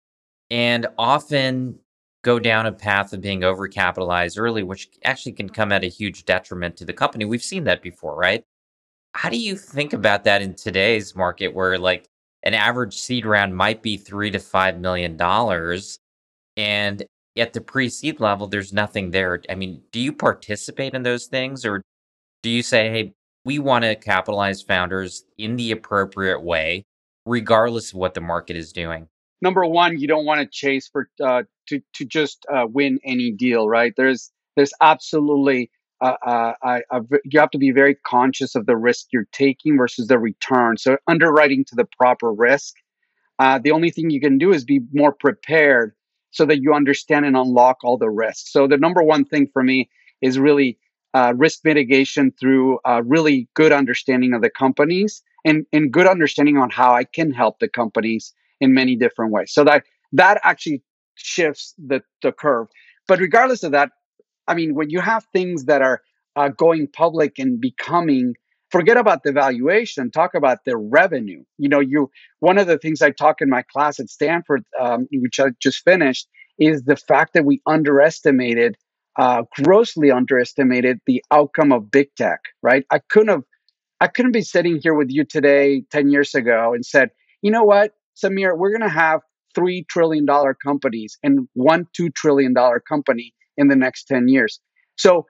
and 0.51 0.85
often 0.99 1.79
go 2.23 2.37
down 2.37 2.67
a 2.67 2.71
path 2.71 3.13
of 3.13 3.21
being 3.21 3.41
overcapitalized 3.41 4.37
early, 4.37 4.61
which 4.61 4.89
actually 5.03 5.31
can 5.31 5.49
come 5.49 5.71
at 5.71 5.83
a 5.83 5.87
huge 5.87 6.25
detriment 6.25 6.77
to 6.77 6.85
the 6.85 6.93
company. 6.93 7.25
We've 7.25 7.41
seen 7.41 7.63
that 7.63 7.81
before, 7.81 8.15
right? 8.15 8.43
How 9.13 9.29
do 9.29 9.39
you 9.39 9.57
think 9.57 9.93
about 9.93 10.23
that 10.25 10.43
in 10.43 10.53
today's 10.53 11.15
market 11.15 11.53
where 11.55 11.79
like 11.79 12.05
an 12.43 12.53
average 12.53 12.95
seed 12.95 13.25
round 13.25 13.55
might 13.55 13.81
be 13.81 13.97
three 13.97 14.29
to 14.31 14.39
five 14.39 14.79
million 14.79 15.17
dollars 15.17 15.97
and 16.57 17.03
at 17.37 17.53
the 17.53 17.61
pre-seed 17.61 18.19
level 18.19 18.47
there's 18.47 18.73
nothing 18.73 19.11
there. 19.11 19.41
I 19.49 19.55
mean, 19.55 19.81
do 19.91 19.99
you 19.99 20.13
participate 20.13 20.93
in 20.93 21.03
those 21.03 21.27
things 21.27 21.65
or 21.65 21.81
do 22.43 22.49
you 22.49 22.61
say, 22.61 22.89
hey, 22.89 23.13
we 23.45 23.59
want 23.59 23.83
to 23.85 23.95
capitalize 23.95 24.61
founders 24.61 25.23
in 25.37 25.55
the 25.55 25.71
appropriate 25.71 26.41
way, 26.41 26.83
regardless 27.25 27.91
of 27.91 27.97
what 27.97 28.13
the 28.13 28.21
market 28.21 28.55
is 28.55 28.71
doing. 28.71 29.07
Number 29.41 29.65
one, 29.65 29.97
you 29.97 30.07
don't 30.07 30.25
want 30.25 30.41
to 30.41 30.47
chase 30.47 30.87
for 30.87 31.09
uh, 31.23 31.43
to 31.67 31.81
to 31.95 32.05
just 32.05 32.45
uh, 32.53 32.67
win 32.69 32.99
any 33.03 33.31
deal, 33.31 33.67
right? 33.67 33.93
There's 33.97 34.31
there's 34.55 34.71
absolutely 34.81 35.71
uh, 35.99 36.15
uh 36.25 36.53
I, 36.61 36.81
I, 36.91 36.99
you 37.25 37.39
have 37.39 37.51
to 37.51 37.57
be 37.57 37.71
very 37.71 37.95
conscious 38.05 38.55
of 38.55 38.65
the 38.67 38.77
risk 38.77 39.07
you're 39.11 39.27
taking 39.31 39.77
versus 39.77 40.07
the 40.07 40.19
return. 40.19 40.77
So 40.77 40.97
underwriting 41.07 41.65
to 41.65 41.75
the 41.75 41.87
proper 41.97 42.31
risk. 42.31 42.75
Uh, 43.39 43.57
the 43.57 43.71
only 43.71 43.89
thing 43.89 44.11
you 44.11 44.21
can 44.21 44.37
do 44.37 44.53
is 44.53 44.63
be 44.63 44.81
more 44.93 45.11
prepared 45.11 45.93
so 46.29 46.45
that 46.45 46.61
you 46.61 46.75
understand 46.75 47.25
and 47.25 47.35
unlock 47.35 47.77
all 47.83 47.97
the 47.97 48.09
risks. 48.09 48.51
So 48.51 48.67
the 48.67 48.77
number 48.77 49.01
one 49.01 49.25
thing 49.25 49.47
for 49.51 49.63
me 49.63 49.89
is 50.21 50.37
really 50.37 50.77
uh, 51.15 51.33
risk 51.35 51.61
mitigation 51.63 52.31
through 52.39 52.79
really 53.03 53.49
good 53.55 53.71
understanding 53.71 54.33
of 54.33 54.43
the 54.43 54.51
companies 54.51 55.23
and, 55.43 55.65
and 55.73 55.91
good 55.91 56.05
understanding 56.05 56.57
on 56.57 56.69
how 56.69 56.93
I 56.93 57.03
can 57.03 57.31
help 57.31 57.57
the 57.57 57.67
companies 57.67 58.33
in 58.61 58.73
many 58.73 58.95
different 58.95 59.33
ways. 59.33 59.51
So 59.51 59.65
that 59.65 59.83
that 60.13 60.39
actually 60.43 60.83
shifts 61.15 61.73
the, 61.77 62.01
the 62.21 62.31
curve. 62.31 62.67
But 63.07 63.19
regardless 63.19 63.63
of 63.63 63.71
that, 63.73 63.89
I 64.47 64.53
mean, 64.53 64.75
when 64.75 64.89
you 64.89 65.01
have 65.01 65.25
things 65.33 65.65
that 65.65 65.81
are 65.81 66.01
uh, 66.35 66.49
going 66.49 66.87
public 66.87 67.39
and 67.39 67.59
becoming, 67.59 68.35
forget 68.69 68.97
about 68.97 69.23
the 69.23 69.31
valuation, 69.31 70.11
talk 70.11 70.33
about 70.33 70.59
the 70.65 70.77
revenue. 70.77 71.43
You 71.57 71.69
know, 71.69 71.79
you 71.79 72.09
one 72.39 72.57
of 72.57 72.67
the 72.67 72.77
things 72.77 73.01
I 73.01 73.11
talk 73.11 73.41
in 73.41 73.49
my 73.49 73.63
class 73.73 73.99
at 73.99 74.09
Stanford, 74.09 74.63
um, 74.79 75.07
which 75.11 75.39
I 75.39 75.47
just 75.61 75.83
finished, 75.83 76.27
is 76.57 76.83
the 76.83 76.95
fact 76.95 77.33
that 77.33 77.45
we 77.45 77.61
underestimated 77.65 78.77
uh, 79.19 79.43
grossly 79.61 80.09
underestimated 80.09 80.99
the 81.05 81.21
outcome 81.31 81.73
of 81.73 81.91
big 81.91 82.07
tech. 82.15 82.39
Right? 82.61 82.85
I 82.91 82.99
couldn't 83.09 83.29
have, 83.29 83.43
I 83.99 84.07
couldn't 84.07 84.31
be 84.31 84.41
sitting 84.41 84.79
here 84.81 84.93
with 84.93 85.09
you 85.09 85.25
today, 85.25 85.83
ten 85.91 86.09
years 86.09 86.33
ago, 86.33 86.73
and 86.73 86.85
said, 86.85 87.09
you 87.41 87.51
know 87.51 87.63
what, 87.63 87.93
Samir, 88.23 88.57
we're 88.57 88.71
going 88.71 88.89
to 88.89 88.89
have 88.89 89.21
three 89.53 89.85
trillion 89.89 90.25
dollar 90.25 90.53
companies 90.53 91.17
and 91.23 91.47
one 91.53 91.85
two 91.95 92.09
trillion 92.09 92.53
dollar 92.53 92.79
company 92.79 93.33
in 93.57 93.67
the 93.67 93.75
next 93.75 94.05
ten 94.05 94.27
years. 94.27 94.59
So 94.97 95.25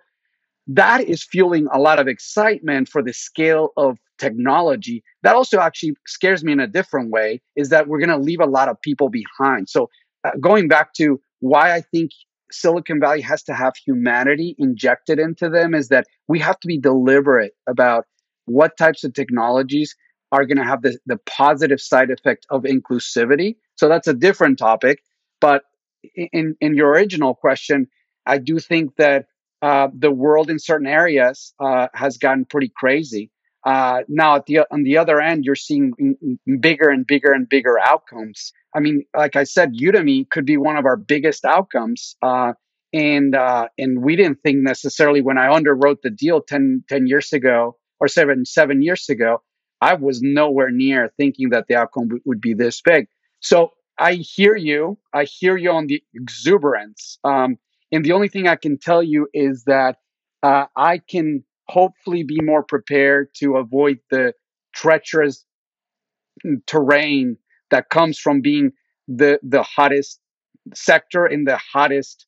that 0.67 1.01
is 1.01 1.23
fueling 1.23 1.67
a 1.73 1.79
lot 1.79 1.99
of 1.99 2.07
excitement 2.07 2.87
for 2.87 3.01
the 3.01 3.13
scale 3.13 3.69
of 3.77 3.97
technology. 4.19 5.03
That 5.23 5.35
also 5.35 5.59
actually 5.59 5.93
scares 6.07 6.43
me 6.43 6.51
in 6.51 6.59
a 6.59 6.67
different 6.67 7.09
way 7.09 7.41
is 7.55 7.69
that 7.69 7.87
we're 7.87 7.99
going 7.99 8.09
to 8.09 8.17
leave 8.17 8.39
a 8.39 8.45
lot 8.45 8.69
of 8.69 8.79
people 8.81 9.09
behind. 9.09 9.69
So, 9.69 9.89
uh, 10.23 10.31
going 10.39 10.67
back 10.67 10.93
to 10.93 11.19
why 11.39 11.73
I 11.73 11.81
think 11.81 12.11
Silicon 12.51 12.99
Valley 12.99 13.21
has 13.21 13.41
to 13.43 13.53
have 13.53 13.73
humanity 13.85 14.55
injected 14.59 15.19
into 15.19 15.49
them 15.49 15.73
is 15.73 15.87
that 15.87 16.05
we 16.27 16.39
have 16.39 16.59
to 16.59 16.67
be 16.67 16.79
deliberate 16.79 17.53
about 17.67 18.05
what 18.45 18.77
types 18.77 19.03
of 19.03 19.13
technologies 19.13 19.95
are 20.31 20.45
going 20.45 20.57
to 20.57 20.63
have 20.63 20.81
the, 20.81 20.97
the 21.05 21.17
positive 21.25 21.81
side 21.81 22.09
effect 22.09 22.45
of 22.49 22.63
inclusivity. 22.63 23.55
So 23.75 23.89
that's 23.89 24.07
a 24.07 24.13
different 24.13 24.59
topic. 24.59 24.99
But 25.39 25.63
in, 26.15 26.55
in 26.61 26.75
your 26.75 26.89
original 26.89 27.35
question, 27.35 27.87
I 28.25 28.37
do 28.37 28.59
think 28.59 28.95
that 28.97 29.25
uh, 29.61 29.89
the 29.93 30.11
world 30.11 30.49
in 30.49 30.59
certain 30.59 30.87
areas 30.87 31.53
uh, 31.59 31.87
has 31.93 32.17
gotten 32.17 32.45
pretty 32.45 32.71
crazy. 32.75 33.31
Uh, 33.63 34.01
now, 34.07 34.37
at 34.37 34.47
the 34.47 34.59
on 34.71 34.81
the 34.83 34.97
other 34.97 35.21
end, 35.21 35.45
you're 35.45 35.55
seeing 35.55 35.93
bigger 36.59 36.89
and 36.89 37.05
bigger 37.05 37.31
and 37.31 37.47
bigger 37.47 37.77
outcomes. 37.77 38.53
I 38.75 38.79
mean, 38.79 39.05
like 39.15 39.35
I 39.35 39.43
said, 39.43 39.73
Udemy 39.75 40.27
could 40.29 40.45
be 40.45 40.57
one 40.57 40.77
of 40.77 40.85
our 40.85 40.97
biggest 40.97 41.45
outcomes. 41.45 42.15
Uh, 42.23 42.53
and 42.93 43.35
uh, 43.35 43.67
and 43.77 44.01
we 44.01 44.15
didn't 44.15 44.39
think 44.43 44.57
necessarily 44.59 45.21
when 45.21 45.37
I 45.37 45.47
underwrote 45.47 46.01
the 46.03 46.09
deal 46.09 46.41
10, 46.41 46.83
10 46.89 47.07
years 47.07 47.31
ago 47.33 47.77
or 47.99 48.07
seven 48.07 48.45
seven 48.45 48.81
years 48.81 49.07
ago, 49.09 49.41
I 49.81 49.95
was 49.95 50.21
nowhere 50.21 50.69
near 50.71 51.11
thinking 51.17 51.49
that 51.49 51.65
the 51.67 51.75
outcome 51.75 52.07
w- 52.07 52.21
would 52.25 52.41
be 52.41 52.53
this 52.53 52.81
big. 52.81 53.07
So 53.39 53.71
I 53.97 54.13
hear 54.15 54.55
you. 54.55 54.97
I 55.13 55.25
hear 55.25 55.57
you 55.57 55.71
on 55.71 55.87
the 55.87 56.03
exuberance. 56.13 57.19
Um, 57.23 57.57
and 57.91 58.05
the 58.05 58.13
only 58.13 58.29
thing 58.29 58.47
I 58.47 58.55
can 58.55 58.77
tell 58.77 59.03
you 59.03 59.27
is 59.33 59.63
that 59.65 59.97
uh, 60.43 60.65
I 60.75 60.99
can 60.99 61.43
hopefully 61.67 62.23
be 62.23 62.39
more 62.41 62.63
prepared 62.63 63.29
to 63.37 63.57
avoid 63.57 63.99
the 64.09 64.33
treacherous 64.73 65.45
terrain 66.67 67.37
that 67.69 67.89
comes 67.89 68.17
from 68.17 68.41
being 68.41 68.71
the 69.07 69.39
the 69.43 69.63
hottest 69.63 70.19
sector 70.73 71.25
in 71.25 71.43
the 71.43 71.57
hottest 71.57 72.25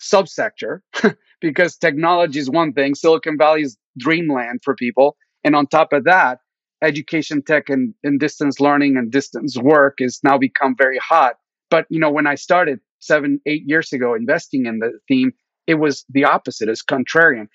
subsector 0.00 0.80
because 1.40 1.76
technology 1.76 2.38
is 2.38 2.50
one 2.50 2.72
thing 2.72 2.94
silicon 2.94 3.38
valley 3.38 3.62
is 3.62 3.76
dreamland 3.98 4.60
for 4.64 4.74
people 4.74 5.16
and 5.44 5.54
on 5.56 5.66
top 5.66 5.92
of 5.92 6.04
that 6.04 6.38
education 6.82 7.42
tech 7.42 7.68
and, 7.68 7.94
and 8.02 8.20
distance 8.20 8.60
learning 8.60 8.96
and 8.96 9.10
distance 9.10 9.56
work 9.56 9.96
is 9.98 10.20
now 10.22 10.36
become 10.36 10.74
very 10.76 10.98
hot 10.98 11.36
but 11.70 11.86
you 11.88 12.00
know 12.00 12.10
when 12.10 12.26
i 12.26 12.34
started 12.34 12.80
seven 12.98 13.40
eight 13.46 13.62
years 13.66 13.92
ago 13.92 14.14
investing 14.14 14.66
in 14.66 14.78
the 14.78 14.98
theme 15.08 15.32
it 15.66 15.74
was 15.74 16.04
the 16.10 16.24
opposite 16.24 16.68
it's 16.68 16.84
contrarian 16.84 17.46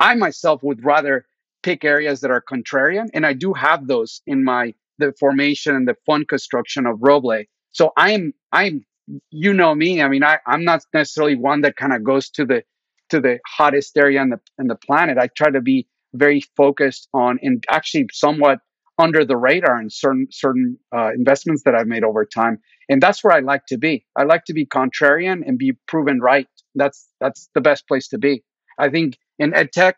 I 0.00 0.14
myself 0.14 0.62
would 0.62 0.84
rather 0.84 1.26
pick 1.62 1.84
areas 1.84 2.20
that 2.20 2.30
are 2.30 2.42
contrarian, 2.42 3.08
and 3.14 3.24
I 3.24 3.32
do 3.32 3.52
have 3.54 3.86
those 3.86 4.22
in 4.26 4.44
my 4.44 4.74
the 4.98 5.12
formation 5.18 5.74
and 5.74 5.88
the 5.88 5.96
fund 6.06 6.28
construction 6.28 6.86
of 6.86 6.98
Roble. 6.98 7.46
So 7.72 7.92
I'm 7.96 8.34
I'm 8.52 8.84
you 9.30 9.52
know 9.52 9.74
me. 9.74 10.02
I 10.02 10.08
mean, 10.08 10.22
I, 10.22 10.38
I'm 10.46 10.64
not 10.64 10.82
necessarily 10.92 11.36
one 11.36 11.62
that 11.62 11.76
kind 11.76 11.92
of 11.92 12.04
goes 12.04 12.30
to 12.30 12.44
the 12.44 12.62
to 13.10 13.20
the 13.20 13.38
hottest 13.46 13.96
area 13.96 14.20
in 14.22 14.30
the 14.30 14.40
in 14.58 14.66
the 14.66 14.76
planet. 14.76 15.18
I 15.18 15.28
try 15.28 15.50
to 15.50 15.60
be 15.60 15.86
very 16.12 16.42
focused 16.56 17.08
on 17.12 17.38
and 17.42 17.64
actually 17.68 18.06
somewhat 18.12 18.60
under 18.98 19.24
the 19.24 19.36
radar 19.36 19.80
in 19.80 19.90
certain 19.90 20.28
certain 20.30 20.78
uh, 20.94 21.10
investments 21.12 21.62
that 21.64 21.74
I've 21.74 21.86
made 21.86 22.04
over 22.04 22.24
time. 22.24 22.60
And 22.88 23.02
that's 23.02 23.24
where 23.24 23.32
I 23.32 23.40
like 23.40 23.66
to 23.66 23.78
be. 23.78 24.04
I 24.16 24.24
like 24.24 24.44
to 24.46 24.54
be 24.54 24.66
contrarian 24.66 25.42
and 25.46 25.58
be 25.58 25.72
proven 25.88 26.20
right. 26.20 26.46
That's 26.74 27.08
that's 27.20 27.48
the 27.54 27.60
best 27.60 27.88
place 27.88 28.08
to 28.08 28.18
be. 28.18 28.44
I 28.78 28.88
think 28.90 29.18
in 29.38 29.54
ed 29.54 29.72
tech 29.72 29.96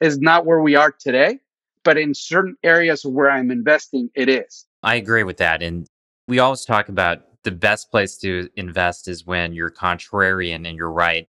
is 0.00 0.18
not 0.18 0.44
where 0.44 0.60
we 0.60 0.74
are 0.74 0.92
today, 0.92 1.38
but 1.84 1.96
in 1.96 2.14
certain 2.14 2.56
areas 2.62 3.04
where 3.04 3.30
I'm 3.30 3.50
investing, 3.50 4.10
it 4.14 4.28
is. 4.28 4.66
I 4.82 4.96
agree 4.96 5.22
with 5.22 5.38
that. 5.38 5.62
And 5.62 5.86
we 6.28 6.38
always 6.38 6.64
talk 6.64 6.88
about 6.88 7.22
the 7.44 7.50
best 7.52 7.90
place 7.90 8.16
to 8.18 8.48
invest 8.56 9.08
is 9.08 9.24
when 9.24 9.52
you're 9.52 9.70
contrarian 9.70 10.66
and 10.66 10.76
you're 10.76 10.90
right. 10.90 11.28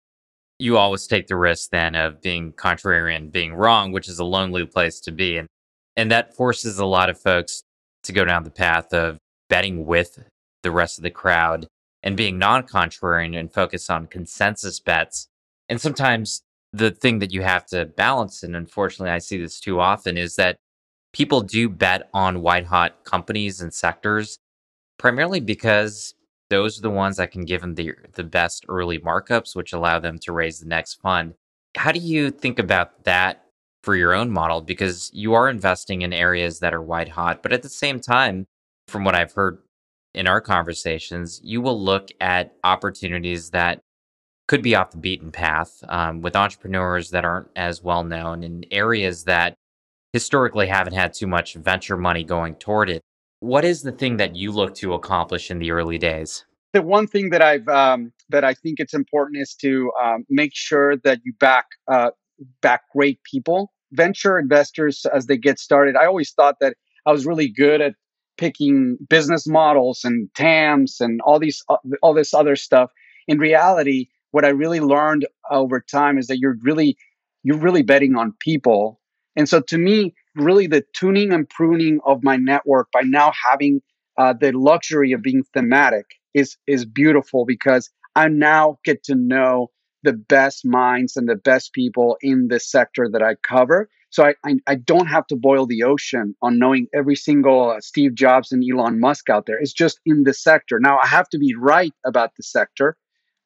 You 0.57 0.77
always 0.77 1.07
take 1.07 1.27
the 1.27 1.37
risk 1.37 1.69
then 1.69 1.95
of 1.95 2.21
being 2.21 2.51
contrarian, 2.51 3.31
being 3.31 3.53
wrong, 3.53 3.91
which 3.91 4.09
is 4.09 4.19
a 4.19 4.25
lonely 4.25 4.65
place 4.65 4.99
to 5.01 5.11
be. 5.11 5.37
And 5.37 5.47
and 5.99 6.11
that 6.11 6.33
forces 6.33 6.79
a 6.79 6.85
lot 6.85 7.09
of 7.09 7.19
folks 7.19 7.63
to 8.03 8.13
go 8.13 8.23
down 8.23 8.45
the 8.45 8.49
path 8.49 8.93
of 8.93 9.17
betting 9.49 9.85
with 9.85 10.23
the 10.63 10.71
rest 10.71 10.97
of 10.97 11.03
the 11.03 11.11
crowd 11.11 11.67
and 12.03 12.15
being 12.15 12.39
non 12.39 12.63
contrarian 12.63 13.37
and 13.37 13.53
focus 13.53 13.89
on 13.89 14.07
consensus 14.07 14.79
bets. 14.79 15.27
And 15.67 15.81
sometimes 15.81 16.41
the 16.71 16.91
thing 16.91 17.19
that 17.19 17.33
you 17.33 17.41
have 17.41 17.65
to 17.67 17.85
balance, 17.85 18.43
and 18.43 18.55
unfortunately, 18.55 19.11
I 19.11 19.17
see 19.17 19.37
this 19.37 19.59
too 19.59 19.81
often, 19.81 20.17
is 20.17 20.37
that 20.37 20.55
people 21.11 21.41
do 21.41 21.67
bet 21.67 22.09
on 22.13 22.41
white 22.41 22.65
hot 22.65 23.03
companies 23.03 23.59
and 23.59 23.73
sectors 23.73 24.37
primarily 24.97 25.41
because 25.41 26.13
those 26.49 26.79
are 26.79 26.81
the 26.81 26.89
ones 26.89 27.17
that 27.17 27.31
can 27.31 27.43
give 27.43 27.59
them 27.59 27.75
the, 27.75 27.93
the 28.13 28.23
best 28.23 28.65
early 28.69 28.99
markups, 28.99 29.53
which 29.53 29.73
allow 29.73 29.99
them 29.99 30.17
to 30.19 30.31
raise 30.31 30.59
the 30.59 30.67
next 30.67 30.95
fund. 31.01 31.33
How 31.75 31.91
do 31.91 31.99
you 31.99 32.31
think 32.31 32.57
about 32.57 33.03
that 33.03 33.43
for 33.89 33.95
your 33.95 34.13
own 34.13 34.29
model 34.29 34.61
because 34.61 35.09
you 35.15 35.33
are 35.33 35.49
investing 35.49 36.03
in 36.03 36.13
areas 36.13 36.59
that 36.59 36.75
are 36.75 36.81
white 36.81 37.09
hot. 37.09 37.41
But 37.41 37.53
at 37.53 37.63
the 37.63 37.69
same 37.69 37.99
time, 37.99 38.45
from 38.87 39.03
what 39.03 39.15
I've 39.15 39.33
heard 39.33 39.63
in 40.13 40.27
our 40.27 40.41
conversations, 40.41 41.41
you 41.43 41.59
will 41.59 41.81
look 41.81 42.09
at 42.21 42.53
opportunities 42.63 43.49
that 43.49 43.81
could 44.47 44.61
be 44.61 44.75
off 44.75 44.91
the 44.91 44.99
beaten 44.99 45.31
path 45.31 45.83
um, 45.89 46.21
with 46.21 46.35
entrepreneurs 46.35 47.09
that 47.09 47.25
aren't 47.25 47.47
as 47.55 47.81
well 47.81 48.03
known 48.03 48.43
in 48.43 48.63
areas 48.69 49.23
that 49.23 49.55
historically 50.13 50.67
haven't 50.67 50.93
had 50.93 51.15
too 51.15 51.25
much 51.25 51.55
venture 51.55 51.97
money 51.97 52.23
going 52.23 52.53
toward 52.53 52.91
it. 52.91 53.01
What 53.39 53.65
is 53.65 53.81
the 53.81 53.91
thing 53.91 54.17
that 54.17 54.35
you 54.35 54.51
look 54.51 54.75
to 54.75 54.93
accomplish 54.93 55.49
in 55.49 55.57
the 55.57 55.71
early 55.71 55.97
days? 55.97 56.45
The 56.73 56.83
one 56.83 57.07
thing 57.07 57.31
that 57.31 57.41
I've 57.41 57.67
um, 57.67 58.13
that 58.29 58.43
I 58.43 58.53
think 58.53 58.79
it's 58.79 58.93
important 58.93 59.41
is 59.41 59.55
to 59.61 59.91
um, 59.99 60.25
make 60.29 60.51
sure 60.53 60.95
that 60.97 61.21
you 61.23 61.33
back 61.39 61.65
uh, 61.87 62.11
back 62.61 62.81
great 62.95 63.19
people. 63.23 63.71
Venture 63.91 64.37
investors, 64.37 65.05
as 65.13 65.25
they 65.25 65.37
get 65.37 65.59
started, 65.59 65.95
I 65.95 66.05
always 66.05 66.31
thought 66.31 66.55
that 66.61 66.75
I 67.05 67.11
was 67.11 67.25
really 67.25 67.49
good 67.49 67.81
at 67.81 67.93
picking 68.37 68.97
business 69.09 69.47
models 69.47 70.01
and 70.03 70.29
TAMs 70.33 71.01
and 71.01 71.19
all 71.21 71.39
these 71.39 71.63
uh, 71.69 71.77
all 72.01 72.13
this 72.13 72.33
other 72.33 72.55
stuff. 72.55 72.91
In 73.27 73.37
reality, 73.37 74.07
what 74.31 74.45
I 74.45 74.49
really 74.49 74.79
learned 74.79 75.27
over 75.51 75.79
time 75.81 76.17
is 76.17 76.27
that 76.27 76.39
you're 76.39 76.57
really 76.61 76.97
you're 77.43 77.57
really 77.57 77.83
betting 77.83 78.15
on 78.15 78.33
people. 78.39 78.99
And 79.35 79.47
so 79.47 79.61
to 79.61 79.77
me, 79.77 80.13
really 80.35 80.67
the 80.67 80.83
tuning 80.93 81.31
and 81.33 81.49
pruning 81.49 81.99
of 82.05 82.23
my 82.23 82.35
network 82.35 82.89
by 82.91 83.01
now 83.01 83.31
having 83.49 83.81
uh, 84.17 84.33
the 84.33 84.51
luxury 84.51 85.11
of 85.13 85.21
being 85.21 85.43
thematic 85.53 86.05
is 86.33 86.57
is 86.67 86.85
beautiful 86.85 87.45
because 87.45 87.89
I 88.15 88.27
now 88.27 88.79
get 88.83 89.03
to 89.05 89.15
know 89.15 89.71
the 90.03 90.13
best 90.13 90.65
minds 90.65 91.15
and 91.15 91.27
the 91.27 91.35
best 91.35 91.73
people 91.73 92.17
in 92.21 92.47
the 92.49 92.59
sector 92.59 93.09
that 93.11 93.21
I 93.21 93.35
cover. 93.35 93.89
So 94.11 94.25
I, 94.25 94.33
I, 94.43 94.55
I, 94.65 94.75
don't 94.75 95.05
have 95.07 95.27
to 95.27 95.35
boil 95.35 95.67
the 95.67 95.83
ocean 95.83 96.35
on 96.41 96.57
knowing 96.57 96.87
every 96.95 97.15
single 97.15 97.69
uh, 97.69 97.79
Steve 97.79 98.15
Jobs 98.15 98.51
and 98.51 98.63
Elon 98.63 98.99
Musk 98.99 99.29
out 99.29 99.45
there. 99.45 99.59
It's 99.59 99.73
just 99.73 99.99
in 100.05 100.23
the 100.23 100.33
sector. 100.33 100.79
Now 100.79 100.97
I 100.97 101.07
have 101.07 101.29
to 101.29 101.37
be 101.37 101.53
right 101.55 101.93
about 102.05 102.31
the 102.35 102.43
sector. 102.43 102.97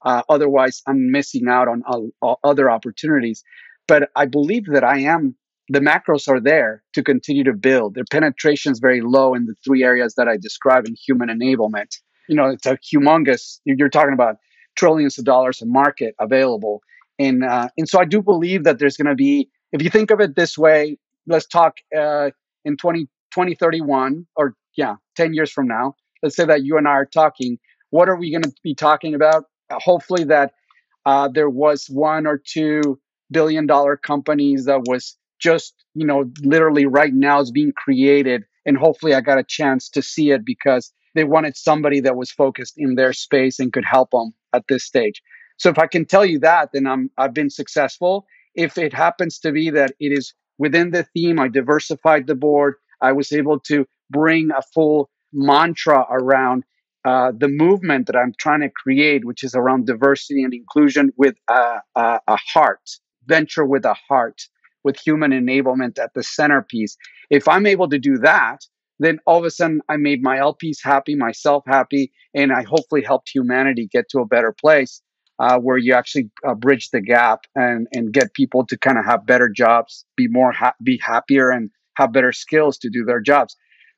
Uh, 0.06 0.22
otherwise, 0.30 0.82
I'm 0.88 1.12
missing 1.12 1.48
out 1.50 1.68
on 1.68 1.84
uh, 2.22 2.36
other 2.44 2.70
opportunities. 2.70 3.44
But 3.88 4.10
I 4.16 4.26
believe 4.26 4.66
that 4.68 4.84
I 4.84 5.00
am, 5.00 5.36
the 5.70 5.80
macros 5.80 6.28
are 6.30 6.40
there 6.40 6.84
to 6.94 7.04
continue 7.04 7.44
to 7.44 7.54
build. 7.54 7.96
Their 7.96 8.06
penetration 8.10 8.72
is 8.72 8.80
very 8.80 9.02
low 9.02 9.34
in 9.34 9.46
the 9.46 9.56
three 9.66 9.84
areas 9.84 10.16
that 10.16 10.28
I 10.28 10.38
describe 10.38 10.86
in 10.86 10.96
human 10.96 11.30
enablement. 11.30 11.98
You 12.30 12.36
know, 12.36 12.48
it's 12.48 12.66
a 12.66 12.78
humongous, 12.78 13.60
you're 13.66 13.90
talking 13.90 14.14
about 14.14 14.38
trillions 14.76 15.18
of 15.18 15.26
dollars 15.26 15.62
of 15.62 15.68
market 15.68 16.16
available. 16.20 16.82
And, 17.20 17.44
uh, 17.44 17.70
and 17.78 17.88
so 17.88 18.00
I 18.00 18.06
do 18.06 18.22
believe 18.22 18.64
that 18.64 18.80
there's 18.80 18.98
going 18.98 19.08
to 19.08 19.16
be, 19.16 19.50
if 19.72 19.82
you 19.82 19.90
think 19.90 20.12
of 20.12 20.20
it 20.20 20.36
this 20.36 20.58
way, 20.58 20.98
let's 21.28 21.46
talk 21.46 21.78
uh, 21.98 22.32
in 22.66 22.78
20, 22.78 23.06
2031 23.32 24.26
or 24.36 24.56
yeah, 24.76 24.96
10 25.16 25.34
years 25.34 25.52
from 25.52 25.68
now. 25.68 25.96
Let's 26.22 26.36
say 26.36 26.46
that 26.46 26.64
you 26.64 26.78
and 26.78 26.88
I 26.88 26.92
are 26.92 27.06
talking. 27.06 27.60
What 27.90 28.10
are 28.10 28.16
we 28.16 28.32
going 28.32 28.44
to 28.44 28.54
be 28.64 28.74
talking 28.74 29.14
about? 29.14 29.46
Uh, 29.70 29.78
hopefully 29.80 30.24
that 30.26 30.54
uh, 31.06 31.28
there 31.28 31.50
was 31.50 31.88
one 31.88 32.26
or 32.26 32.42
two 32.44 33.00
billion 33.32 33.68
dollar 33.68 33.98
companies 33.98 34.66
that 34.66 34.82
was 34.86 35.18
just, 35.40 35.74
you 35.94 36.06
know, 36.06 36.32
literally 36.42 36.86
right 36.86 37.14
now 37.14 37.42
is 37.42 37.52
being 37.52 37.74
created. 37.76 38.44
And 38.66 38.78
hopefully 38.78 39.14
I 39.14 39.22
got 39.22 39.38
a 39.38 39.44
chance 39.44 39.90
to 39.90 40.02
see 40.02 40.32
it 40.32 40.46
because 40.46 40.94
they 41.16 41.24
wanted 41.24 41.56
somebody 41.56 42.00
that 42.02 42.16
was 42.16 42.32
focused 42.32 42.74
in 42.78 42.96
their 42.96 43.14
space 43.14 43.60
and 43.60 43.74
could 43.74 43.86
help 43.86 44.12
them 44.12 44.34
at 44.54 44.66
this 44.68 44.84
stage. 44.84 45.22
So 45.58 45.70
if 45.70 45.78
I 45.78 45.88
can 45.88 46.06
tell 46.06 46.26
you 46.26 46.40
that, 46.40 46.70
then 46.74 46.88
I'm 46.88 47.10
I've 47.18 47.34
been 47.34 47.50
successful. 47.50 48.26
If 48.56 48.78
it 48.78 48.94
happens 48.94 49.40
to 49.40 49.52
be 49.52 49.70
that 49.72 49.92
it 50.00 50.12
is 50.12 50.34
within 50.58 50.92
the 50.92 51.04
theme, 51.04 51.40
I 51.40 51.48
diversified 51.48 52.28
the 52.28 52.36
board. 52.36 52.76
I 53.02 53.12
was 53.12 53.32
able 53.32 53.60
to 53.62 53.86
bring 54.10 54.50
a 54.52 54.62
full 54.74 55.10
mantra 55.32 56.06
around 56.10 56.64
uh, 57.06 57.32
the 57.38 57.48
movement 57.48 58.08
that 58.08 58.16
I'm 58.16 58.34
trying 58.38 58.62
to 58.62 58.70
create, 58.70 59.26
which 59.26 59.44
is 59.44 59.56
around 59.56 59.88
diversity 59.88 60.44
and 60.44 60.54
inclusion 60.54 61.12
with 61.18 61.36
a, 61.50 61.82
a, 61.96 62.20
a 62.28 62.38
heart, 62.54 62.90
venture 63.26 63.66
with 63.66 63.84
a 63.84 63.96
heart, 64.08 64.42
with 64.84 64.98
human 64.98 65.32
enablement 65.32 66.00
at 66.00 66.14
the 66.14 66.24
centerpiece. 66.24 66.96
If 67.30 67.48
I'm 67.48 67.66
able 67.66 67.90
to 67.90 68.00
do 68.00 68.18
that, 68.20 68.66
then 69.00 69.20
all 69.26 69.40
of 69.40 69.46
a 69.46 69.52
sudden 69.52 69.82
I 69.90 69.98
made 69.98 70.22
my 70.22 70.38
LPs 70.38 70.78
happy, 70.84 71.16
myself 71.16 71.64
happy, 71.66 72.12
and 72.34 72.52
I 72.52 72.64
hopefully 72.64 73.02
helped 73.04 73.30
humanity 73.34 73.88
get 73.92 74.10
to 74.10 74.20
a 74.20 74.26
better 74.26 74.52
place 74.52 75.02
uh, 75.40 75.60
where 75.60 75.78
you 75.78 75.94
actually 75.94 76.30
uh, 76.48 76.54
bridge 76.54 76.90
the 76.92 77.02
gap 77.02 77.42
and 77.56 77.88
and 77.92 78.14
get 78.14 78.34
people 78.34 78.66
to 78.68 78.78
kind 78.78 78.98
of 78.98 79.06
have 79.06 79.26
better 79.26 79.50
jobs, 79.50 80.06
be 80.16 80.28
more 80.28 80.52
ha- 80.52 80.76
be 80.84 81.00
happier, 81.02 81.50
and 81.50 81.70
have 81.96 82.14
better 82.14 82.32
skills 82.32 82.78
to 82.80 82.90
do 82.90 83.04
their 83.06 83.20
jobs. 83.20 83.56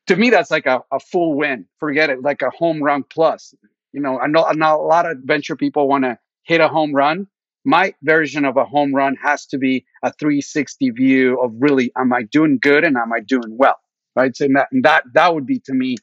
To 0.08 0.16
me, 0.16 0.30
that's 0.30 0.50
like 0.50 0.66
a, 0.66 0.82
a 0.92 1.00
full 1.00 1.36
win. 1.36 1.66
Forget 1.78 2.10
it, 2.10 2.22
like 2.22 2.42
a 2.42 2.50
home 2.50 2.82
run 2.82 3.04
plus. 3.08 3.54
You 3.92 4.00
know, 4.00 4.18
I 4.18 4.26
know, 4.26 4.44
I 4.44 4.52
know 4.52 4.80
a 4.80 4.86
lot 4.86 5.10
of 5.10 5.18
venture 5.24 5.56
people 5.56 5.88
want 5.88 6.04
to 6.04 6.18
hit 6.42 6.60
a 6.60 6.68
home 6.68 6.94
run. 6.94 7.26
My 7.64 7.94
version 8.02 8.44
of 8.44 8.56
a 8.56 8.64
home 8.64 8.94
run 8.94 9.16
has 9.22 9.46
to 9.46 9.58
be 9.58 9.84
a 10.02 10.12
360 10.12 10.90
view 10.90 11.40
of 11.40 11.52
really, 11.58 11.90
am 11.96 12.12
I 12.12 12.22
doing 12.22 12.58
good 12.60 12.84
and 12.84 12.96
am 12.96 13.12
I 13.12 13.20
doing 13.20 13.56
well? 13.56 13.80
Right? 14.16 14.36
So 14.36 14.48
that 14.54 14.68
that 14.82 15.04
that 15.14 15.34
would 15.34 15.46
be 15.46 15.60
to 15.66 15.74
me 15.74 15.96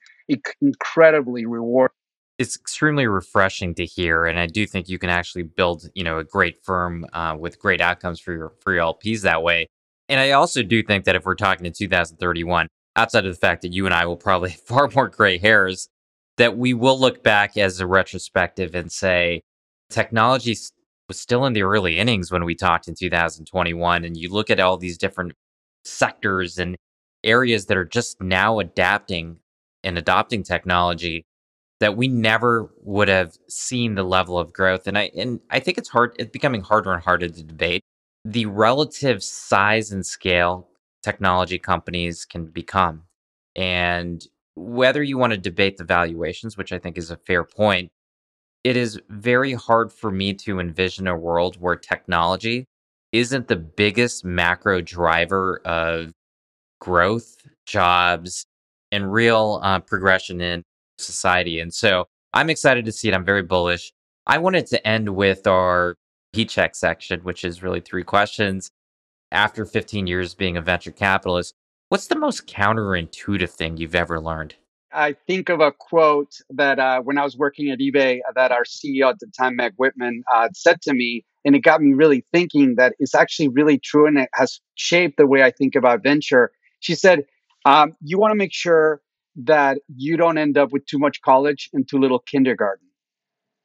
incredibly 0.61 1.45
rewarding. 1.45 1.95
It's 2.39 2.55
extremely 2.55 3.05
refreshing 3.05 3.75
to 3.75 3.85
hear, 3.85 4.25
and 4.25 4.39
I 4.39 4.47
do 4.47 4.65
think 4.65 4.89
you 4.89 4.97
can 4.97 5.09
actually 5.09 5.43
build, 5.43 5.89
you 5.93 6.03
know, 6.03 6.17
a 6.17 6.23
great 6.23 6.63
firm 6.63 7.05
uh, 7.13 7.35
with 7.39 7.59
great 7.59 7.81
outcomes 7.81 8.19
for 8.19 8.33
your 8.33 8.53
for 8.61 8.73
your 8.73 8.81
LPs 8.83 9.21
that 9.21 9.43
way. 9.43 9.67
And 10.09 10.19
I 10.19 10.31
also 10.31 10.63
do 10.63 10.83
think 10.83 11.05
that 11.05 11.15
if 11.15 11.25
we're 11.25 11.35
talking 11.35 11.63
to 11.63 11.71
2031, 11.71 12.67
outside 12.95 13.25
of 13.25 13.33
the 13.33 13.39
fact 13.39 13.61
that 13.61 13.73
you 13.73 13.85
and 13.85 13.93
I 13.93 14.05
will 14.05 14.17
probably 14.17 14.49
have 14.51 14.61
far 14.61 14.89
more 14.95 15.09
gray 15.09 15.37
hairs, 15.37 15.87
that 16.37 16.57
we 16.57 16.73
will 16.73 16.99
look 16.99 17.23
back 17.23 17.57
as 17.57 17.79
a 17.79 17.87
retrospective 17.87 18.75
and 18.75 18.91
say 18.91 19.41
technology 19.89 20.57
was 21.07 21.19
still 21.19 21.45
in 21.45 21.53
the 21.53 21.63
early 21.63 21.97
innings 21.97 22.31
when 22.31 22.45
we 22.45 22.55
talked 22.55 22.87
in 22.87 22.95
2021. 22.95 24.03
And 24.03 24.17
you 24.17 24.29
look 24.29 24.49
at 24.49 24.59
all 24.59 24.77
these 24.77 24.97
different 24.97 25.33
sectors 25.83 26.57
and 26.57 26.75
areas 27.23 27.67
that 27.67 27.77
are 27.77 27.85
just 27.85 28.21
now 28.21 28.59
adapting 28.59 29.39
and 29.83 29.97
adopting 29.97 30.43
technology 30.43 31.25
that 31.79 31.97
we 31.97 32.07
never 32.07 32.71
would 32.81 33.09
have 33.09 33.37
seen 33.49 33.95
the 33.95 34.03
level 34.03 34.39
of 34.39 34.53
growth. 34.53 34.87
And 34.87 34.97
I 34.97 35.11
and 35.17 35.39
I 35.49 35.59
think 35.59 35.77
it's 35.77 35.89
hard 35.89 36.15
it's 36.17 36.31
becoming 36.31 36.61
harder 36.61 36.93
and 36.93 37.03
harder 37.03 37.27
to 37.27 37.43
debate 37.43 37.81
the 38.25 38.45
relative 38.45 39.23
size 39.23 39.91
and 39.91 40.05
scale 40.05 40.69
technology 41.01 41.59
companies 41.59 42.25
can 42.25 42.45
become. 42.45 43.03
And 43.55 44.25
whether 44.55 45.03
you 45.03 45.17
want 45.17 45.33
to 45.33 45.37
debate 45.37 45.77
the 45.77 45.83
valuations, 45.83 46.57
which 46.57 46.71
I 46.71 46.79
think 46.79 46.97
is 46.97 47.11
a 47.11 47.17
fair 47.17 47.43
point, 47.43 47.91
it 48.63 48.77
is 48.77 48.99
very 49.09 49.53
hard 49.53 49.91
for 49.91 50.09
me 50.09 50.33
to 50.35 50.59
envision 50.59 51.07
a 51.07 51.17
world 51.17 51.59
where 51.59 51.75
technology 51.75 52.65
isn't 53.11 53.47
the 53.47 53.57
biggest 53.57 54.23
macro 54.23 54.81
driver 54.81 55.59
of 55.65 56.13
growth, 56.83 57.37
jobs, 57.65 58.45
and 58.91 59.11
real 59.11 59.61
uh, 59.63 59.79
progression 59.79 60.41
in 60.41 60.63
society. 60.97 61.61
And 61.61 61.73
so 61.73 62.05
I'm 62.33 62.49
excited 62.49 62.83
to 62.83 62.91
see 62.91 63.07
it. 63.07 63.13
I'm 63.13 63.23
very 63.23 63.41
bullish. 63.41 63.93
I 64.27 64.37
wanted 64.37 64.67
to 64.67 64.85
end 64.85 65.15
with 65.15 65.47
our 65.47 65.95
heat 66.33 66.49
check 66.49 66.75
section, 66.75 67.21
which 67.21 67.45
is 67.45 67.63
really 67.63 67.79
three 67.79 68.03
questions. 68.03 68.69
After 69.31 69.65
15 69.65 70.07
years 70.07 70.35
being 70.35 70.57
a 70.57 70.61
venture 70.61 70.91
capitalist, 70.91 71.53
what's 71.87 72.07
the 72.07 72.19
most 72.19 72.47
counterintuitive 72.47 73.49
thing 73.49 73.77
you've 73.77 73.95
ever 73.95 74.19
learned? 74.19 74.55
I 74.91 75.15
think 75.25 75.47
of 75.47 75.61
a 75.61 75.71
quote 75.71 76.33
that 76.49 76.79
uh, 76.79 76.99
when 77.01 77.17
I 77.17 77.23
was 77.23 77.37
working 77.37 77.71
at 77.71 77.79
eBay, 77.79 78.19
uh, 78.27 78.33
that 78.35 78.51
our 78.51 78.63
CEO 78.63 79.09
at 79.09 79.19
the 79.19 79.27
time, 79.37 79.55
Meg 79.55 79.73
Whitman, 79.77 80.23
uh, 80.31 80.49
said 80.53 80.81
to 80.81 80.93
me, 80.93 81.23
and 81.45 81.55
it 81.55 81.59
got 81.59 81.81
me 81.81 81.93
really 81.93 82.25
thinking 82.33 82.75
that 82.75 82.93
it's 82.99 83.15
actually 83.15 83.47
really 83.47 83.79
true, 83.79 84.05
and 84.05 84.17
it 84.17 84.29
has 84.33 84.59
shaped 84.75 85.17
the 85.17 85.25
way 85.25 85.43
I 85.43 85.51
think 85.51 85.75
about 85.75 86.03
venture. 86.03 86.51
She 86.83 86.95
said, 86.95 87.25
um, 87.65 87.95
"You 88.01 88.19
want 88.19 88.31
to 88.33 88.35
make 88.35 88.53
sure 88.53 89.01
that 89.37 89.79
you 89.95 90.17
don't 90.17 90.37
end 90.37 90.57
up 90.57 90.71
with 90.71 90.85
too 90.85 90.99
much 90.99 91.21
college 91.21 91.69
and 91.73 91.87
too 91.89 91.97
little 91.99 92.19
kindergarten," 92.19 92.87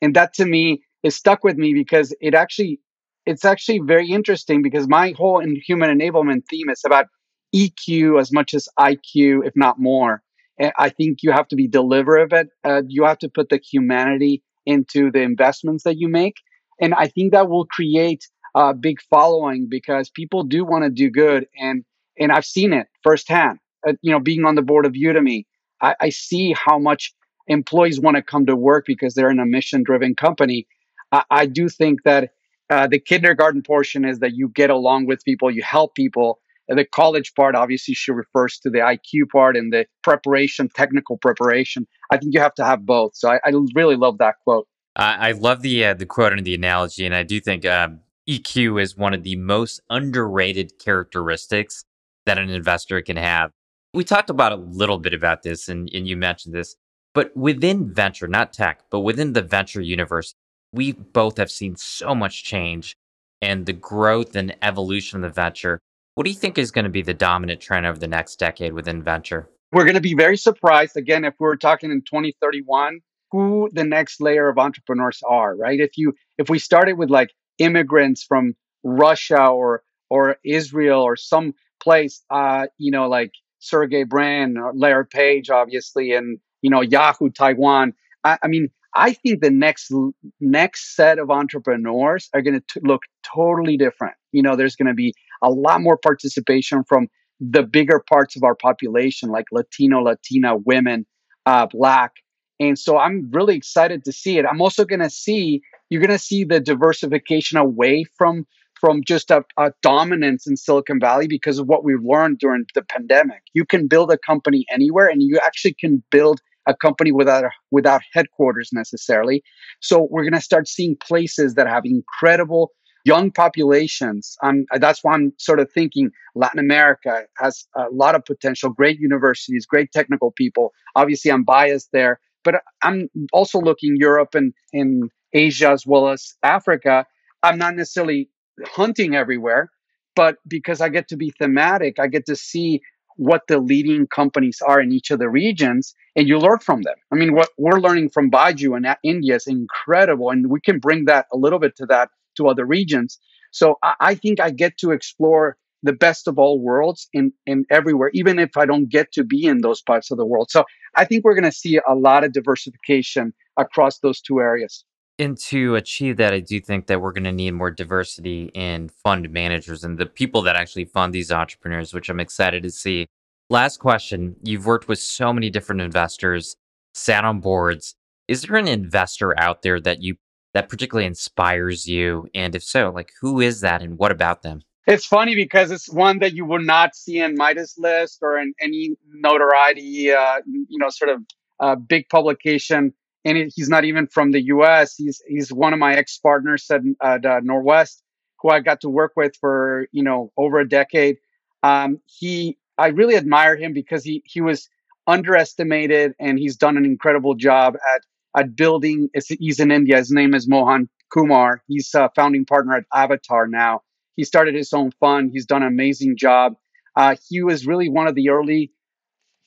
and 0.02 0.14
that 0.16 0.34
to 0.34 0.46
me 0.46 0.82
is 1.02 1.16
stuck 1.16 1.44
with 1.44 1.56
me 1.56 1.74
because 1.74 2.14
it 2.20 2.34
actually, 2.34 2.80
it's 3.26 3.44
actually 3.44 3.80
very 3.80 4.08
interesting 4.10 4.62
because 4.62 4.88
my 4.88 5.14
whole 5.16 5.42
human 5.66 5.90
enablement 5.96 6.42
theme 6.50 6.70
is 6.70 6.82
about 6.86 7.06
EQ 7.52 8.18
as 8.18 8.32
much 8.32 8.54
as 8.54 8.68
IQ, 8.78 9.42
if 9.42 9.54
not 9.56 9.78
more 9.78 10.22
I 10.60 10.88
think 10.88 11.22
you 11.22 11.32
have 11.32 11.48
to 11.48 11.56
be 11.56 11.68
deliberate. 11.68 12.48
Uh, 12.64 12.82
you 12.88 13.04
have 13.04 13.18
to 13.18 13.28
put 13.28 13.48
the 13.48 13.60
humanity 13.70 14.42
into 14.66 15.10
the 15.10 15.20
investments 15.22 15.84
that 15.84 15.98
you 15.98 16.08
make. 16.08 16.34
And 16.80 16.94
I 16.94 17.08
think 17.08 17.32
that 17.32 17.48
will 17.48 17.66
create 17.66 18.24
a 18.54 18.74
big 18.74 18.98
following 19.08 19.68
because 19.68 20.10
people 20.10 20.42
do 20.42 20.64
want 20.64 20.84
to 20.84 20.90
do 20.90 21.10
good. 21.10 21.46
And, 21.60 21.84
and 22.18 22.32
I've 22.32 22.44
seen 22.44 22.72
it 22.72 22.86
firsthand, 23.02 23.58
uh, 23.86 23.92
you 24.02 24.12
know, 24.12 24.20
being 24.20 24.44
on 24.44 24.54
the 24.54 24.62
board 24.62 24.86
of 24.86 24.92
Udemy, 24.92 25.44
I, 25.80 25.94
I 26.00 26.08
see 26.10 26.54
how 26.54 26.78
much 26.78 27.14
employees 27.46 28.00
want 28.00 28.16
to 28.16 28.22
come 28.22 28.46
to 28.46 28.56
work 28.56 28.84
because 28.86 29.14
they're 29.14 29.30
in 29.30 29.38
a 29.38 29.46
mission 29.46 29.82
driven 29.82 30.14
company. 30.14 30.66
I, 31.12 31.24
I, 31.30 31.46
do 31.46 31.68
think 31.68 32.02
that 32.04 32.30
uh, 32.70 32.86
the 32.86 32.98
kindergarten 32.98 33.62
portion 33.62 34.04
is 34.04 34.18
that 34.18 34.34
you 34.34 34.48
get 34.48 34.70
along 34.70 35.06
with 35.06 35.24
people, 35.24 35.50
you 35.50 35.62
help 35.62 35.94
people, 35.94 36.40
And 36.68 36.78
the 36.78 36.84
college 36.84 37.32
part, 37.34 37.54
obviously, 37.54 37.94
she 37.94 38.12
refers 38.12 38.58
to 38.58 38.70
the 38.70 38.78
IQ 38.78 39.30
part 39.32 39.56
and 39.56 39.72
the 39.72 39.86
preparation, 40.02 40.68
technical 40.68 41.16
preparation. 41.16 41.86
I 42.10 42.18
think 42.18 42.34
you 42.34 42.40
have 42.40 42.54
to 42.54 42.64
have 42.64 42.84
both. 42.84 43.12
So 43.14 43.30
I, 43.30 43.40
I 43.44 43.52
really 43.74 43.96
love 43.96 44.18
that 44.18 44.36
quote. 44.44 44.66
I 44.96 45.30
love 45.32 45.62
the 45.62 45.84
uh, 45.84 45.94
the 45.94 46.06
quote 46.06 46.32
and 46.32 46.44
the 46.44 46.56
analogy, 46.56 47.06
and 47.06 47.14
I 47.14 47.22
do 47.22 47.38
think 47.38 47.64
um, 47.64 48.00
EQ 48.28 48.82
is 48.82 48.96
one 48.96 49.14
of 49.14 49.22
the 49.22 49.36
most 49.36 49.80
underrated 49.88 50.78
characteristics 50.80 51.84
that 52.28 52.38
an 52.38 52.50
investor 52.50 53.00
can 53.02 53.16
have. 53.16 53.50
We 53.94 54.04
talked 54.04 54.30
about 54.30 54.52
a 54.52 54.56
little 54.56 54.98
bit 54.98 55.14
about 55.14 55.42
this, 55.42 55.68
and, 55.68 55.90
and 55.92 56.06
you 56.06 56.16
mentioned 56.16 56.54
this, 56.54 56.76
but 57.14 57.36
within 57.36 57.92
venture, 57.92 58.28
not 58.28 58.52
tech, 58.52 58.82
but 58.90 59.00
within 59.00 59.32
the 59.32 59.42
venture 59.42 59.80
universe, 59.80 60.34
we 60.72 60.92
both 60.92 61.38
have 61.38 61.50
seen 61.50 61.76
so 61.76 62.14
much 62.14 62.44
change 62.44 62.94
and 63.40 63.66
the 63.66 63.72
growth 63.72 64.36
and 64.36 64.54
evolution 64.62 65.16
of 65.16 65.22
the 65.22 65.34
venture. 65.34 65.80
What 66.14 66.24
do 66.24 66.30
you 66.30 66.36
think 66.36 66.58
is 66.58 66.70
going 66.70 66.84
to 66.84 66.90
be 66.90 67.02
the 67.02 67.14
dominant 67.14 67.60
trend 67.60 67.86
over 67.86 67.98
the 67.98 68.08
next 68.08 68.36
decade 68.38 68.72
within 68.72 69.02
venture? 69.02 69.48
We're 69.72 69.84
going 69.84 69.94
to 69.94 70.00
be 70.00 70.14
very 70.14 70.36
surprised 70.36 70.96
again 70.96 71.24
if 71.24 71.34
we're 71.38 71.56
talking 71.56 71.90
in 71.90 72.00
2031 72.02 73.00
who 73.30 73.68
the 73.72 73.84
next 73.84 74.20
layer 74.20 74.48
of 74.48 74.58
entrepreneurs 74.58 75.20
are, 75.28 75.54
right? 75.54 75.80
If 75.80 75.96
you 75.96 76.14
if 76.38 76.48
we 76.48 76.58
started 76.58 76.94
with 76.94 77.10
like 77.10 77.30
immigrants 77.58 78.22
from 78.22 78.54
Russia 78.82 79.46
or 79.46 79.82
or 80.10 80.36
Israel 80.44 81.02
or 81.02 81.16
some 81.16 81.52
place, 81.80 82.22
uh, 82.30 82.66
you 82.78 82.90
know, 82.90 83.08
like 83.08 83.32
Sergey 83.58 84.04
Brin 84.04 84.56
or 84.56 84.72
Larry 84.74 85.06
Page, 85.06 85.50
obviously, 85.50 86.12
and 86.12 86.38
you 86.62 86.70
know 86.70 86.80
Yahoo 86.80 87.30
Taiwan. 87.30 87.94
I, 88.24 88.38
I 88.42 88.48
mean, 88.48 88.68
I 88.94 89.12
think 89.12 89.42
the 89.42 89.50
next 89.50 89.92
next 90.40 90.96
set 90.96 91.18
of 91.18 91.30
entrepreneurs 91.30 92.28
are 92.34 92.42
going 92.42 92.60
to 92.60 92.80
look 92.82 93.02
totally 93.22 93.76
different. 93.76 94.14
You 94.32 94.42
know, 94.42 94.56
there's 94.56 94.76
going 94.76 94.88
to 94.88 94.94
be 94.94 95.14
a 95.42 95.50
lot 95.50 95.80
more 95.80 95.96
participation 95.96 96.84
from 96.84 97.08
the 97.40 97.62
bigger 97.62 98.02
parts 98.08 98.36
of 98.36 98.42
our 98.42 98.54
population, 98.54 99.30
like 99.30 99.46
Latino, 99.52 100.00
Latina, 100.00 100.56
women, 100.56 101.06
uh, 101.46 101.66
Black. 101.66 102.12
And 102.60 102.76
so 102.78 102.98
I'm 102.98 103.30
really 103.32 103.56
excited 103.56 104.04
to 104.04 104.12
see 104.12 104.38
it. 104.38 104.44
I'm 104.44 104.60
also 104.60 104.84
going 104.84 105.00
to 105.00 105.10
see, 105.10 105.62
you're 105.88 106.00
going 106.00 106.10
to 106.10 106.18
see 106.18 106.42
the 106.42 106.58
diversification 106.58 107.56
away 107.56 108.04
from 108.16 108.46
from 108.80 109.02
just 109.04 109.30
a, 109.30 109.44
a, 109.56 109.72
dominance 109.82 110.46
in 110.46 110.56
Silicon 110.56 111.00
Valley 111.00 111.26
because 111.26 111.58
of 111.58 111.66
what 111.66 111.84
we've 111.84 112.02
learned 112.02 112.38
during 112.38 112.64
the 112.74 112.82
pandemic. 112.82 113.42
You 113.54 113.64
can 113.64 113.88
build 113.88 114.10
a 114.10 114.18
company 114.18 114.64
anywhere 114.72 115.08
and 115.08 115.22
you 115.22 115.38
actually 115.44 115.74
can 115.74 116.02
build 116.10 116.40
a 116.66 116.74
company 116.74 117.12
without 117.12 117.44
without 117.70 118.02
headquarters 118.12 118.70
necessarily. 118.72 119.42
So 119.80 120.06
we're 120.10 120.22
going 120.22 120.34
to 120.34 120.40
start 120.40 120.68
seeing 120.68 120.96
places 120.96 121.54
that 121.54 121.66
have 121.66 121.84
incredible 121.84 122.72
young 123.04 123.30
populations. 123.30 124.36
Um, 124.42 124.66
that's 124.78 125.02
why 125.02 125.14
I'm 125.14 125.32
sort 125.38 125.60
of 125.60 125.72
thinking 125.72 126.10
Latin 126.34 126.60
America 126.60 127.22
has 127.38 127.66
a 127.74 127.84
lot 127.90 128.14
of 128.14 128.24
potential, 128.24 128.70
great 128.70 128.98
universities, 129.00 129.64
great 129.64 129.92
technical 129.92 130.30
people. 130.30 130.72
Obviously, 130.94 131.30
I'm 131.30 131.44
biased 131.44 131.88
there, 131.92 132.20
but 132.44 132.56
I'm 132.82 133.08
also 133.32 133.60
looking 133.60 133.96
Europe 133.96 134.34
and 134.34 134.52
in 134.72 135.08
Asia 135.32 135.70
as 135.70 135.86
well 135.86 136.08
as 136.08 136.34
Africa. 136.42 137.06
I'm 137.42 137.56
not 137.56 137.76
necessarily 137.76 138.28
hunting 138.66 139.14
everywhere, 139.14 139.70
but 140.16 140.36
because 140.46 140.80
I 140.80 140.88
get 140.88 141.08
to 141.08 141.16
be 141.16 141.32
thematic, 141.38 141.98
I 141.98 142.06
get 142.06 142.26
to 142.26 142.36
see 142.36 142.80
what 143.16 143.42
the 143.48 143.58
leading 143.58 144.06
companies 144.06 144.60
are 144.66 144.80
in 144.80 144.92
each 144.92 145.10
of 145.10 145.18
the 145.18 145.28
regions 145.28 145.94
and 146.14 146.28
you 146.28 146.38
learn 146.38 146.60
from 146.60 146.82
them. 146.82 146.94
I 147.12 147.16
mean, 147.16 147.34
what 147.34 147.48
we're 147.58 147.80
learning 147.80 148.10
from 148.10 148.30
Byju 148.30 148.76
and 148.76 148.86
India 149.02 149.34
is 149.34 149.48
incredible. 149.48 150.30
And 150.30 150.48
we 150.48 150.60
can 150.60 150.78
bring 150.78 151.06
that 151.06 151.26
a 151.32 151.36
little 151.36 151.58
bit 151.58 151.76
to 151.76 151.86
that 151.86 152.10
to 152.36 152.46
other 152.46 152.64
regions. 152.64 153.18
So 153.50 153.76
I, 153.82 153.94
I 154.00 154.14
think 154.14 154.40
I 154.40 154.50
get 154.50 154.78
to 154.78 154.92
explore 154.92 155.56
the 155.82 155.92
best 155.92 156.28
of 156.28 156.38
all 156.38 156.60
worlds 156.60 157.08
in, 157.12 157.32
in 157.46 157.64
everywhere, 157.70 158.10
even 158.14 158.38
if 158.38 158.56
I 158.56 158.66
don't 158.66 158.88
get 158.88 159.12
to 159.12 159.24
be 159.24 159.44
in 159.44 159.60
those 159.60 159.82
parts 159.82 160.10
of 160.10 160.16
the 160.16 160.26
world. 160.26 160.50
So 160.50 160.64
I 160.94 161.04
think 161.04 161.24
we're 161.24 161.34
going 161.34 161.44
to 161.44 161.52
see 161.52 161.78
a 161.86 161.94
lot 161.94 162.24
of 162.24 162.32
diversification 162.32 163.32
across 163.56 163.98
those 163.98 164.20
two 164.20 164.40
areas. 164.40 164.84
And 165.20 165.36
to 165.38 165.74
achieve 165.74 166.16
that, 166.18 166.32
I 166.32 166.38
do 166.38 166.60
think 166.60 166.86
that 166.86 167.00
we're 167.00 167.12
going 167.12 167.24
to 167.24 167.32
need 167.32 167.50
more 167.50 167.72
diversity 167.72 168.52
in 168.54 168.88
fund 168.88 169.30
managers 169.30 169.82
and 169.82 169.98
the 169.98 170.06
people 170.06 170.42
that 170.42 170.54
actually 170.54 170.84
fund 170.84 171.12
these 171.12 171.32
entrepreneurs, 171.32 171.92
which 171.92 172.08
I'm 172.08 172.20
excited 172.20 172.62
to 172.62 172.70
see. 172.70 173.08
Last 173.50 173.78
question 173.78 174.36
You've 174.42 174.66
worked 174.66 174.86
with 174.86 175.00
so 175.00 175.32
many 175.32 175.50
different 175.50 175.80
investors, 175.80 176.54
sat 176.94 177.24
on 177.24 177.40
boards. 177.40 177.96
Is 178.28 178.42
there 178.42 178.56
an 178.56 178.68
investor 178.68 179.38
out 179.40 179.62
there 179.62 179.80
that 179.80 180.02
you 180.02 180.16
that 180.54 180.68
particularly 180.68 181.06
inspires 181.06 181.88
you? 181.88 182.28
And 182.34 182.54
if 182.54 182.62
so, 182.62 182.90
like 182.90 183.10
who 183.20 183.40
is 183.40 183.60
that 183.62 183.82
and 183.82 183.98
what 183.98 184.12
about 184.12 184.42
them? 184.42 184.62
It's 184.86 185.04
funny 185.04 185.34
because 185.34 185.70
it's 185.70 185.90
one 185.90 186.20
that 186.20 186.32
you 186.32 186.46
would 186.46 186.64
not 186.64 186.94
see 186.94 187.18
in 187.18 187.34
Midas 187.36 187.76
list 187.76 188.20
or 188.22 188.38
in 188.38 188.54
any 188.60 188.96
notoriety, 189.12 190.12
uh, 190.12 190.40
you 190.46 190.78
know, 190.78 190.88
sort 190.90 191.10
of 191.10 191.22
uh, 191.60 191.74
big 191.74 192.08
publication 192.08 192.94
and 193.28 193.36
it, 193.36 193.52
he's 193.54 193.68
not 193.68 193.84
even 193.84 194.06
from 194.06 194.32
the 194.32 194.42
U.S. 194.46 194.94
He's 194.96 195.22
he's 195.28 195.52
one 195.52 195.72
of 195.72 195.78
my 195.78 195.94
ex 195.94 196.18
partners 196.18 196.66
at, 196.70 196.80
at 197.02 197.26
uh, 197.26 197.40
Norwest, 197.40 198.02
who 198.40 198.48
I 198.48 198.60
got 198.60 198.80
to 198.80 198.88
work 198.88 199.12
with 199.16 199.36
for 199.38 199.86
you 199.92 200.02
know 200.02 200.32
over 200.36 200.58
a 200.58 200.68
decade. 200.68 201.18
Um, 201.62 202.00
he 202.06 202.56
I 202.78 202.88
really 202.88 203.16
admire 203.16 203.56
him 203.56 203.74
because 203.74 204.02
he 204.02 204.22
he 204.24 204.40
was 204.40 204.68
underestimated 205.06 206.12
and 206.18 206.38
he's 206.38 206.56
done 206.56 206.76
an 206.76 206.86
incredible 206.86 207.34
job 207.34 207.74
at 207.94 208.02
at 208.40 208.56
building. 208.56 209.10
He's 209.38 209.60
in 209.60 209.70
India. 209.70 209.98
His 209.98 210.10
name 210.10 210.34
is 210.34 210.48
Mohan 210.48 210.88
Kumar. 211.12 211.62
He's 211.66 211.90
a 211.94 212.10
founding 212.16 212.46
partner 212.46 212.76
at 212.76 212.84
Avataar 212.94 213.48
now. 213.48 213.82
He 214.16 214.24
started 214.24 214.54
his 214.54 214.72
own 214.72 214.90
fund. 215.00 215.30
He's 215.32 215.46
done 215.46 215.62
an 215.62 215.68
amazing 215.68 216.16
job. 216.16 216.54
Uh, 216.96 217.16
he 217.28 217.42
was 217.42 217.66
really 217.66 217.88
one 217.88 218.08
of 218.08 218.14
the 218.14 218.30
early 218.30 218.72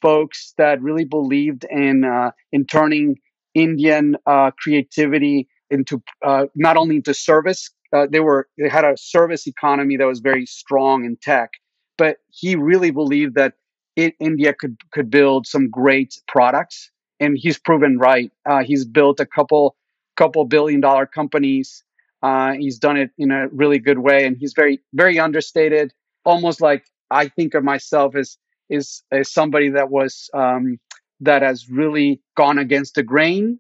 folks 0.01 0.53
that 0.57 0.82
really 0.82 1.05
believed 1.05 1.65
in 1.69 2.03
uh, 2.03 2.32
in 2.51 2.65
turning 2.65 3.17
Indian 3.54 4.16
uh, 4.26 4.52
creativity 4.58 5.47
into 5.70 6.02
uh, 6.26 6.45
not 6.56 6.78
only 6.78 6.97
into 6.97 7.14
service. 7.14 7.70
Uh, 7.93 8.08
they 8.10 8.20
were 8.20 8.47
they 8.58 8.70
had 8.70 8.86
a 8.86 8.95
service 8.97 9.47
economy 9.47 9.97
that 9.97 10.06
was 10.08 10.20
very 10.20 10.45
strong 10.45 11.04
in 11.06 11.18
tech, 11.22 11.52
but 11.97 12.18
he 12.30 12.56
really 12.56 12.91
believed 12.91 13.36
that 13.36 13.54
it, 13.95 14.14
India 14.20 14.54
could 14.54 14.78
could 14.91 15.10
build 15.10 15.45
some 15.45 15.70
great 15.70 16.20
products, 16.28 16.89
and 17.20 17.38
he's 17.38 17.60
proven 17.60 17.97
right. 17.97 18.32
Uh, 18.49 18.64
he's 18.64 18.86
built 18.86 19.20
a 19.20 19.26
couple 19.26 19.76
couple 20.16 20.45
billion 20.45 20.80
dollar 20.82 21.06
companies. 21.06 21.84
Uh, 22.24 22.54
he's 22.54 22.78
done 22.78 22.97
it 22.97 23.10
in 23.18 23.32
a 23.32 23.47
really 23.49 23.80
good 23.80 23.99
way, 23.99 24.26
and 24.26 24.38
he's 24.38 24.54
very 24.54 24.80
very 24.93 25.20
understated. 25.20 25.91
Almost 26.24 26.62
like 26.62 26.86
I 27.10 27.28
think 27.28 27.54
of 27.56 27.64
myself 27.64 28.16
as 28.16 28.38
is 28.70 29.04
as 29.12 29.32
somebody 29.32 29.70
that 29.70 29.89
was 29.89 30.30
um, 30.34 30.80
that 31.22 31.41
has 31.41 31.69
really 31.69 32.22
gone 32.36 32.57
against 32.57 32.95
the 32.95 33.03
grain 33.03 33.59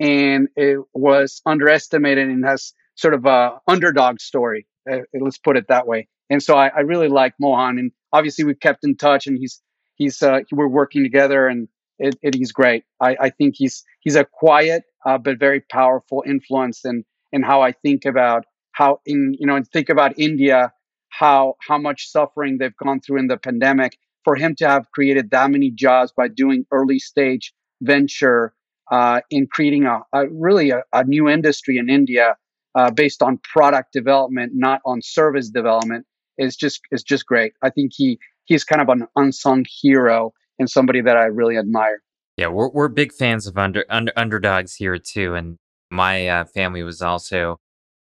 and 0.00 0.48
it 0.56 0.78
was 0.94 1.42
underestimated 1.44 2.28
and 2.28 2.44
has 2.44 2.72
sort 2.94 3.14
of 3.14 3.26
a 3.26 3.60
underdog 3.68 4.20
story. 4.20 4.66
Uh, 4.90 5.00
let's 5.20 5.38
put 5.38 5.56
it 5.56 5.66
that 5.68 5.86
way. 5.86 6.08
And 6.30 6.42
so 6.42 6.56
I, 6.56 6.68
I, 6.68 6.80
really 6.80 7.08
like 7.08 7.34
Mohan, 7.40 7.78
and 7.78 7.92
obviously 8.12 8.44
we've 8.44 8.58
kept 8.58 8.84
in 8.84 8.96
touch, 8.96 9.26
and 9.26 9.36
he's 9.38 9.60
he's 9.96 10.22
uh, 10.22 10.40
we're 10.52 10.68
working 10.68 11.02
together, 11.02 11.46
and 11.46 11.68
it, 11.98 12.16
it, 12.22 12.34
he's 12.34 12.52
great. 12.52 12.84
I, 13.00 13.16
I 13.20 13.30
think 13.30 13.56
he's 13.58 13.84
he's 14.00 14.16
a 14.16 14.24
quiet 14.24 14.84
uh, 15.04 15.18
but 15.18 15.38
very 15.38 15.60
powerful 15.60 16.22
influence 16.26 16.84
in 16.84 17.04
in 17.32 17.42
how 17.42 17.62
I 17.62 17.72
think 17.72 18.04
about 18.04 18.44
how 18.72 19.00
in 19.04 19.34
you 19.38 19.46
know 19.46 19.56
and 19.56 19.66
think 19.68 19.88
about 19.88 20.18
India, 20.18 20.72
how 21.08 21.56
how 21.66 21.78
much 21.78 22.08
suffering 22.10 22.58
they've 22.58 22.76
gone 22.76 23.00
through 23.00 23.18
in 23.18 23.26
the 23.26 23.36
pandemic. 23.36 23.98
For 24.24 24.36
him 24.36 24.54
to 24.56 24.68
have 24.68 24.90
created 24.92 25.30
that 25.30 25.50
many 25.50 25.70
jobs 25.70 26.12
by 26.14 26.28
doing 26.28 26.66
early 26.70 26.98
stage 26.98 27.52
venture 27.80 28.54
uh, 28.90 29.20
in 29.30 29.46
creating 29.46 29.86
a, 29.86 30.00
a 30.12 30.28
really 30.30 30.70
a, 30.70 30.82
a, 30.92 31.04
new 31.04 31.28
industry 31.28 31.78
in 31.78 31.88
India 31.88 32.36
uh, 32.74 32.90
based 32.90 33.22
on 33.22 33.38
product 33.38 33.92
development, 33.92 34.52
not 34.54 34.80
on 34.84 35.00
service 35.00 35.48
development, 35.48 36.06
is 36.38 36.56
just 36.56 36.80
is 36.90 37.02
just 37.02 37.24
great. 37.26 37.52
I 37.62 37.70
think 37.70 37.92
he 37.94 38.18
he's 38.44 38.64
kind 38.64 38.82
of 38.82 38.88
an 38.88 39.06
unsung 39.16 39.64
hero 39.80 40.32
and 40.58 40.68
somebody 40.68 41.00
that 41.00 41.16
I 41.16 41.26
really 41.26 41.56
admire. 41.56 42.02
Yeah, 42.36 42.48
we're 42.48 42.70
we're 42.70 42.88
big 42.88 43.12
fans 43.12 43.46
of 43.46 43.56
under, 43.56 43.84
under 43.88 44.12
underdogs 44.16 44.74
here 44.74 44.98
too, 44.98 45.34
and 45.34 45.58
my 45.90 46.26
uh, 46.28 46.44
family 46.44 46.82
was 46.82 47.02
also 47.02 47.60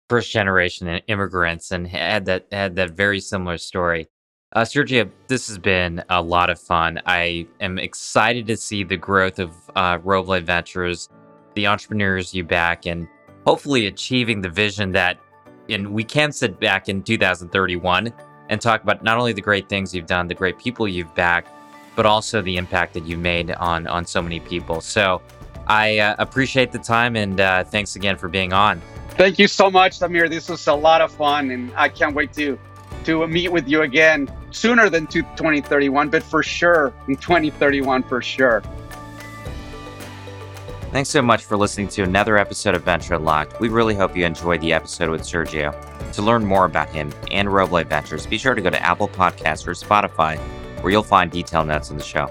first 0.09 0.31
generation 0.31 0.87
immigrants 1.07 1.71
and 1.71 1.87
had 1.87 2.25
that 2.25 2.47
had 2.51 2.75
that 2.75 2.91
very 2.91 3.19
similar 3.19 3.57
story. 3.57 4.07
Uh, 4.53 4.63
Sergio, 4.63 5.09
this 5.27 5.47
has 5.47 5.57
been 5.57 6.03
a 6.09 6.21
lot 6.21 6.49
of 6.49 6.59
fun. 6.59 7.01
I 7.05 7.47
am 7.61 7.79
excited 7.79 8.47
to 8.47 8.57
see 8.57 8.83
the 8.83 8.97
growth 8.97 9.39
of 9.39 9.51
uh, 9.77 9.97
Roble 9.99 10.43
Ventures, 10.43 11.07
the 11.55 11.67
entrepreneurs 11.67 12.33
you 12.33 12.43
back, 12.43 12.85
and 12.85 13.07
hopefully 13.45 13.87
achieving 13.87 14.41
the 14.41 14.49
vision 14.49 14.91
that 14.91 15.17
and 15.69 15.93
we 15.93 16.03
can 16.03 16.33
sit 16.33 16.59
back 16.59 16.89
in 16.89 17.01
2031 17.01 18.11
and 18.49 18.59
talk 18.59 18.83
about 18.83 19.01
not 19.03 19.17
only 19.17 19.31
the 19.31 19.41
great 19.41 19.69
things 19.69 19.95
you've 19.95 20.05
done, 20.05 20.27
the 20.27 20.35
great 20.35 20.59
people 20.59 20.85
you've 20.85 21.15
backed, 21.15 21.49
but 21.95 22.05
also 22.05 22.41
the 22.41 22.57
impact 22.57 22.93
that 22.93 23.05
you've 23.05 23.19
made 23.19 23.51
on 23.51 23.87
on 23.87 24.05
so 24.05 24.21
many 24.21 24.41
people. 24.41 24.81
So 24.81 25.21
I 25.67 25.99
uh, 25.99 26.15
appreciate 26.19 26.73
the 26.73 26.79
time 26.79 27.15
and 27.15 27.39
uh, 27.39 27.63
thanks 27.63 27.95
again 27.95 28.17
for 28.17 28.27
being 28.27 28.51
on. 28.51 28.81
Thank 29.11 29.39
you 29.39 29.47
so 29.47 29.71
much, 29.71 29.97
Samir. 29.97 30.29
This 30.29 30.49
was 30.49 30.67
a 30.67 30.73
lot 30.73 30.99
of 30.99 31.11
fun, 31.13 31.51
and 31.51 31.71
I 31.77 31.87
can't 31.87 32.15
wait 32.15 32.33
to 32.33 32.59
to 33.05 33.27
meet 33.27 33.51
with 33.51 33.67
you 33.67 33.81
again 33.81 34.29
sooner 34.51 34.89
than 34.89 35.07
2031, 35.07 36.09
but 36.09 36.23
for 36.23 36.43
sure 36.43 36.93
in 37.07 37.15
2031 37.15 38.03
for 38.03 38.21
sure. 38.21 38.61
Thanks 40.91 41.09
so 41.09 41.21
much 41.21 41.45
for 41.45 41.55
listening 41.55 41.87
to 41.89 42.03
another 42.03 42.37
episode 42.37 42.75
of 42.75 42.83
Venture 42.83 43.13
Unlocked. 43.13 43.61
We 43.61 43.69
really 43.69 43.95
hope 43.95 44.15
you 44.17 44.25
enjoyed 44.25 44.59
the 44.59 44.73
episode 44.73 45.09
with 45.09 45.21
Sergio. 45.21 45.73
To 46.11 46.21
learn 46.21 46.45
more 46.45 46.65
about 46.65 46.89
him 46.89 47.13
and 47.31 47.47
Roble 47.47 47.87
Ventures, 47.87 48.25
be 48.25 48.37
sure 48.37 48.55
to 48.55 48.61
go 48.61 48.69
to 48.69 48.81
Apple 48.83 49.07
Podcasts 49.07 49.65
or 49.65 49.71
Spotify, 49.71 50.37
where 50.81 50.91
you'll 50.91 51.03
find 51.03 51.31
detailed 51.31 51.69
notes 51.69 51.91
on 51.91 51.97
the 51.97 52.03
show. 52.03 52.25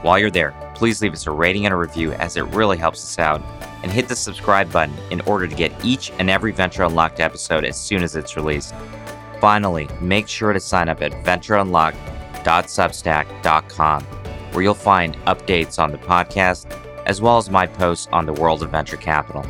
While 0.00 0.18
you're 0.18 0.30
there, 0.30 0.54
please 0.74 1.02
leave 1.02 1.12
us 1.12 1.26
a 1.26 1.30
rating 1.30 1.66
and 1.66 1.74
a 1.74 1.76
review 1.76 2.12
as 2.12 2.38
it 2.38 2.44
really 2.44 2.78
helps 2.78 3.04
us 3.04 3.18
out, 3.18 3.42
and 3.82 3.92
hit 3.92 4.08
the 4.08 4.16
subscribe 4.16 4.72
button 4.72 4.96
in 5.10 5.20
order 5.22 5.46
to 5.46 5.54
get 5.54 5.84
each 5.84 6.10
and 6.18 6.30
every 6.30 6.52
Venture 6.52 6.84
Unlocked 6.84 7.20
episode 7.20 7.66
as 7.66 7.78
soon 7.78 8.02
as 8.02 8.16
it's 8.16 8.34
released. 8.34 8.74
Finally, 9.46 9.86
make 10.00 10.26
sure 10.26 10.52
to 10.52 10.58
sign 10.58 10.88
up 10.88 11.00
at 11.02 11.12
ventureunlocked.substack.com, 11.24 14.02
where 14.02 14.62
you'll 14.64 14.74
find 14.74 15.16
updates 15.18 15.78
on 15.78 15.92
the 15.92 15.98
podcast 15.98 16.66
as 17.06 17.22
well 17.22 17.36
as 17.36 17.48
my 17.48 17.64
posts 17.64 18.08
on 18.10 18.26
the 18.26 18.32
world 18.32 18.64
of 18.64 18.72
venture 18.72 18.96
capital. 18.96 19.46